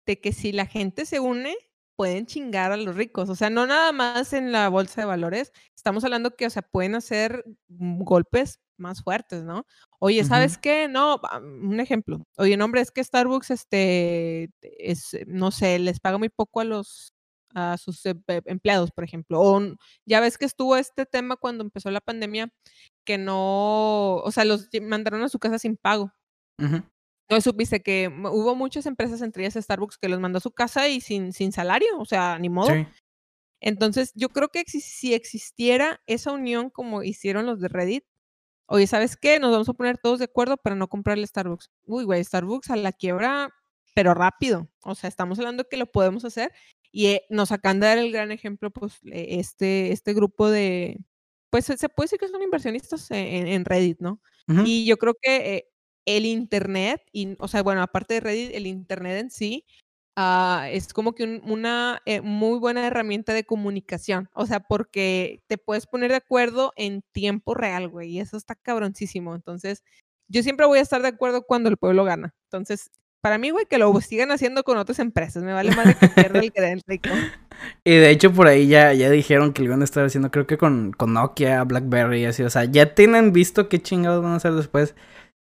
[0.06, 1.56] de que si la gente se une,
[1.96, 3.28] pueden chingar a los ricos.
[3.28, 5.52] O sea, no nada más en la bolsa de valores.
[5.76, 9.66] Estamos hablando que, o sea, pueden hacer golpes más fuertes, ¿no?
[10.00, 10.88] Oye, ¿sabes qué?
[10.88, 12.26] No, un ejemplo.
[12.36, 16.64] Oye, no, hombre, es que Starbucks, este, es, no sé, les paga muy poco a
[16.64, 17.14] los
[17.54, 19.40] a sus em, empleados, por ejemplo.
[19.40, 19.60] O
[20.06, 22.50] ya ves que estuvo este tema cuando empezó la pandemia,
[23.04, 26.12] que no, o sea, los mandaron a su casa sin pago.
[27.30, 30.88] No supiste que hubo muchas empresas, entre ellas Starbucks, que los mandó a su casa
[30.88, 32.70] y sin, sin salario, o sea, ni modo.
[33.60, 38.04] Entonces, yo creo que si existiera esa unión como hicieron los de Reddit,
[38.66, 39.38] oye, ¿sabes qué?
[39.40, 41.70] Nos vamos a poner todos de acuerdo para no comprarle Starbucks.
[41.86, 43.54] Uy, güey, Starbucks a la quiebra,
[43.94, 44.68] pero rápido.
[44.82, 46.52] O sea, estamos hablando que lo podemos hacer.
[46.92, 50.98] Y eh, nos acaban de dar el gran ejemplo, pues, este, este grupo de,
[51.54, 54.20] pues se puede decir que son inversionistas en, Reddit, ¿no?
[54.64, 55.68] Y yo creo que eh,
[56.06, 59.64] el Internet, y, o sea, bueno, aparte de Reddit, el Internet en sí,
[60.16, 64.28] ah, es como que una eh, muy buena herramienta de comunicación.
[64.34, 68.54] O sea, porque te puedes poner de acuerdo en tiempo real, güey, y eso está
[68.54, 69.34] cabroncísimo.
[69.34, 69.82] Entonces,
[70.28, 72.34] yo siempre voy a estar de acuerdo cuando el pueblo gana.
[72.50, 72.90] Entonces,
[73.24, 75.42] para mí, güey, que lo sigan haciendo con otras empresas.
[75.42, 77.08] Me vale más que pierda el que den rico.
[77.82, 80.46] Y de hecho, por ahí ya, ya dijeron que lo iban a estar haciendo, creo
[80.46, 82.42] que con, con Nokia, Blackberry y así.
[82.42, 84.94] O sea, ya tienen visto qué chingados van a hacer después.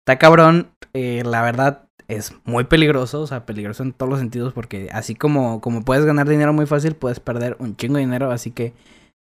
[0.02, 4.52] Está cabrón, eh, la verdad es muy peligroso, o sea, peligroso en todos los sentidos
[4.52, 8.30] porque así como, como puedes ganar dinero muy fácil, puedes perder un chingo de dinero,
[8.30, 8.74] así que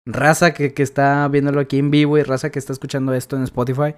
[0.07, 3.43] raza que, que está viéndolo aquí en vivo y raza que está escuchando esto en
[3.43, 3.95] Spotify,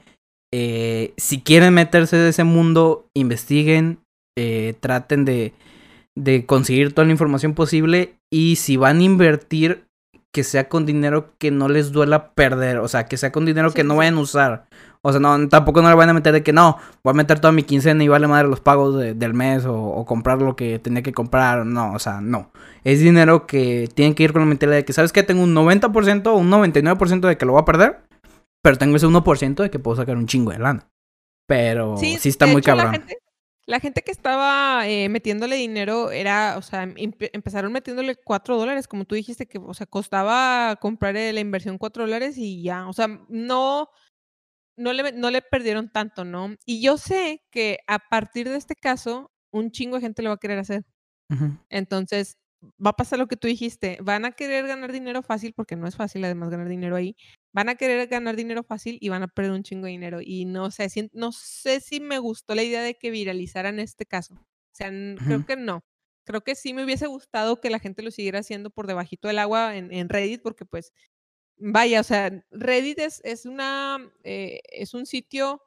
[0.52, 3.98] eh, si quieren meterse en ese mundo, investiguen,
[4.36, 5.54] eh, traten de,
[6.14, 8.14] de conseguir toda la información posible.
[8.30, 9.84] Y si van a invertir,
[10.34, 13.72] que sea con dinero que no les duela perder, o sea, que sea con dinero
[13.72, 14.66] que no vayan a usar.
[15.04, 17.40] O sea, no, tampoco no le van a meter de que no, voy a meter
[17.40, 21.02] toda mi quincena y vale madre los pagos del mes o, comprar lo que tenía
[21.02, 21.66] que comprar.
[21.66, 22.52] No, o sea, no.
[22.84, 25.24] Es dinero que tienen que ir con la mentalidad de que, ¿sabes qué?
[25.24, 28.00] Tengo un 90% o un 99% de que lo voy a perder,
[28.62, 30.88] pero tengo ese 1% de que puedo sacar un chingo de lana.
[31.48, 33.04] Pero sí, está muy cabrón.
[33.66, 39.04] La gente, que estaba eh, metiéndole dinero era, o sea, empezaron metiéndole 4 dólares, como
[39.04, 43.20] tú dijiste, que, o sea, costaba comprar la inversión 4 dólares y ya, o sea,
[43.28, 43.88] no
[44.76, 46.54] no le, no le perdieron tanto, ¿no?
[46.64, 50.34] Y yo sé que a partir de este caso, un chingo de gente lo va
[50.34, 50.84] a querer hacer.
[51.70, 52.36] Entonces,
[52.84, 53.98] va a pasar lo que tú dijiste.
[54.02, 57.16] Van a querer ganar dinero fácil, porque no es fácil además ganar dinero ahí.
[57.52, 60.18] Van a querer ganar dinero fácil y van a perder un chingo de dinero.
[60.22, 64.06] Y no sé, si, no sé si me gustó la idea de que viralizaran este
[64.06, 64.34] caso.
[64.34, 64.90] O sea,
[65.26, 65.80] creo que no.
[66.24, 69.38] Creo que sí me hubiese gustado que la gente lo siguiera haciendo por debajito del
[69.38, 70.92] agua en, en Reddit, porque pues
[71.64, 75.62] Vaya, o sea, Reddit es, es una, eh, es un sitio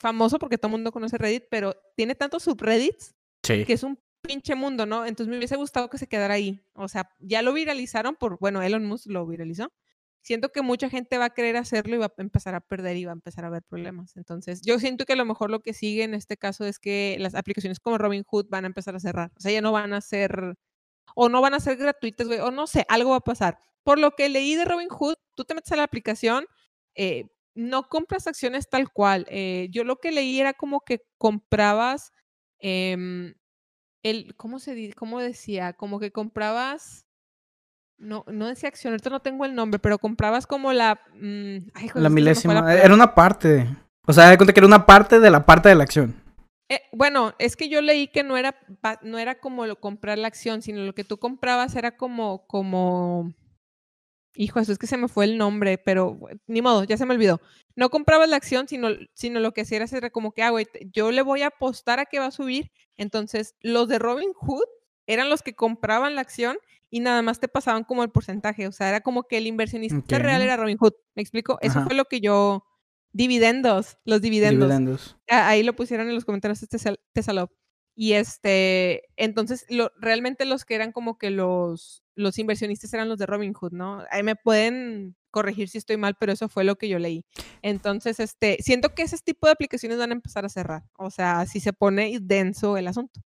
[0.00, 4.56] famoso porque todo el mundo conoce Reddit, pero tiene tantos subreddits que es un pinche
[4.56, 5.06] mundo, ¿no?
[5.06, 6.60] Entonces me hubiese gustado que se quedara ahí.
[6.74, 9.72] O sea, ya lo viralizaron por, bueno, Elon Musk lo viralizó.
[10.22, 13.04] Siento que mucha gente va a querer hacerlo y va a empezar a perder y
[13.04, 14.16] va a empezar a haber problemas.
[14.16, 17.16] Entonces, yo siento que a lo mejor lo que sigue en este caso es que
[17.20, 19.32] las aplicaciones como Robinhood van a empezar a cerrar.
[19.36, 20.54] O sea, ya no van a ser,
[21.14, 23.98] o no van a ser gratuitas, güey, o no sé, algo va a pasar por
[23.98, 26.46] lo que leí de Robinhood, tú te metes a la aplicación,
[26.94, 29.26] eh, no compras acciones tal cual.
[29.28, 32.12] Eh, yo lo que leí era como que comprabas
[32.60, 33.34] em,
[34.02, 35.72] el, ¿cómo se cómo decía?
[35.74, 37.06] Como que comprabas
[37.98, 41.00] no, no decía acción, ahorita no tengo el nombre, pero comprabas como la...
[41.14, 42.60] mm, ay, joder, La milésima.
[42.60, 43.68] la Era una parte.
[44.06, 46.20] O sea, de cuenta que era una parte de la parte de la acción.
[46.68, 48.56] Eh, bueno, es que yo leí que no era,
[49.02, 53.32] no era como lo- comprar la acción, sino lo que tú comprabas era como, como,
[54.34, 57.14] hijo, eso es que se me fue el nombre, pero ni modo, ya se me
[57.14, 57.40] olvidó.
[57.76, 61.10] No comprabas la acción, sino, sino lo que hacías era como que, ah, güey, yo
[61.10, 62.70] le voy a apostar a que va a subir.
[62.96, 64.64] Entonces, los de Robin Hood
[65.06, 66.56] eran los que compraban la acción
[66.90, 68.66] y nada más te pasaban como el porcentaje.
[68.68, 70.92] O sea, era como que el inversionista real era Robin Hood.
[71.14, 71.58] ¿Me explico?
[71.60, 71.86] Eso Ajá.
[71.88, 72.64] fue lo que yo.
[73.12, 74.68] Dividendos, los dividendos.
[74.68, 75.16] Dividendos.
[75.28, 77.50] Ah, ahí lo pusieron en los comentarios este Tesal- Tesalop.
[77.94, 83.18] Y este, entonces, lo, realmente los que eran como que los, los inversionistas eran los
[83.18, 84.02] de Robinhood, ¿no?
[84.10, 87.24] Ahí me pueden corregir si estoy mal, pero eso fue lo que yo leí.
[87.60, 90.84] Entonces, este, siento que ese tipo de aplicaciones van a empezar a cerrar.
[90.96, 93.20] O sea, si se pone denso el asunto.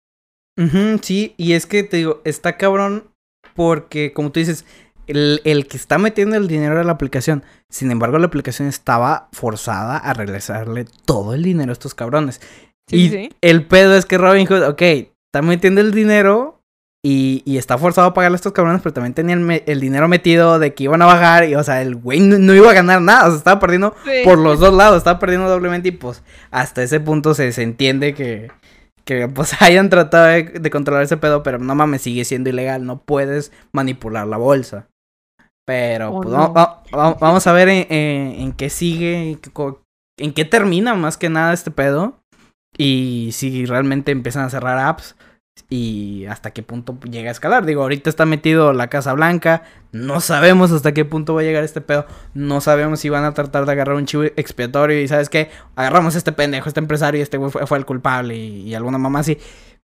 [1.03, 3.11] Sí, y es que te digo, está cabrón
[3.55, 4.65] porque, como tú dices,
[5.07, 9.29] el, el que está metiendo el dinero a la aplicación, sin embargo, la aplicación estaba
[9.33, 12.41] forzada a regresarle todo el dinero a estos cabrones.
[12.89, 13.31] Sí, y sí.
[13.41, 16.61] el pedo es que Robinhood, ok, está metiendo el dinero
[17.03, 20.09] y, y está forzado a pagarle a estos cabrones, pero también tenían me- el dinero
[20.09, 22.75] metido de que iban a bajar y, o sea, el güey no, no iba a
[22.75, 24.11] ganar nada, o sea, estaba perdiendo Sí.
[24.25, 28.15] por los dos lados, estaba perdiendo doblemente y pues hasta ese punto se, se entiende
[28.15, 28.51] que,
[29.05, 32.87] que pues hayan tratado de, de controlar ese pedo, pero no mames, sigue siendo ilegal,
[32.87, 34.89] no puedes manipular la bolsa.
[35.67, 36.53] Pero Oh, pues no.
[36.53, 39.51] va- va- va- vamos a ver en, en- en qué sigue, en qué,
[40.19, 42.21] en qué termina más que nada este pedo.
[42.77, 45.15] Y si realmente empiezan a cerrar apps
[45.71, 47.65] y hasta qué punto llega a escalar.
[47.65, 49.63] Digo, ahorita está metido la Casa Blanca,
[49.93, 53.33] no sabemos hasta qué punto va a llegar este pedo, no sabemos si van a
[53.33, 57.21] tratar de agarrar un chivo expiatorio y sabes qué, agarramos a este pendejo, este empresario
[57.21, 59.39] y este güey fue, fue el culpable y, y alguna mamá así.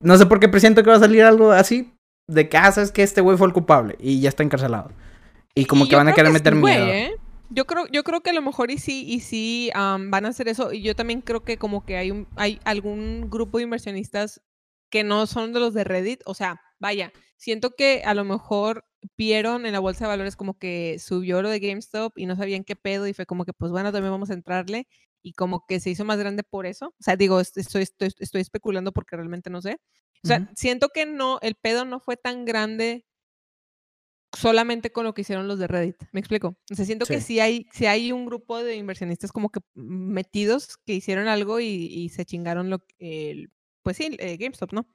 [0.03, 1.95] No sé por qué presiento que va a salir algo así
[2.29, 4.91] de que, ah, sabes que este güey fue el culpable y ya está encarcelado.
[5.55, 6.87] Y como Y que van a querer que meter sí, güey, miedo.
[6.89, 7.17] ¿eh?
[7.51, 10.31] Yo creo, yo creo que a lo mejor y sí, y sí am, van a
[10.31, 10.73] hacer eso.
[10.73, 14.41] Y yo también creo que como que hay un, hay algún grupo de inversionistas
[14.91, 16.23] que no son de los de Reddit.
[16.27, 18.85] O sea, vaya, siento que a lo mejor
[19.17, 22.65] vieron en la bolsa de valores como que subió lo de GameStop y no sabían
[22.65, 23.07] qué pedo.
[23.07, 24.89] Y fue como que, pues bueno, también vamos a entrarle.
[25.23, 26.89] Y como que se hizo más grande por eso.
[26.89, 29.77] O sea, digo, est- estoy, estoy, estoy especulando porque realmente no sé.
[30.25, 30.49] O sea, Ujú.
[30.57, 33.05] siento que no, el pedo no fue tan grande
[34.37, 35.97] solamente con lo que hicieron los de Reddit.
[36.13, 36.57] ¿Me explico?
[36.71, 37.41] O sea, siento que Sí.
[37.41, 42.09] hay, sí hay un grupo de inversionistas como que metidos que hicieron algo y, y
[42.11, 43.51] se chingaron lo que- el,
[43.83, 44.87] pues sí, eh, GameStop, ¿no?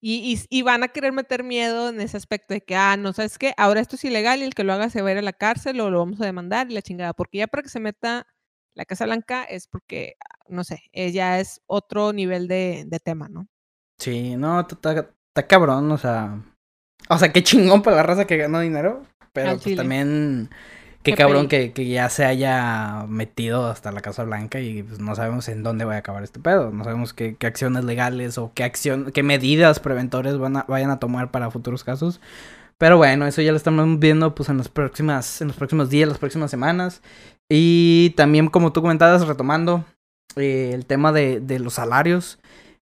[0.00, 3.12] Y, y, y van a querer meter miedo en ese aspecto de que, ah, no,
[3.12, 3.52] ¿sabes qué?
[3.56, 5.32] Ahora esto es ilegal y el que lo haga se va a ir a la
[5.32, 7.14] cárcel o lo vamos a demandar y la chingada.
[7.14, 8.26] Porque ya para que se meta
[8.74, 10.14] la Casa Blanca es porque,
[10.48, 13.48] no sé, eh, ya es otro nivel de, de tema, ¿no?
[13.98, 16.44] Sí, no, está cabrón, o sea.
[17.08, 19.02] O sea, qué chingón para la raza que ganó dinero.
[19.32, 20.50] Pero pues también.
[21.02, 24.98] Qué Qué cabrón que, que ya se haya metido hasta la Casa Blanca y pues
[24.98, 26.70] no sabemos en dónde va a acabar este pedo.
[26.70, 30.90] No sabemos qué, qué acciones legales o qué acción, qué medidas preventores van a, vayan
[30.90, 32.20] a tomar para futuros casos.
[32.78, 36.08] Pero bueno, eso ya lo estamos viendo pues en las próximas, en los próximos días,
[36.08, 37.00] las próximas semanas.
[37.48, 39.84] Y también, como tú comentabas, retomando
[40.36, 42.38] eh, el tema de, de los salarios.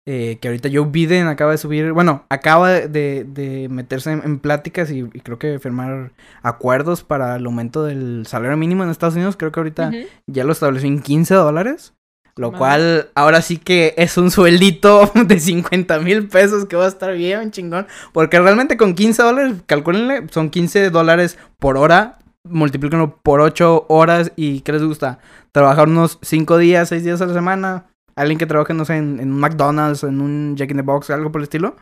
[0.09, 4.39] Eh, que ahorita Joe Biden acaba de subir, bueno, acaba de, de meterse en, en
[4.39, 6.13] pláticas y, y creo que firmar
[6.43, 9.37] acuerdos para el aumento del salario mínimo en Estados Unidos.
[9.37, 9.91] Creo que ahorita
[10.29, 11.93] ya lo estableció en 15 dólares.
[12.37, 12.59] Lo Madre.
[12.59, 17.13] cual ahora sí que es un sueldito de 50 mil pesos que va a estar
[17.15, 17.89] bien chingón.
[18.13, 22.19] Porque realmente con 15 dólares, calcúlenle, son 15 dólares por hora.
[22.45, 25.19] Multiplíquenlo por 8 horas y ¿qué les gusta?
[25.51, 27.87] Trabajar unos 5 días, 6 días a la semana.
[28.17, 31.11] Alguien que trabaje, no sé, en, en un McDonald's, en un Jack in the Box,
[31.11, 31.77] algo por el estilo.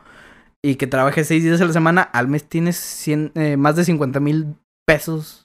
[0.61, 3.85] Y que trabaje 6 días a la semana, al mes tienes 100, eh, más de
[3.85, 4.55] 50 mil
[4.85, 5.44] pesos.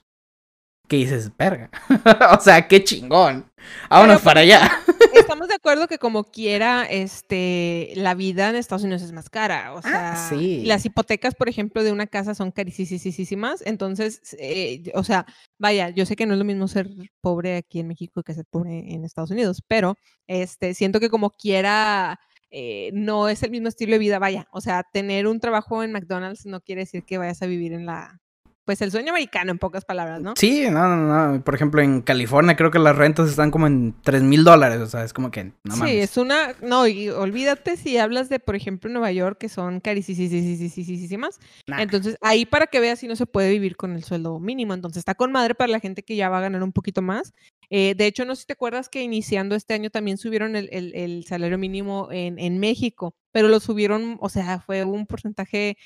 [0.91, 1.69] Que dices, verga.
[2.37, 3.49] o sea, qué chingón.
[3.89, 4.69] Vámonos Pero, para allá.
[5.13, 9.73] Estamos de acuerdo que como quiera, este, la vida en Estados Unidos es más cara.
[9.73, 10.65] O sea, Ah, sí.
[10.65, 13.63] las hipotecas, por ejemplo, de una casa son carísimas.
[13.65, 15.25] Entonces, eh, o sea,
[15.57, 16.89] vaya, yo sé que no es lo mismo ser
[17.21, 19.95] pobre aquí en México que ser pobre en Estados Unidos, pero
[20.27, 22.19] este, siento que como quiera,
[22.49, 24.19] eh, no es el mismo estilo de vida.
[24.19, 27.71] Vaya, o sea, tener un trabajo en McDonald's no quiere decir que vayas a vivir
[27.71, 28.19] en la,
[28.65, 30.33] pues el sueño americano, en pocas palabras, ¿no?
[30.37, 31.43] Sí, no, no, no.
[31.43, 34.79] Por ejemplo, en California creo que las rentas están como en 3 mil dólares.
[34.79, 35.95] O sea, es como que no sí, mames.
[36.11, 41.39] es una, no, y olvídate si hablas de, por ejemplo, Nueva York, que son carísimas.
[41.67, 41.81] Nah.
[41.81, 44.73] Entonces, ahí para que veas si no se puede vivir con el sueldo mínimo.
[44.73, 47.33] Entonces, está con madre para la gente que ya va a ganar un poquito más.
[47.69, 50.69] Eh, de hecho, no sé si te acuerdas que iniciando este año también subieron el,
[50.71, 55.77] el- el salario mínimo en, en México, pero lo subieron, o sea, fue un porcentaje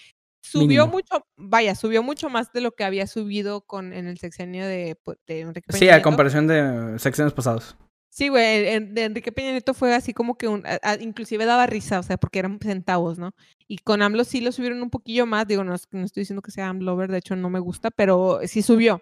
[0.52, 0.88] subió Mínimo.
[0.88, 4.98] mucho, vaya, subió mucho más de lo que había subido con en el sexenio de,
[5.04, 6.10] pues, de Enrique Sí, Peña a Nieto.
[6.10, 7.76] comparación de secciones pasados.
[8.10, 11.44] Sí, güey, en- de Enrique Peña Nieto fue así como que un, a- a- inclusive
[11.46, 13.34] daba risa, o sea, porque eran centavos, ¿no?
[13.68, 16.52] Y con AMLO sí lo subieron un poquillo más, digo, no, no estoy diciendo que
[16.52, 19.02] sea AMLover, de hecho no me gusta, pero sí subió.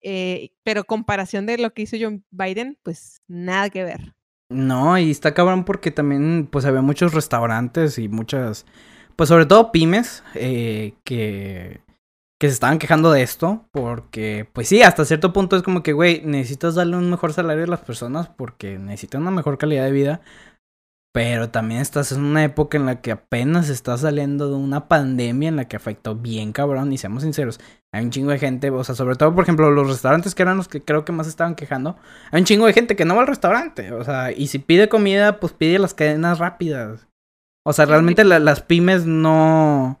[0.00, 4.12] Eh, pero comparación de lo que hizo John Biden, pues nada que ver.
[4.50, 8.66] No, y está cabrón porque también, pues había muchos restaurantes y muchas,
[9.16, 11.80] pues sobre todo pymes, eh, que,
[12.40, 15.92] que se estaban quejando de esto, porque, pues sí, hasta cierto punto es como que,
[15.92, 19.92] güey, necesitas darle un mejor salario a las personas porque necesitan una mejor calidad de
[19.92, 20.20] vida,
[21.12, 25.48] pero también estás en una época en la que apenas estás saliendo de una pandemia
[25.48, 27.60] en la que afectó bien cabrón, y seamos sinceros,
[27.92, 30.56] hay un chingo de gente, o sea, sobre todo, por ejemplo, los restaurantes que eran
[30.56, 31.96] los que creo que más estaban quejando,
[32.32, 34.88] hay un chingo de gente que no va al restaurante, o sea, y si pide
[34.88, 37.06] comida, pues pide las cadenas rápidas.
[37.66, 40.00] O sea, realmente la- las pymes no...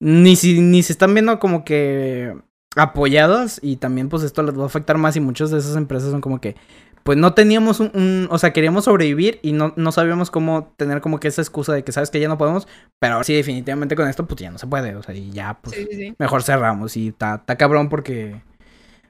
[0.00, 2.36] Ni, si, ni se están viendo como que
[2.76, 6.10] apoyadas y también pues esto les va a afectar más y muchas de esas empresas
[6.10, 6.56] son como que
[7.04, 11.00] pues no teníamos un, un- o sea, queríamos sobrevivir y no, no sabíamos cómo tener
[11.00, 12.66] como que esa excusa de que sabes que ya no podemos,
[12.98, 15.58] pero ahora sí definitivamente con esto pues ya no se puede, o sea, y ya
[15.62, 16.14] pues Sí, sí, sí.
[16.18, 16.96] mejor cerramos.
[16.96, 18.42] Y está está cabrón porque,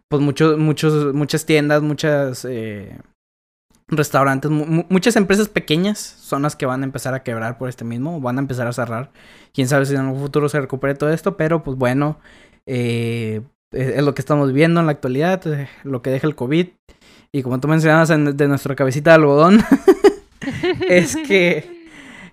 [0.09, 2.99] pues, muchos, muchos, muchas tiendas, muchas eh,
[3.89, 7.69] restaurantes, mu- mu- muchas empresas pequeñas son las que van a empezar a quebrar por
[7.69, 9.11] este mismo, van a empezar a cerrar.
[9.53, 12.19] Quién sabe si en un futuro se recupere todo esto, pero pues bueno,
[12.67, 13.43] eh,
[13.73, 16.69] es lo que estamos viendo en la actualidad, eh, lo que deja el COVID.
[17.33, 19.61] Y como tú mencionabas en- de nuestra cabecita de algodón,
[20.89, 21.89] es que,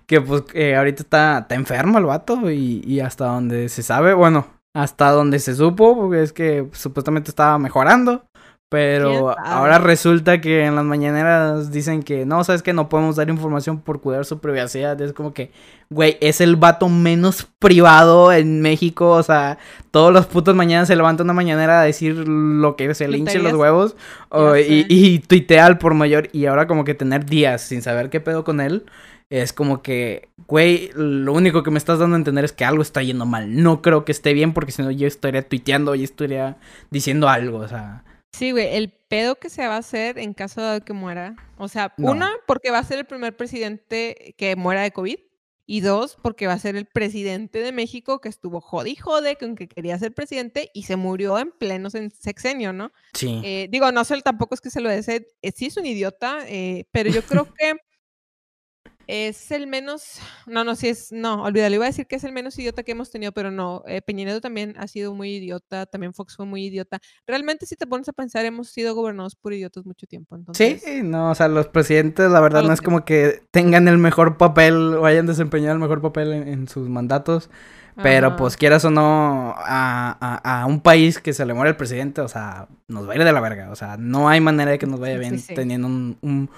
[0.06, 4.14] que pues eh, ahorita está, está enfermo el vato y, y hasta donde se sabe,
[4.14, 8.24] bueno, hasta donde se supo, porque es que supuestamente estaba mejorando.
[8.72, 13.28] Pero ahora resulta que en las mañaneras dicen que no, sabes que no podemos dar
[13.30, 15.00] información por cuidar su privacidad.
[15.00, 15.52] Es como que,
[15.90, 19.10] güey, es el vato menos privado en México.
[19.10, 19.58] O sea,
[19.90, 23.38] todos los putos mañanas se levanta una mañanera a decir lo que se le hinche
[23.38, 23.96] los huevos.
[24.30, 26.28] o- y, y tuitea al por mayor.
[26.32, 28.84] Y ahora como que tener días sin saber qué pedo con él.
[29.30, 32.82] Es como que, güey, lo único que me estás dando a entender es que algo
[32.82, 33.62] está yendo mal.
[33.62, 36.56] No creo que esté bien porque si no yo estaría tuiteando, yo estaría
[36.90, 38.04] diciendo algo, o sea.
[38.32, 41.36] Sí, güey, el pedo que se va a hacer en caso de que muera.
[41.58, 42.12] O sea, No.
[42.12, 45.16] una, porque va a ser el primer presidente que muera de COVID.
[45.64, 49.36] Y dos, porque va a ser el presidente de México que estuvo jode y jode
[49.36, 52.90] con que quería ser presidente y se murió en pleno sexenio, ¿no?
[53.14, 53.40] Sí.
[53.44, 55.28] Eh, digo, no sé, tampoco es que se lo desee.
[55.40, 57.76] eh, sí es un idiota, eh, pero yo creo que
[59.06, 60.18] es el menos.
[60.46, 61.12] No, no, sí es.
[61.12, 61.74] No, olvídalo.
[61.74, 63.82] Iba a decir que es el menos idiota que hemos tenido, pero no.
[63.86, 65.86] Eh, Peña Nieto también ha sido muy idiota.
[65.86, 66.98] También Fox fue muy idiota.
[67.26, 70.36] Realmente, si te pones a pensar, hemos sido gobernados por idiotas mucho tiempo.
[70.36, 73.98] Entonces, Sí, no, o sea, los presidentes, la verdad, No es como que tengan el
[73.98, 77.50] mejor papel o hayan desempeñado el mejor papel en, en sus mandatos.
[78.02, 78.36] Pero ajá.
[78.36, 82.22] pues quieras o no, a, a, a un país que se le muere el presidente,
[82.22, 83.70] o sea, nos va a ir de la verga.
[83.70, 85.54] O sea, no hay manera de que nos vaya Sí, bien sí.
[85.54, 86.50] teniendo un, un-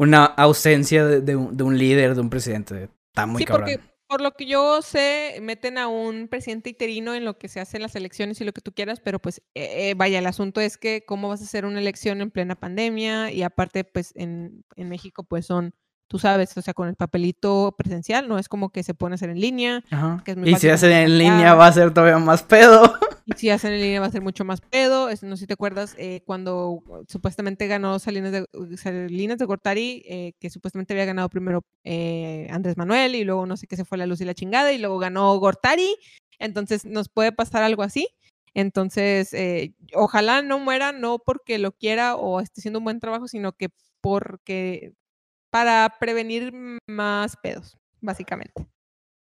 [0.00, 2.88] una ausencia de, de un, de un líder, de un presidente.
[3.08, 3.68] Está muy sí, cabrón.
[3.68, 7.60] porque por lo que yo sé, meten a un presidente interino en lo que se
[7.60, 10.26] hace en las elecciones y lo que tú quieras, pero pues eh, eh, vaya, el
[10.26, 14.14] asunto es que cómo vas a hacer una elección en plena pandemia y aparte pues
[14.16, 15.74] en, en México pues son,
[16.10, 19.14] tú sabes, o sea, con el papelito presencial, no es como que se pone a
[19.14, 20.20] hacer en línea, Ajá.
[20.24, 22.82] que es muy Y si hacen en línea va a ser todavía más pedo.
[23.26, 25.46] y si hacen en línea va a ser mucho más pedo, es- no sé si
[25.46, 28.44] te acuerdas eh, cuando supuestamente ganó Salinas de,
[28.76, 33.56] Salinas de Gortari, eh, que supuestamente había ganado primero eh, Andrés Manuel y luego no
[33.56, 35.94] sé qué se fue la luz y la chingada y luego ganó Gortari,
[36.40, 38.08] entonces nos puede pasar algo así.
[38.52, 43.28] Entonces, eh, ojalá no muera, no porque lo quiera o esté haciendo un buen trabajo,
[43.28, 43.68] sino que
[44.00, 44.92] porque
[45.50, 46.52] para prevenir
[46.88, 48.66] más pedos, básicamente.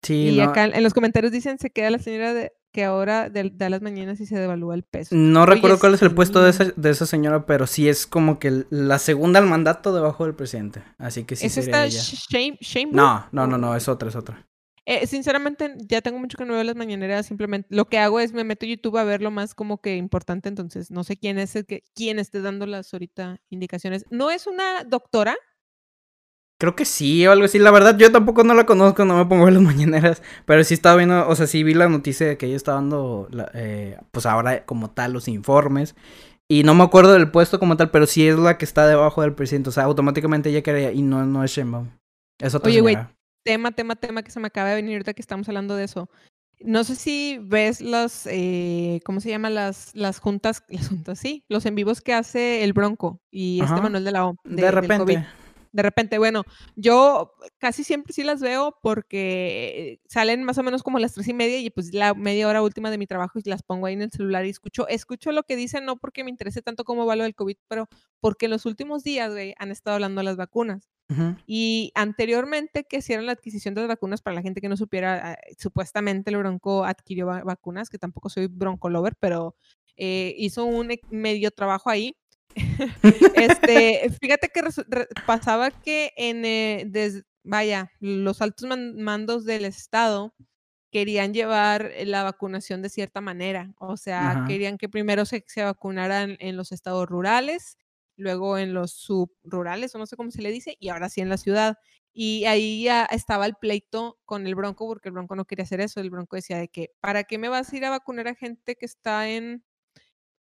[0.03, 3.31] Sí, y no, acá en los comentarios dicen, se queda la señora de que ahora
[3.31, 5.15] de- da las mañanas y se devalúa el peso.
[5.17, 8.39] no recuerdo cuál es el puesto de esa, de esa señora, pero sí es como
[8.39, 10.83] que la segunda al mandato debajo del presidente.
[10.99, 12.01] Así que sí ¿Es sería esta ella.
[12.31, 14.47] Shane, Shane No, no, no, no, es otra, es otra.
[14.85, 17.27] Eh, sinceramente, ya tengo mucho que no veo las mañaneras.
[17.27, 19.97] Simplemente lo que hago es me meto a YouTube a ver lo más como que
[19.97, 20.49] importante.
[20.49, 24.05] Entonces, no sé quién es el que, quién esté dando las ahorita indicaciones.
[24.11, 25.37] No es una doctora.
[26.59, 27.59] Creo que sí o algo así.
[27.59, 30.23] La verdad, yo tampoco no la conozco, no me pongo a ver las mañaneras.
[30.47, 33.29] Pero sí estaba viendo, o sea, sí vi la noticia de que ella está dando,
[33.31, 35.95] la- eh, pues ahora como tal, los informes.
[36.49, 39.23] Y no me acuerdo del puesto como tal, pero sí es la que está debajo
[39.23, 39.69] del presidente.
[39.69, 41.91] O sea, automáticamente ella quería, y no, no es Sheinbaum.
[42.39, 42.97] Es otra Oye, güey.
[43.45, 46.09] Tema, tema, tema que se me acaba de venir ahorita que estamos hablando de eso.
[46.61, 49.51] No sé si ves los, eh, ¿cómo se llama?
[49.51, 53.81] Las, las juntas, las juntas, sí, los en vivos que hace el Bronco y este.
[53.81, 54.37] Manuel de la O.
[54.45, 55.27] De, repente.
[55.77, 56.45] De repente, bueno,
[56.75, 61.29] yo casi siempre sí las veo porque salen más o menos como a las tres
[61.29, 63.93] y media y pues la media hora última de mi trabajo y las pongo ahí
[63.93, 67.05] en el celular y escucho, escucho lo que dicen, no porque me interese tanto cómo
[67.05, 67.89] va lo del COVID, pero
[68.21, 70.89] porque en los últimos días, güey, han estado hablando de las vacunas.
[71.47, 75.33] Y anteriormente que hicieron la adquisición de las vacunas, para la gente que no supiera,
[75.33, 79.55] ah, supuestamente el Bronco adquirió vacunas, que tampoco soy Bronco lover, pero
[79.97, 82.17] eh, hizo un medio trabajo ahí.
[83.35, 84.63] este, fíjate que
[85.27, 86.91] pasaba que en, eh,
[87.45, 90.35] vaya, los altos mandos del Estado
[90.91, 96.37] querían llevar la vacunación de cierta manera, o sea, querían que primero se, se vacunaran
[96.41, 97.77] en los estados rurales
[98.17, 101.29] luego en los subrurales, o no sé cómo se le dice, y ahora sí en
[101.29, 101.79] la ciudad.
[102.13, 105.81] Y ahí ya estaba el pleito con el Bronco, porque el Bronco no quería hacer
[105.81, 106.01] eso.
[106.01, 108.77] El Bronco decía de que, ¿para qué me vas a ir a vacunar a gente
[108.77, 109.65] que está en,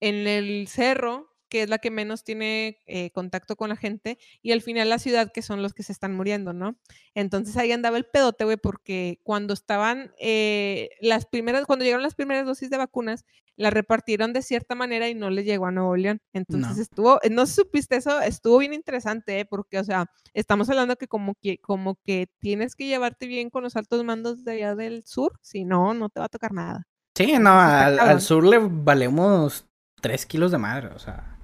[0.01, 4.53] en el cerro que es la que menos tiene eh, contacto con la gente, y
[4.53, 6.77] al final la ciudad, que son los que se están muriendo, ¿no?
[7.15, 12.15] Entonces ahí andaba el pedote, güey, porque cuando estaban eh, las primeras, cuando llegaron las
[12.15, 13.25] primeras dosis de vacunas,
[13.57, 16.21] las repartieron de cierta manera y no les llegó a Nuevo León.
[16.35, 21.09] Entonces estuvo, eh, no supiste eso, estuvo bien interesante, porque, o sea, estamos hablando que
[21.09, 25.07] como que, como que tienes que llevarte bien con los altos mandos de allá del
[25.07, 26.87] sur, si no, no te va a tocar nada.
[27.17, 29.65] Sí, no, al, al, sur le valemos
[30.03, 31.36] tres kilos de madre, o sea.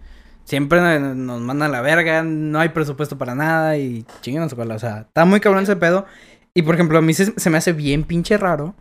[0.44, 5.24] Siempre nos mandan la verga, no hay presupuesto para nada y chinganos, o sea, está
[5.24, 6.06] muy cabrón ese pedo.
[6.55, 8.74] Y por ejemplo, a mí se, me hace bien pinche raro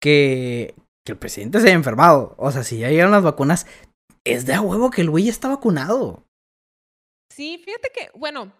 [0.00, 0.74] que,
[1.04, 2.34] que el presidente se haya enfermado.
[2.38, 3.66] O sea, si ya llegaron las vacunas,
[4.24, 6.24] es de a huevo que el güey está vacunado.
[7.32, 8.52] Sí, fíjate que, bueno,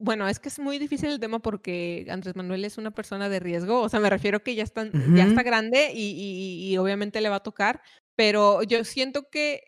[0.00, 3.38] bueno, es que es muy difícil el tema porque Andrés Manuel es una persona de
[3.38, 3.82] riesgo.
[3.82, 7.36] O sea, me refiero que ya, está, ya está grande y, y, obviamente le va
[7.36, 7.82] a tocar.
[8.16, 9.62] Pero yo siento que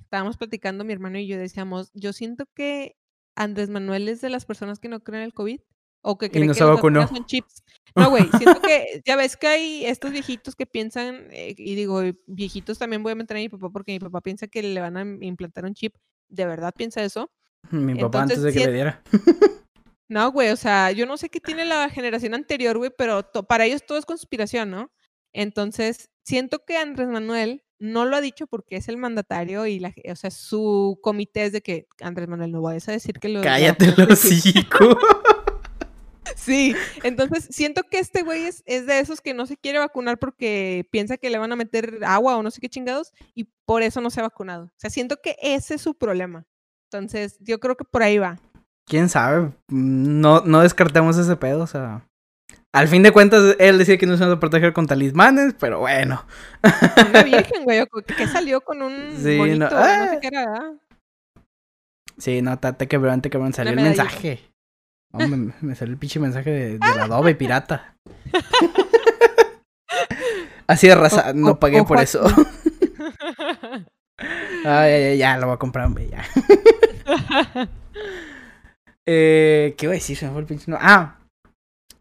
[0.00, 2.96] estábamos platicando mi hermano y yo decíamos, yo siento que
[3.36, 5.60] Andrés Manuel es de las personas que no creen en el COVID
[6.02, 7.64] o que creen que los son chips.
[7.96, 12.02] No, güey, siento que ya ves que hay estos viejitos que piensan, eh, y digo,
[12.26, 14.96] viejitos también voy a meter a mi papá porque mi papá piensa que le van
[14.96, 15.94] a implantar un chip.
[16.28, 17.30] ¿De verdad piensa eso?
[17.70, 19.02] Mi papá antes de que le diera.
[20.06, 23.64] No, güey, o sea, yo no sé qué tiene la generación anterior, güey, pero para
[23.64, 24.92] ellos todo es conspiración, ¿no?
[25.32, 29.94] Entonces, siento que Andrés Manuel no lo ha dicho porque es el mandatario y la,
[30.10, 33.42] o sea, su comité es de que Andrés Manuel no vayas a decir que lo
[33.42, 34.98] Cállate los hocico.
[36.36, 40.18] sí, entonces siento que este güey es, es, de esos que no se quiere vacunar
[40.18, 43.82] porque piensa que le van a meter agua o no sé qué chingados y por
[43.82, 44.64] eso no se ha vacunado.
[44.66, 46.46] O sea, siento que ese es su problema.
[46.90, 48.38] Entonces, yo creo que por ahí va.
[48.86, 49.52] ¿Quién sabe?
[49.68, 52.06] No, no descartemos ese pedo, o sea.
[52.74, 55.78] Al fin de cuentas, él decía que no se iba a proteger con talismanes, pero
[55.78, 56.26] bueno.
[57.08, 60.18] Una virgen, güey, que salió con un sí, no, sé ah.
[60.20, 60.72] qué era,
[62.18, 62.88] Sí, no, te
[63.52, 64.50] salió el mensaje.
[65.12, 67.94] me, salió el pinche mensaje de, la Adobe pirata.
[70.66, 72.24] Así de raza, no pagué por eso.
[74.64, 76.24] Ay, ya, ya, lo voy a comprar, hombre, ya.
[79.06, 80.16] eh, ¿Qué iba a decir?
[80.16, 80.68] Se me fue el pinche...
[80.68, 80.76] No.
[80.80, 81.18] Ah,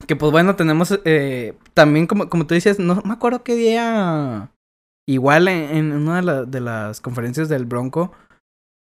[0.07, 4.51] que pues bueno, tenemos eh, también, como, como tú dices, no me acuerdo qué día.
[5.07, 8.13] Igual en, una de, las conferencias del Bronco,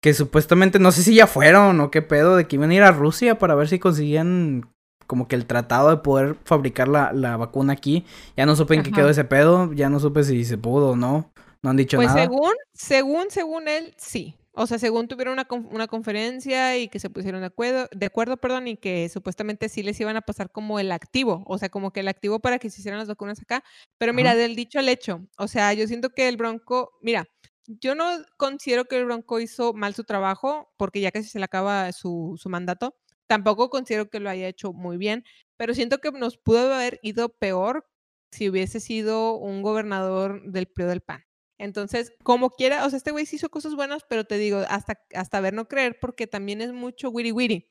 [0.03, 2.83] que supuestamente, no sé si ya fueron o qué pedo, de que iban a ir
[2.83, 4.69] a Rusia para ver si conseguían
[5.07, 8.05] como que el tratado de poder fabricar la, la vacuna aquí.
[8.37, 10.97] Ya no supe en qué quedó ese pedo, ya no supe si se pudo o
[10.97, 11.33] no.
[11.63, 12.27] No han dicho pues nada.
[12.29, 14.37] Pues según, según, según él, sí.
[14.55, 18.37] O sea, según tuvieron una, una, conferencia y que se pusieron de acuerdo, de acuerdo,
[18.37, 21.91] perdón, y que supuestamente sí les iban a pasar como el activo, o sea, como
[21.91, 23.65] que el activo para que se hicieran las vacunas acá.
[23.97, 27.27] Pero mira, del dicho al hecho, o sea, yo siento que el Bronco, mira,
[27.67, 28.05] yo no
[28.37, 32.35] considero que el Bronco hizo mal su trabajo, porque ya casi se le acaba su,
[32.39, 32.97] su mandato.
[33.27, 35.25] Tampoco considero que lo haya hecho muy bien,
[35.57, 37.87] pero siento que nos pudo haber ido peor
[38.33, 41.25] si hubiese sido un gobernador del periodo del PAN.
[41.63, 45.01] Entonces, como quiera, o sea, este güey sí hizo cosas buenas, pero te digo, hasta,
[45.15, 47.71] hasta ver no creer, porque también es mucho wiri wiri.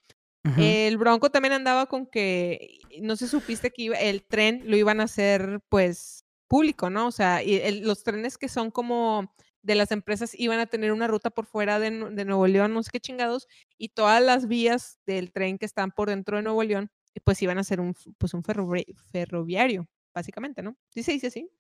[0.58, 5.02] El Bronco también andaba con que, no se supiste que iba, el tren lo iban
[5.02, 7.06] a hacer, pues, público, ¿no?
[7.08, 11.08] O sea, y los trenes que son como de las empresas iban a tener una
[11.08, 15.34] ruta por fuera de, Nuevo León, no sé qué chingados, y todas las vías del
[15.34, 16.90] tren que están por dentro de Nuevo León,
[17.26, 20.78] pues iban a ser un, pues, un ferroviario, básicamente, ¿no?
[20.92, 21.52] Sí se dice así.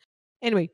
[0.41, 0.72] Anyway,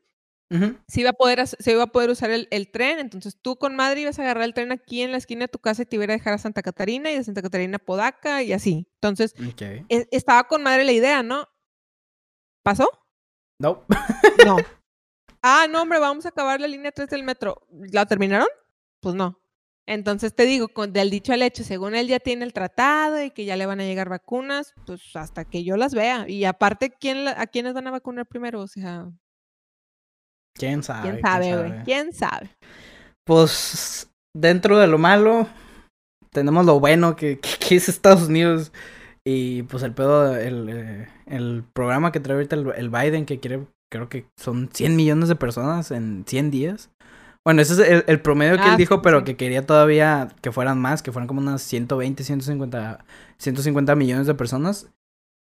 [0.50, 4.00] se, iba a poder, se iba a poder usar el, tren, entonces tú con madre
[4.00, 6.04] ibas a agarrar el tren aquí en la esquina de tu casa y te iba
[6.04, 8.88] a dejar a Santa Catarina y de Santa Catarina a Podaca y así.
[8.94, 9.34] Entonces,
[9.88, 11.46] e, estaba con madre la idea, ¿no?
[12.62, 12.88] ¿Pasó?
[13.58, 13.84] No.
[14.46, 14.56] no.
[15.40, 17.64] Ah, no, hombre, vamos a acabar la línea 3 del metro.
[17.92, 18.48] ¿La terminaron?
[18.98, 19.40] Pues no.
[19.86, 23.30] Entonces te digo, con, del dicho al hecho, según él ya tiene el tratado y
[23.30, 26.28] que ya le van a llegar vacunas, pues hasta que yo las vea.
[26.28, 28.60] Y aparte, ¿quién ¿a quiénes van a vacunar primero?
[28.60, 29.08] O sea...
[30.54, 31.10] ¿Quién sabe?
[31.10, 31.84] ¿Quién sabe, güey?
[31.84, 32.50] ¿Quién sabe?
[33.26, 35.48] Pues dentro de lo malo,
[36.30, 38.72] tenemos lo bueno que, que, es Estados Unidos.
[39.24, 43.40] Y pues el pedo, el, eh, el programa que trae ahorita el, el Biden, que
[43.40, 46.90] quiere, creo que son 100 millones de personas en 100 días.
[47.44, 49.24] Bueno, ese es el, promedio que él Ah, dijo, sí, pero sí.
[49.24, 53.04] que quería todavía que fueran más, que fueran como unas 120, 150,
[53.38, 54.88] 150 millones de personas.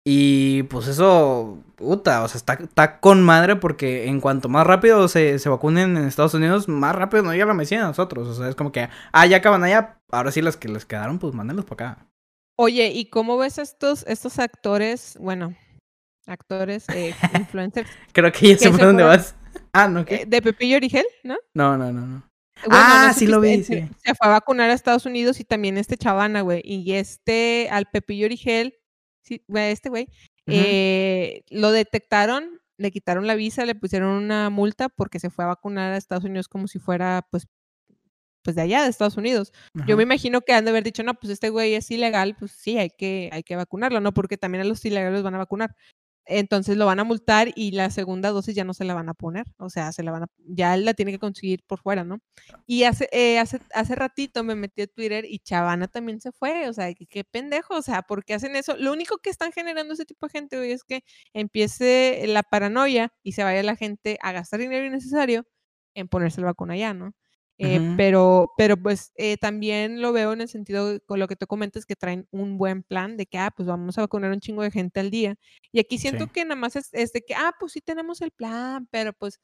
[0.05, 5.07] Y pues eso, puta, o sea, está, está con madre porque en cuanto más rápido
[5.07, 8.27] se, se vacunen en Estados Unidos, más rápido nos llega la medicina a nosotros.
[8.27, 11.19] O sea, es como que, ah, ya acaban allá, ahora sí las que les quedaron,
[11.19, 12.07] pues mándenlos para acá.
[12.59, 15.55] Oye, ¿y cómo ves estos, estos actores, bueno,
[16.27, 19.35] actores, eh, influencers, Creo que ya sé por dónde fueron- vas.
[19.71, 20.25] Ah, ¿no eh, qué?
[20.25, 21.38] de Pepillo Origel, ¿no?
[21.53, 22.30] No, no, no, no.
[22.65, 23.89] Bueno, Ah, ¿no sí lo vi, sí.
[24.03, 26.61] Se fue a vacunar a Estados Unidos y también este chavana, güey.
[26.63, 28.75] Y este, al Pepillo Origel,
[29.24, 30.08] sí, este güey,
[30.48, 35.48] eh, lo detectaron, le quitaron la visa, le pusieron una multa porque se fue a
[35.50, 37.48] vacunar a Estados Unidos como si fuera, pues,
[38.44, 39.54] pues de allá, de Estados Unidos.
[39.88, 42.52] Yo me imagino que han de haber dicho, no, pues este güey es ilegal, pues
[42.52, 44.14] sí, hay que, hay que vacunarlo, ¿no?
[44.14, 45.76] Porque también a los ilegales los van a vacunar.
[46.26, 49.14] Entonces lo van a multar y la segunda dosis ya no se la van a
[49.14, 52.20] poner, o sea, se la van a, ya la tiene que conseguir por fuera, ¿no?
[52.66, 56.70] Y hace, eh, hace, hace ratito me metí a Twitter y Chavana también se fue,
[56.70, 58.76] o sea, qué, qué pendejo, o sea, ¿por qué hacen eso?
[58.78, 61.02] Lo único que están generando ese tipo de gente, güey, es que
[61.34, 65.45] empiece la paranoia y se vaya la gente a gastar dinero innecesario
[65.95, 67.14] en ponerse la vacuna ya, ¿no?
[67.59, 71.47] Eh, pero, pero pues eh, también lo veo en el sentido con lo que tú
[71.47, 74.63] comentas que traen un buen plan de que, ah, pues vamos a vacunar un chingo
[74.63, 75.35] de gente al día.
[75.71, 76.31] Y aquí siento Sí.
[76.34, 79.39] que nada más es, es de que, ah, pues sí tenemos el plan, pero pues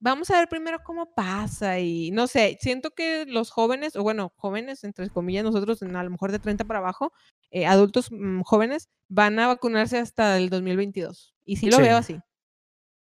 [0.00, 4.32] vamos a ver primero cómo pasa y no sé, siento que los jóvenes, o bueno,
[4.36, 7.12] jóvenes, entre comillas, nosotros a lo mejor de 30 para abajo,
[7.50, 11.34] eh, adultos mm, jóvenes, van a vacunarse hasta el 2022.
[11.46, 11.82] Y sí lo Sí.
[11.84, 12.18] veo así,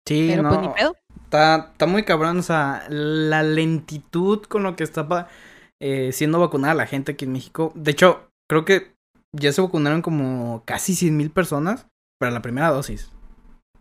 [0.09, 0.73] Sí, pero pues ni no.
[0.73, 0.95] pedo.
[1.25, 5.27] Está, está muy cabrón, o sea, la lentitud con lo que está
[5.79, 7.71] eh, siendo vacunada la gente aquí en México.
[7.75, 8.93] De hecho, creo que
[9.35, 11.87] ya se vacunaron como casi 100 mil personas
[12.19, 13.11] para la primera dosis.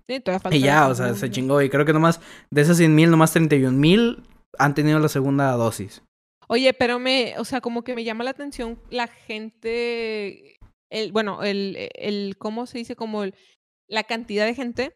[0.09, 1.61] Sí, todavía falta Y ya, o sea, se chingó.
[1.63, 4.23] Y creo que nomás de esas 100 mil, nomás 31 mil
[4.59, 6.03] han tenido la segunda dosis.
[6.49, 10.57] Oye, pero me, o sea, como que me llama la atención la gente,
[10.91, 12.97] el, bueno, el, el, ¿cómo se dice?
[12.97, 13.35] Como el-
[13.87, 14.95] la cantidad de gente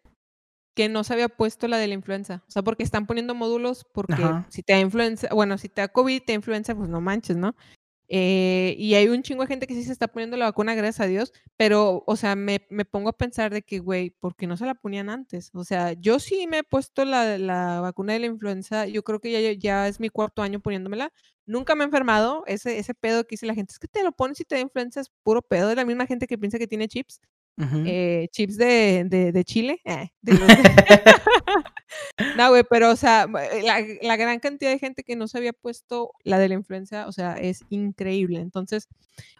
[0.74, 2.42] que no se había puesto la de la influenza.
[2.48, 4.46] O sea, porque están poniendo módulos porque Ajá.
[4.48, 7.36] si te da influenza, bueno, si te da COVID, te da influenza, pues no manches,
[7.36, 7.54] ¿no?
[8.14, 11.00] Eh, y hay un chingo de gente que sí se está poniendo la vacuna, gracias
[11.00, 14.46] a Dios, pero, o sea, me, me pongo a pensar de que, güey, ¿por qué
[14.46, 15.50] no se la ponían antes?
[15.54, 19.18] O sea, yo sí me he puesto la, la vacuna de la influenza, yo creo
[19.18, 21.10] que ya, ya es mi cuarto año poniéndomela,
[21.46, 24.12] nunca me he enfermado, ese, ese pedo que dice la gente, es que te lo
[24.12, 26.66] pones y te da influenza, es puro pedo, de la misma gente que piensa que
[26.66, 27.18] tiene chips,
[27.58, 30.08] Eh, chips de, de, Chile, eh,
[32.36, 35.38] no, güey, pero, o sea, eh, la, la gran cantidad de gente que no se
[35.38, 38.40] había puesto la de la influenza, o sea, es increíble.
[38.40, 38.88] Entonces,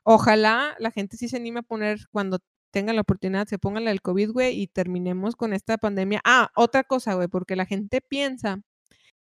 [0.05, 2.39] ojalá la gente sí se anime a poner cuando
[2.71, 6.21] tengan la oportunidad, se pongan la del COVID, güey, y terminemos con esta pandemia.
[6.25, 8.63] Ah, otra cosa, güey, porque la gente piensa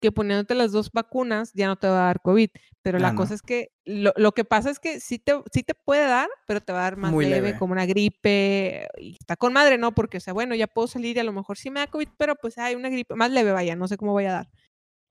[0.02, 2.50] que poniéndote las dos vacunas ya no te va a dar COVID,
[2.82, 3.18] pero Ah, la no.
[3.18, 6.30] cosa es que lo, lo que pasa es que sí te, sí te puede dar,
[6.48, 7.58] pero te va a dar más leve, leve.
[7.58, 9.94] como una gripe, y está con madre, ¿no?
[9.96, 12.10] Porque, o sea, bueno, ya puedo salir y a lo mejor sí me da COVID,
[12.18, 14.50] pero pues hay una gripe más leve, vaya, no sé cómo vaya a dar.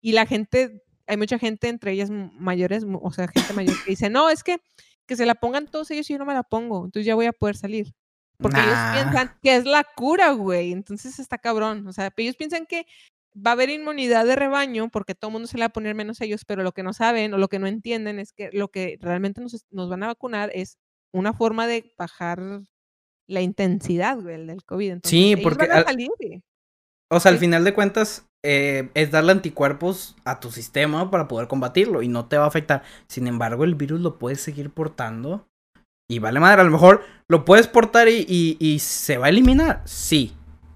[0.01, 4.11] Y la gente, hay mucha gente, entre ellas mayores, o sea, gente mayor que dice,
[4.11, 4.59] no, es que
[5.07, 7.27] que se la pongan todos ellos y yo no me la pongo, entonces ya voy
[7.27, 7.95] a poder salir.
[8.39, 10.73] Porque ellos piensan que es la cura, güey.
[10.73, 11.87] Entonces está cabrón.
[11.87, 12.85] O sea, ellos piensan que
[13.37, 15.95] va a haber inmunidad de rebaño porque todo el mundo se la va a poner
[15.95, 18.69] menos ellos, pero lo que no saben o lo que no entienden es que lo
[18.69, 20.79] que realmente nos, van a vacunar es
[21.13, 22.41] una forma de bajar
[23.27, 24.91] la intensidad, güey, del COVID.
[24.93, 26.11] Entonces, Sí, porque al- salir.
[27.11, 31.49] O sea, al final de cuentas, eh, es darle anticuerpos a tu sistema para poder
[31.49, 32.83] combatirlo y no te va a afectar.
[33.09, 35.47] Sin embargo, el virus lo puedes seguir portando
[36.11, 36.61] y vale madre.
[36.61, 40.35] A lo mejor lo puedes portar y, y- y se va a eliminar, sí,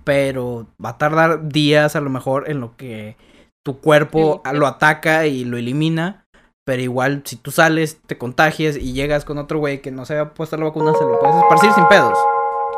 [0.09, 3.19] pero va a tardar días a lo mejor en lo que
[3.63, 4.57] tu cuerpo Sí, sí.
[4.57, 6.25] lo ataca y lo elimina.
[6.65, 10.15] Pero igual, si tú sales, te contagias y llegas con otro güey que no se
[10.15, 12.17] había puesto la vacuna, se lo puedes esparcir sin pedos.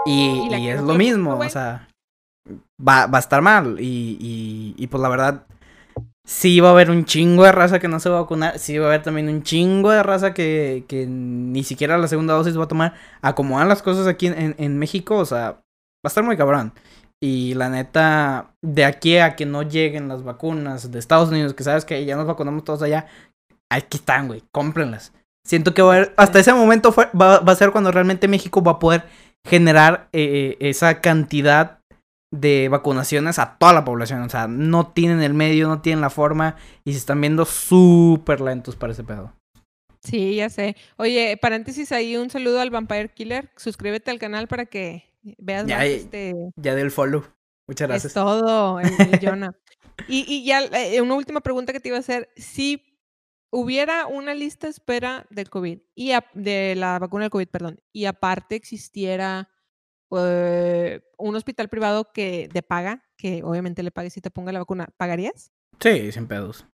[0.07, 1.89] Y, es lo mismo, o sea,
[2.81, 3.77] va, va a estar mal.
[3.79, 5.47] Y, y, y pues la verdad,
[6.27, 8.59] sí va a haber un chingo de raza que no se va a vacunar.
[8.59, 12.35] Sí va a haber también un chingo de raza que, que ni siquiera la segunda
[12.35, 12.95] dosis va a tomar.
[13.23, 15.61] Acomodan las cosas aquí en, en, en México, o sea, va
[16.07, 16.73] a estar muy cabrón.
[17.23, 21.65] Y la neta, de aquí a que no lleguen las vacunas de Estados Unidos, que
[21.65, 23.07] sabes que ya nos vacunamos todos allá,
[23.71, 25.13] aquí están, güey, cómprenlas.
[25.47, 28.73] Siento que va a haber- hasta ese momento va, a ser cuando realmente México va
[28.73, 29.05] a poder
[29.47, 31.79] generar eh, esa cantidad
[32.33, 34.23] de vacunaciones a toda la población.
[34.23, 38.41] O sea, no tienen el medio, no tienen la forma y se están viendo súper
[38.41, 39.33] lentos para ese pedo.
[40.03, 40.77] Sí, ya sé.
[40.97, 43.51] Oye, paréntesis ahí, un saludo al Vampire Killer.
[43.57, 46.35] Suscríbete al canal para que veas Ya, más este.
[46.57, 47.25] Ya del follow.
[47.69, 48.15] Muchas Es gracias.
[48.15, 49.53] todo, el, el Jonah.
[50.09, 52.31] Y, y ya, eh, una última pregunta que te iba a hacer.
[52.35, 52.99] Si
[53.53, 57.81] hubiera una lista de espera del COVID, y a- de la vacuna del COVID, perdón,
[57.93, 59.51] y aparte existiera
[60.13, 64.59] eh, un hospital privado que de paga, que obviamente le pague si te ponga la
[64.61, 65.53] vacuna, ¿pagarías?
[65.81, 66.67] Sí, sin pedos.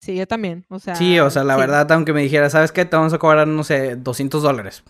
[0.00, 0.64] Sí, yo también.
[0.70, 1.60] O sea, Sí, o sea, la sí.
[1.60, 2.84] verdad, aunque me dijera, ¿sabes qué?
[2.84, 4.84] Te vamos a cobrar, no sé, 200 dólares.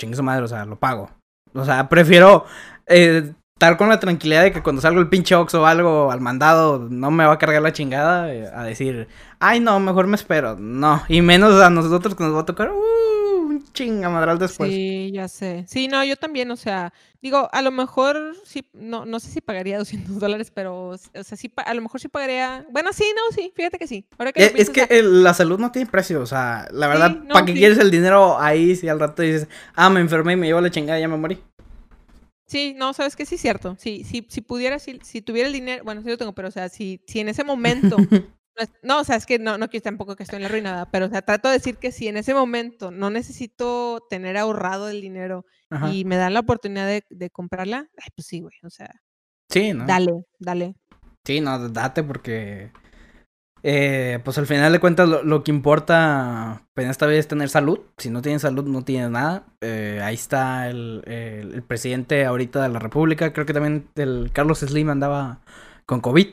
[0.00, 1.10] Chingue su madre, o sea, lo pago.
[1.54, 2.44] O sea, prefiero
[2.86, 6.20] eh, estar con la tranquilidad de que cuando salgo el pinche Ox o algo al
[6.20, 9.08] mandado, no me va a cargar la chingada eh, a decir,
[9.38, 10.56] ay, no, mejor me espero.
[10.58, 13.23] No, y menos a nosotros que nos va a tocar, uh,
[13.72, 14.72] chingamadral después.
[14.72, 15.64] Sí, ya sé.
[15.66, 16.92] Sí, no, yo también, o sea,
[17.22, 21.36] digo, a lo mejor sí, no, no sé si pagaría 200 dólares, pero, o sea,
[21.38, 24.06] sí, a lo mejor sí pagaría, bueno, sí, no, sí, fíjate que sí.
[24.18, 26.26] Ahora que lo Eh, Es, que o sea, el- la salud no tiene precio, o
[26.26, 27.58] sea, la verdad, Sí, no, ¿para qué sí.
[27.60, 30.70] quieres el dinero ahí si al rato dices, ah, me enfermé y me llevo la
[30.70, 31.38] chingada y ya me morí?
[32.46, 33.76] sí, no, sabes que sí es cierto.
[33.78, 36.50] Sí, sí, si pudiera, si, si tuviera el dinero, bueno, sí lo tengo, pero, o
[36.50, 38.06] sea, si, si en ese momento,
[38.82, 41.06] no, o sea, es que no, no quiero tampoco que estoy en la ruinada, pero,
[41.06, 45.00] o sea, trato de decir que si en ese momento no necesito tener ahorrado el
[45.00, 45.92] dinero Ajá.
[45.92, 48.90] y me dan la oportunidad de, de comprarla, ay, pues sí, güey, o sea,
[49.50, 49.86] Sí, ¿no?
[49.86, 50.74] dale, dale.
[51.24, 52.70] Sí, no, date porque...
[53.62, 57.28] eh, pues al final de cuentas lo, lo que importa pues, en esta vida es
[57.28, 57.80] tener salud.
[57.98, 59.46] Si no tienes salud no tienes nada.
[59.62, 63.32] Eh, ahí está el, el- el presidente ahorita de la república.
[63.32, 65.40] Creo que también el Carlos Slim andaba
[65.86, 66.28] con COVID.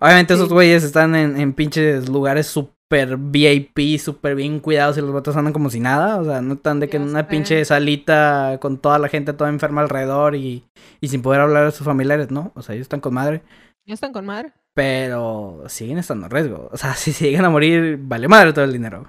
[0.00, 5.12] Obviamente esos güeyes están en, en pinches lugares súper VIP, súper bien cuidados y los
[5.12, 6.18] vatos andan como si nada.
[6.18, 9.50] O sea, no están de que en una pinche salita con toda la gente toda
[9.50, 10.64] enferma alrededor y,
[11.00, 12.52] y sin poder hablar a sus familiares, ¿no?
[12.54, 13.42] O sea, ellos están con madre.
[13.86, 14.52] ¿Ya están con madre?
[14.74, 16.68] Pero siguen estando en riesgo.
[16.72, 19.06] O sea, si se llegan a morir, vale madre todo el dinero.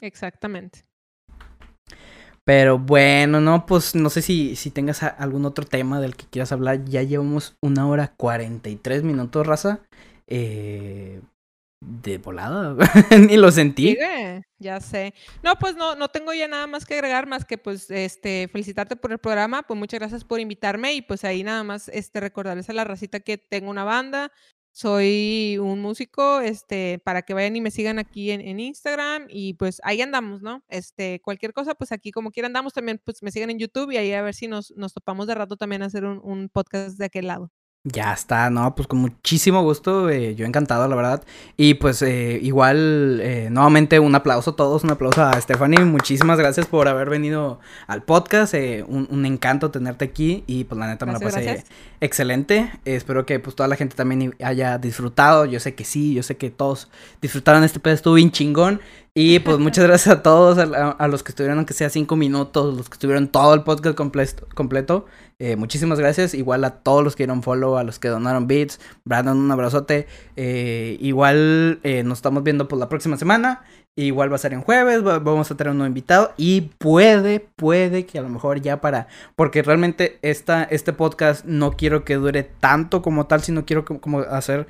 [0.00, 0.84] Exactamente.
[2.44, 6.52] Pero bueno, no, pues no sé si, si tengas algún otro tema del que quieras
[6.52, 6.84] hablar.
[6.84, 9.80] Ya llevamos una hora 43 minutos, raza.
[10.30, 11.20] Eh,
[11.80, 12.76] de volada.
[13.28, 13.96] Ni lo sentí.
[14.58, 15.14] Ya sé.
[15.42, 18.96] No, pues no, no tengo ya nada más que agregar, más que pues este felicitarte
[18.96, 22.68] por el programa, pues muchas gracias por invitarme y pues ahí nada más este recordarles
[22.68, 24.30] a la racita que tengo una banda,
[24.72, 29.54] soy un músico, este, para que vayan y me sigan aquí en, en Instagram y
[29.54, 30.62] pues ahí andamos, ¿no?
[30.68, 33.96] Este, cualquier cosa, pues aquí como quiera andamos también, pues me sigan en YouTube y
[33.96, 36.98] ahí a ver si nos, nos topamos de rato también a hacer un, un podcast
[36.98, 37.50] de aquel lado.
[37.84, 41.24] Ya está, no, pues con muchísimo gusto, eh, yo encantado, la verdad.
[41.56, 46.38] Y pues eh, igual, eh, nuevamente un aplauso a todos, un aplauso a Stephanie, muchísimas
[46.38, 50.88] gracias por haber venido al podcast, eh, un, un encanto tenerte aquí y pues la
[50.88, 51.70] neta me la Gracias, pasé gracias.
[52.02, 52.70] excelente.
[52.84, 56.36] Espero que pues toda la gente también haya disfrutado, yo sé que sí, yo sé
[56.36, 56.90] que todos
[57.22, 58.82] disfrutaron este pedo, estuvo bien chingón.
[59.14, 62.14] Y pues muchas gracias a todos, a, a- a los que estuvieron aunque sea cinco
[62.14, 64.46] minutos, los que estuvieron todo el podcast completo.
[64.54, 65.06] completo.
[65.42, 66.34] Eh, muchísimas gracias.
[66.34, 68.78] Igual a todos los que dieron follow, a los que donaron bits.
[69.06, 70.06] Brandon, un abrazote.
[70.36, 73.62] Eh, igual eh, nos estamos viendo por la próxima semana.
[73.96, 75.04] Igual va a ser en jueves.
[75.04, 76.34] va- vamos a tener un nuevo invitado.
[76.36, 79.08] Y puede, puede que a lo mejor ya para.
[79.34, 84.00] Porque realmente esta, este podcast no quiero que dure tanto como tal, sino quiero como,
[84.02, 84.66] como hacer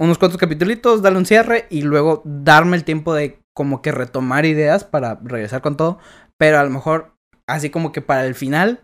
[0.00, 4.46] unos cuantos capítulos, darle un cierre y luego darme el tiempo de como que retomar
[4.46, 5.98] ideas para regresar con todo.
[6.38, 7.12] Pero a lo mejor,
[7.46, 8.80] así como que para el final,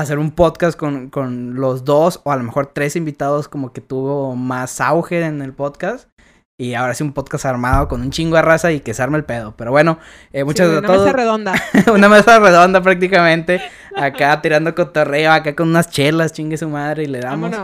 [0.00, 3.80] hacer un podcast con, con los dos o a lo mejor tres invitados como que
[3.80, 6.08] tuvo más auge en el podcast.
[6.58, 9.18] Y ahora sí un podcast armado con un chingo de raza y que se arme
[9.18, 9.54] el pedo.
[9.58, 9.98] Pero bueno,
[10.32, 11.06] eh, muchas gracias una a todos.
[11.06, 11.54] mesa redonda.
[11.92, 13.60] una mesa redonda prácticamente.
[13.94, 17.54] Acá tirando cotorreo, acá con unas chelas, chingue su madre y le damos.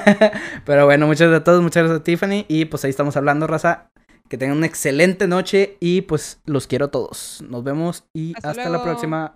[0.66, 2.44] Pero bueno, muchas gracias a todos, muchas gracias a Tiffany.
[2.48, 3.88] Y pues ahí estamos hablando, raza.
[4.28, 7.42] Que tengan una excelente noche y pues los quiero a todos.
[7.48, 9.32] Nos vemos y Hasta hasta la próxima.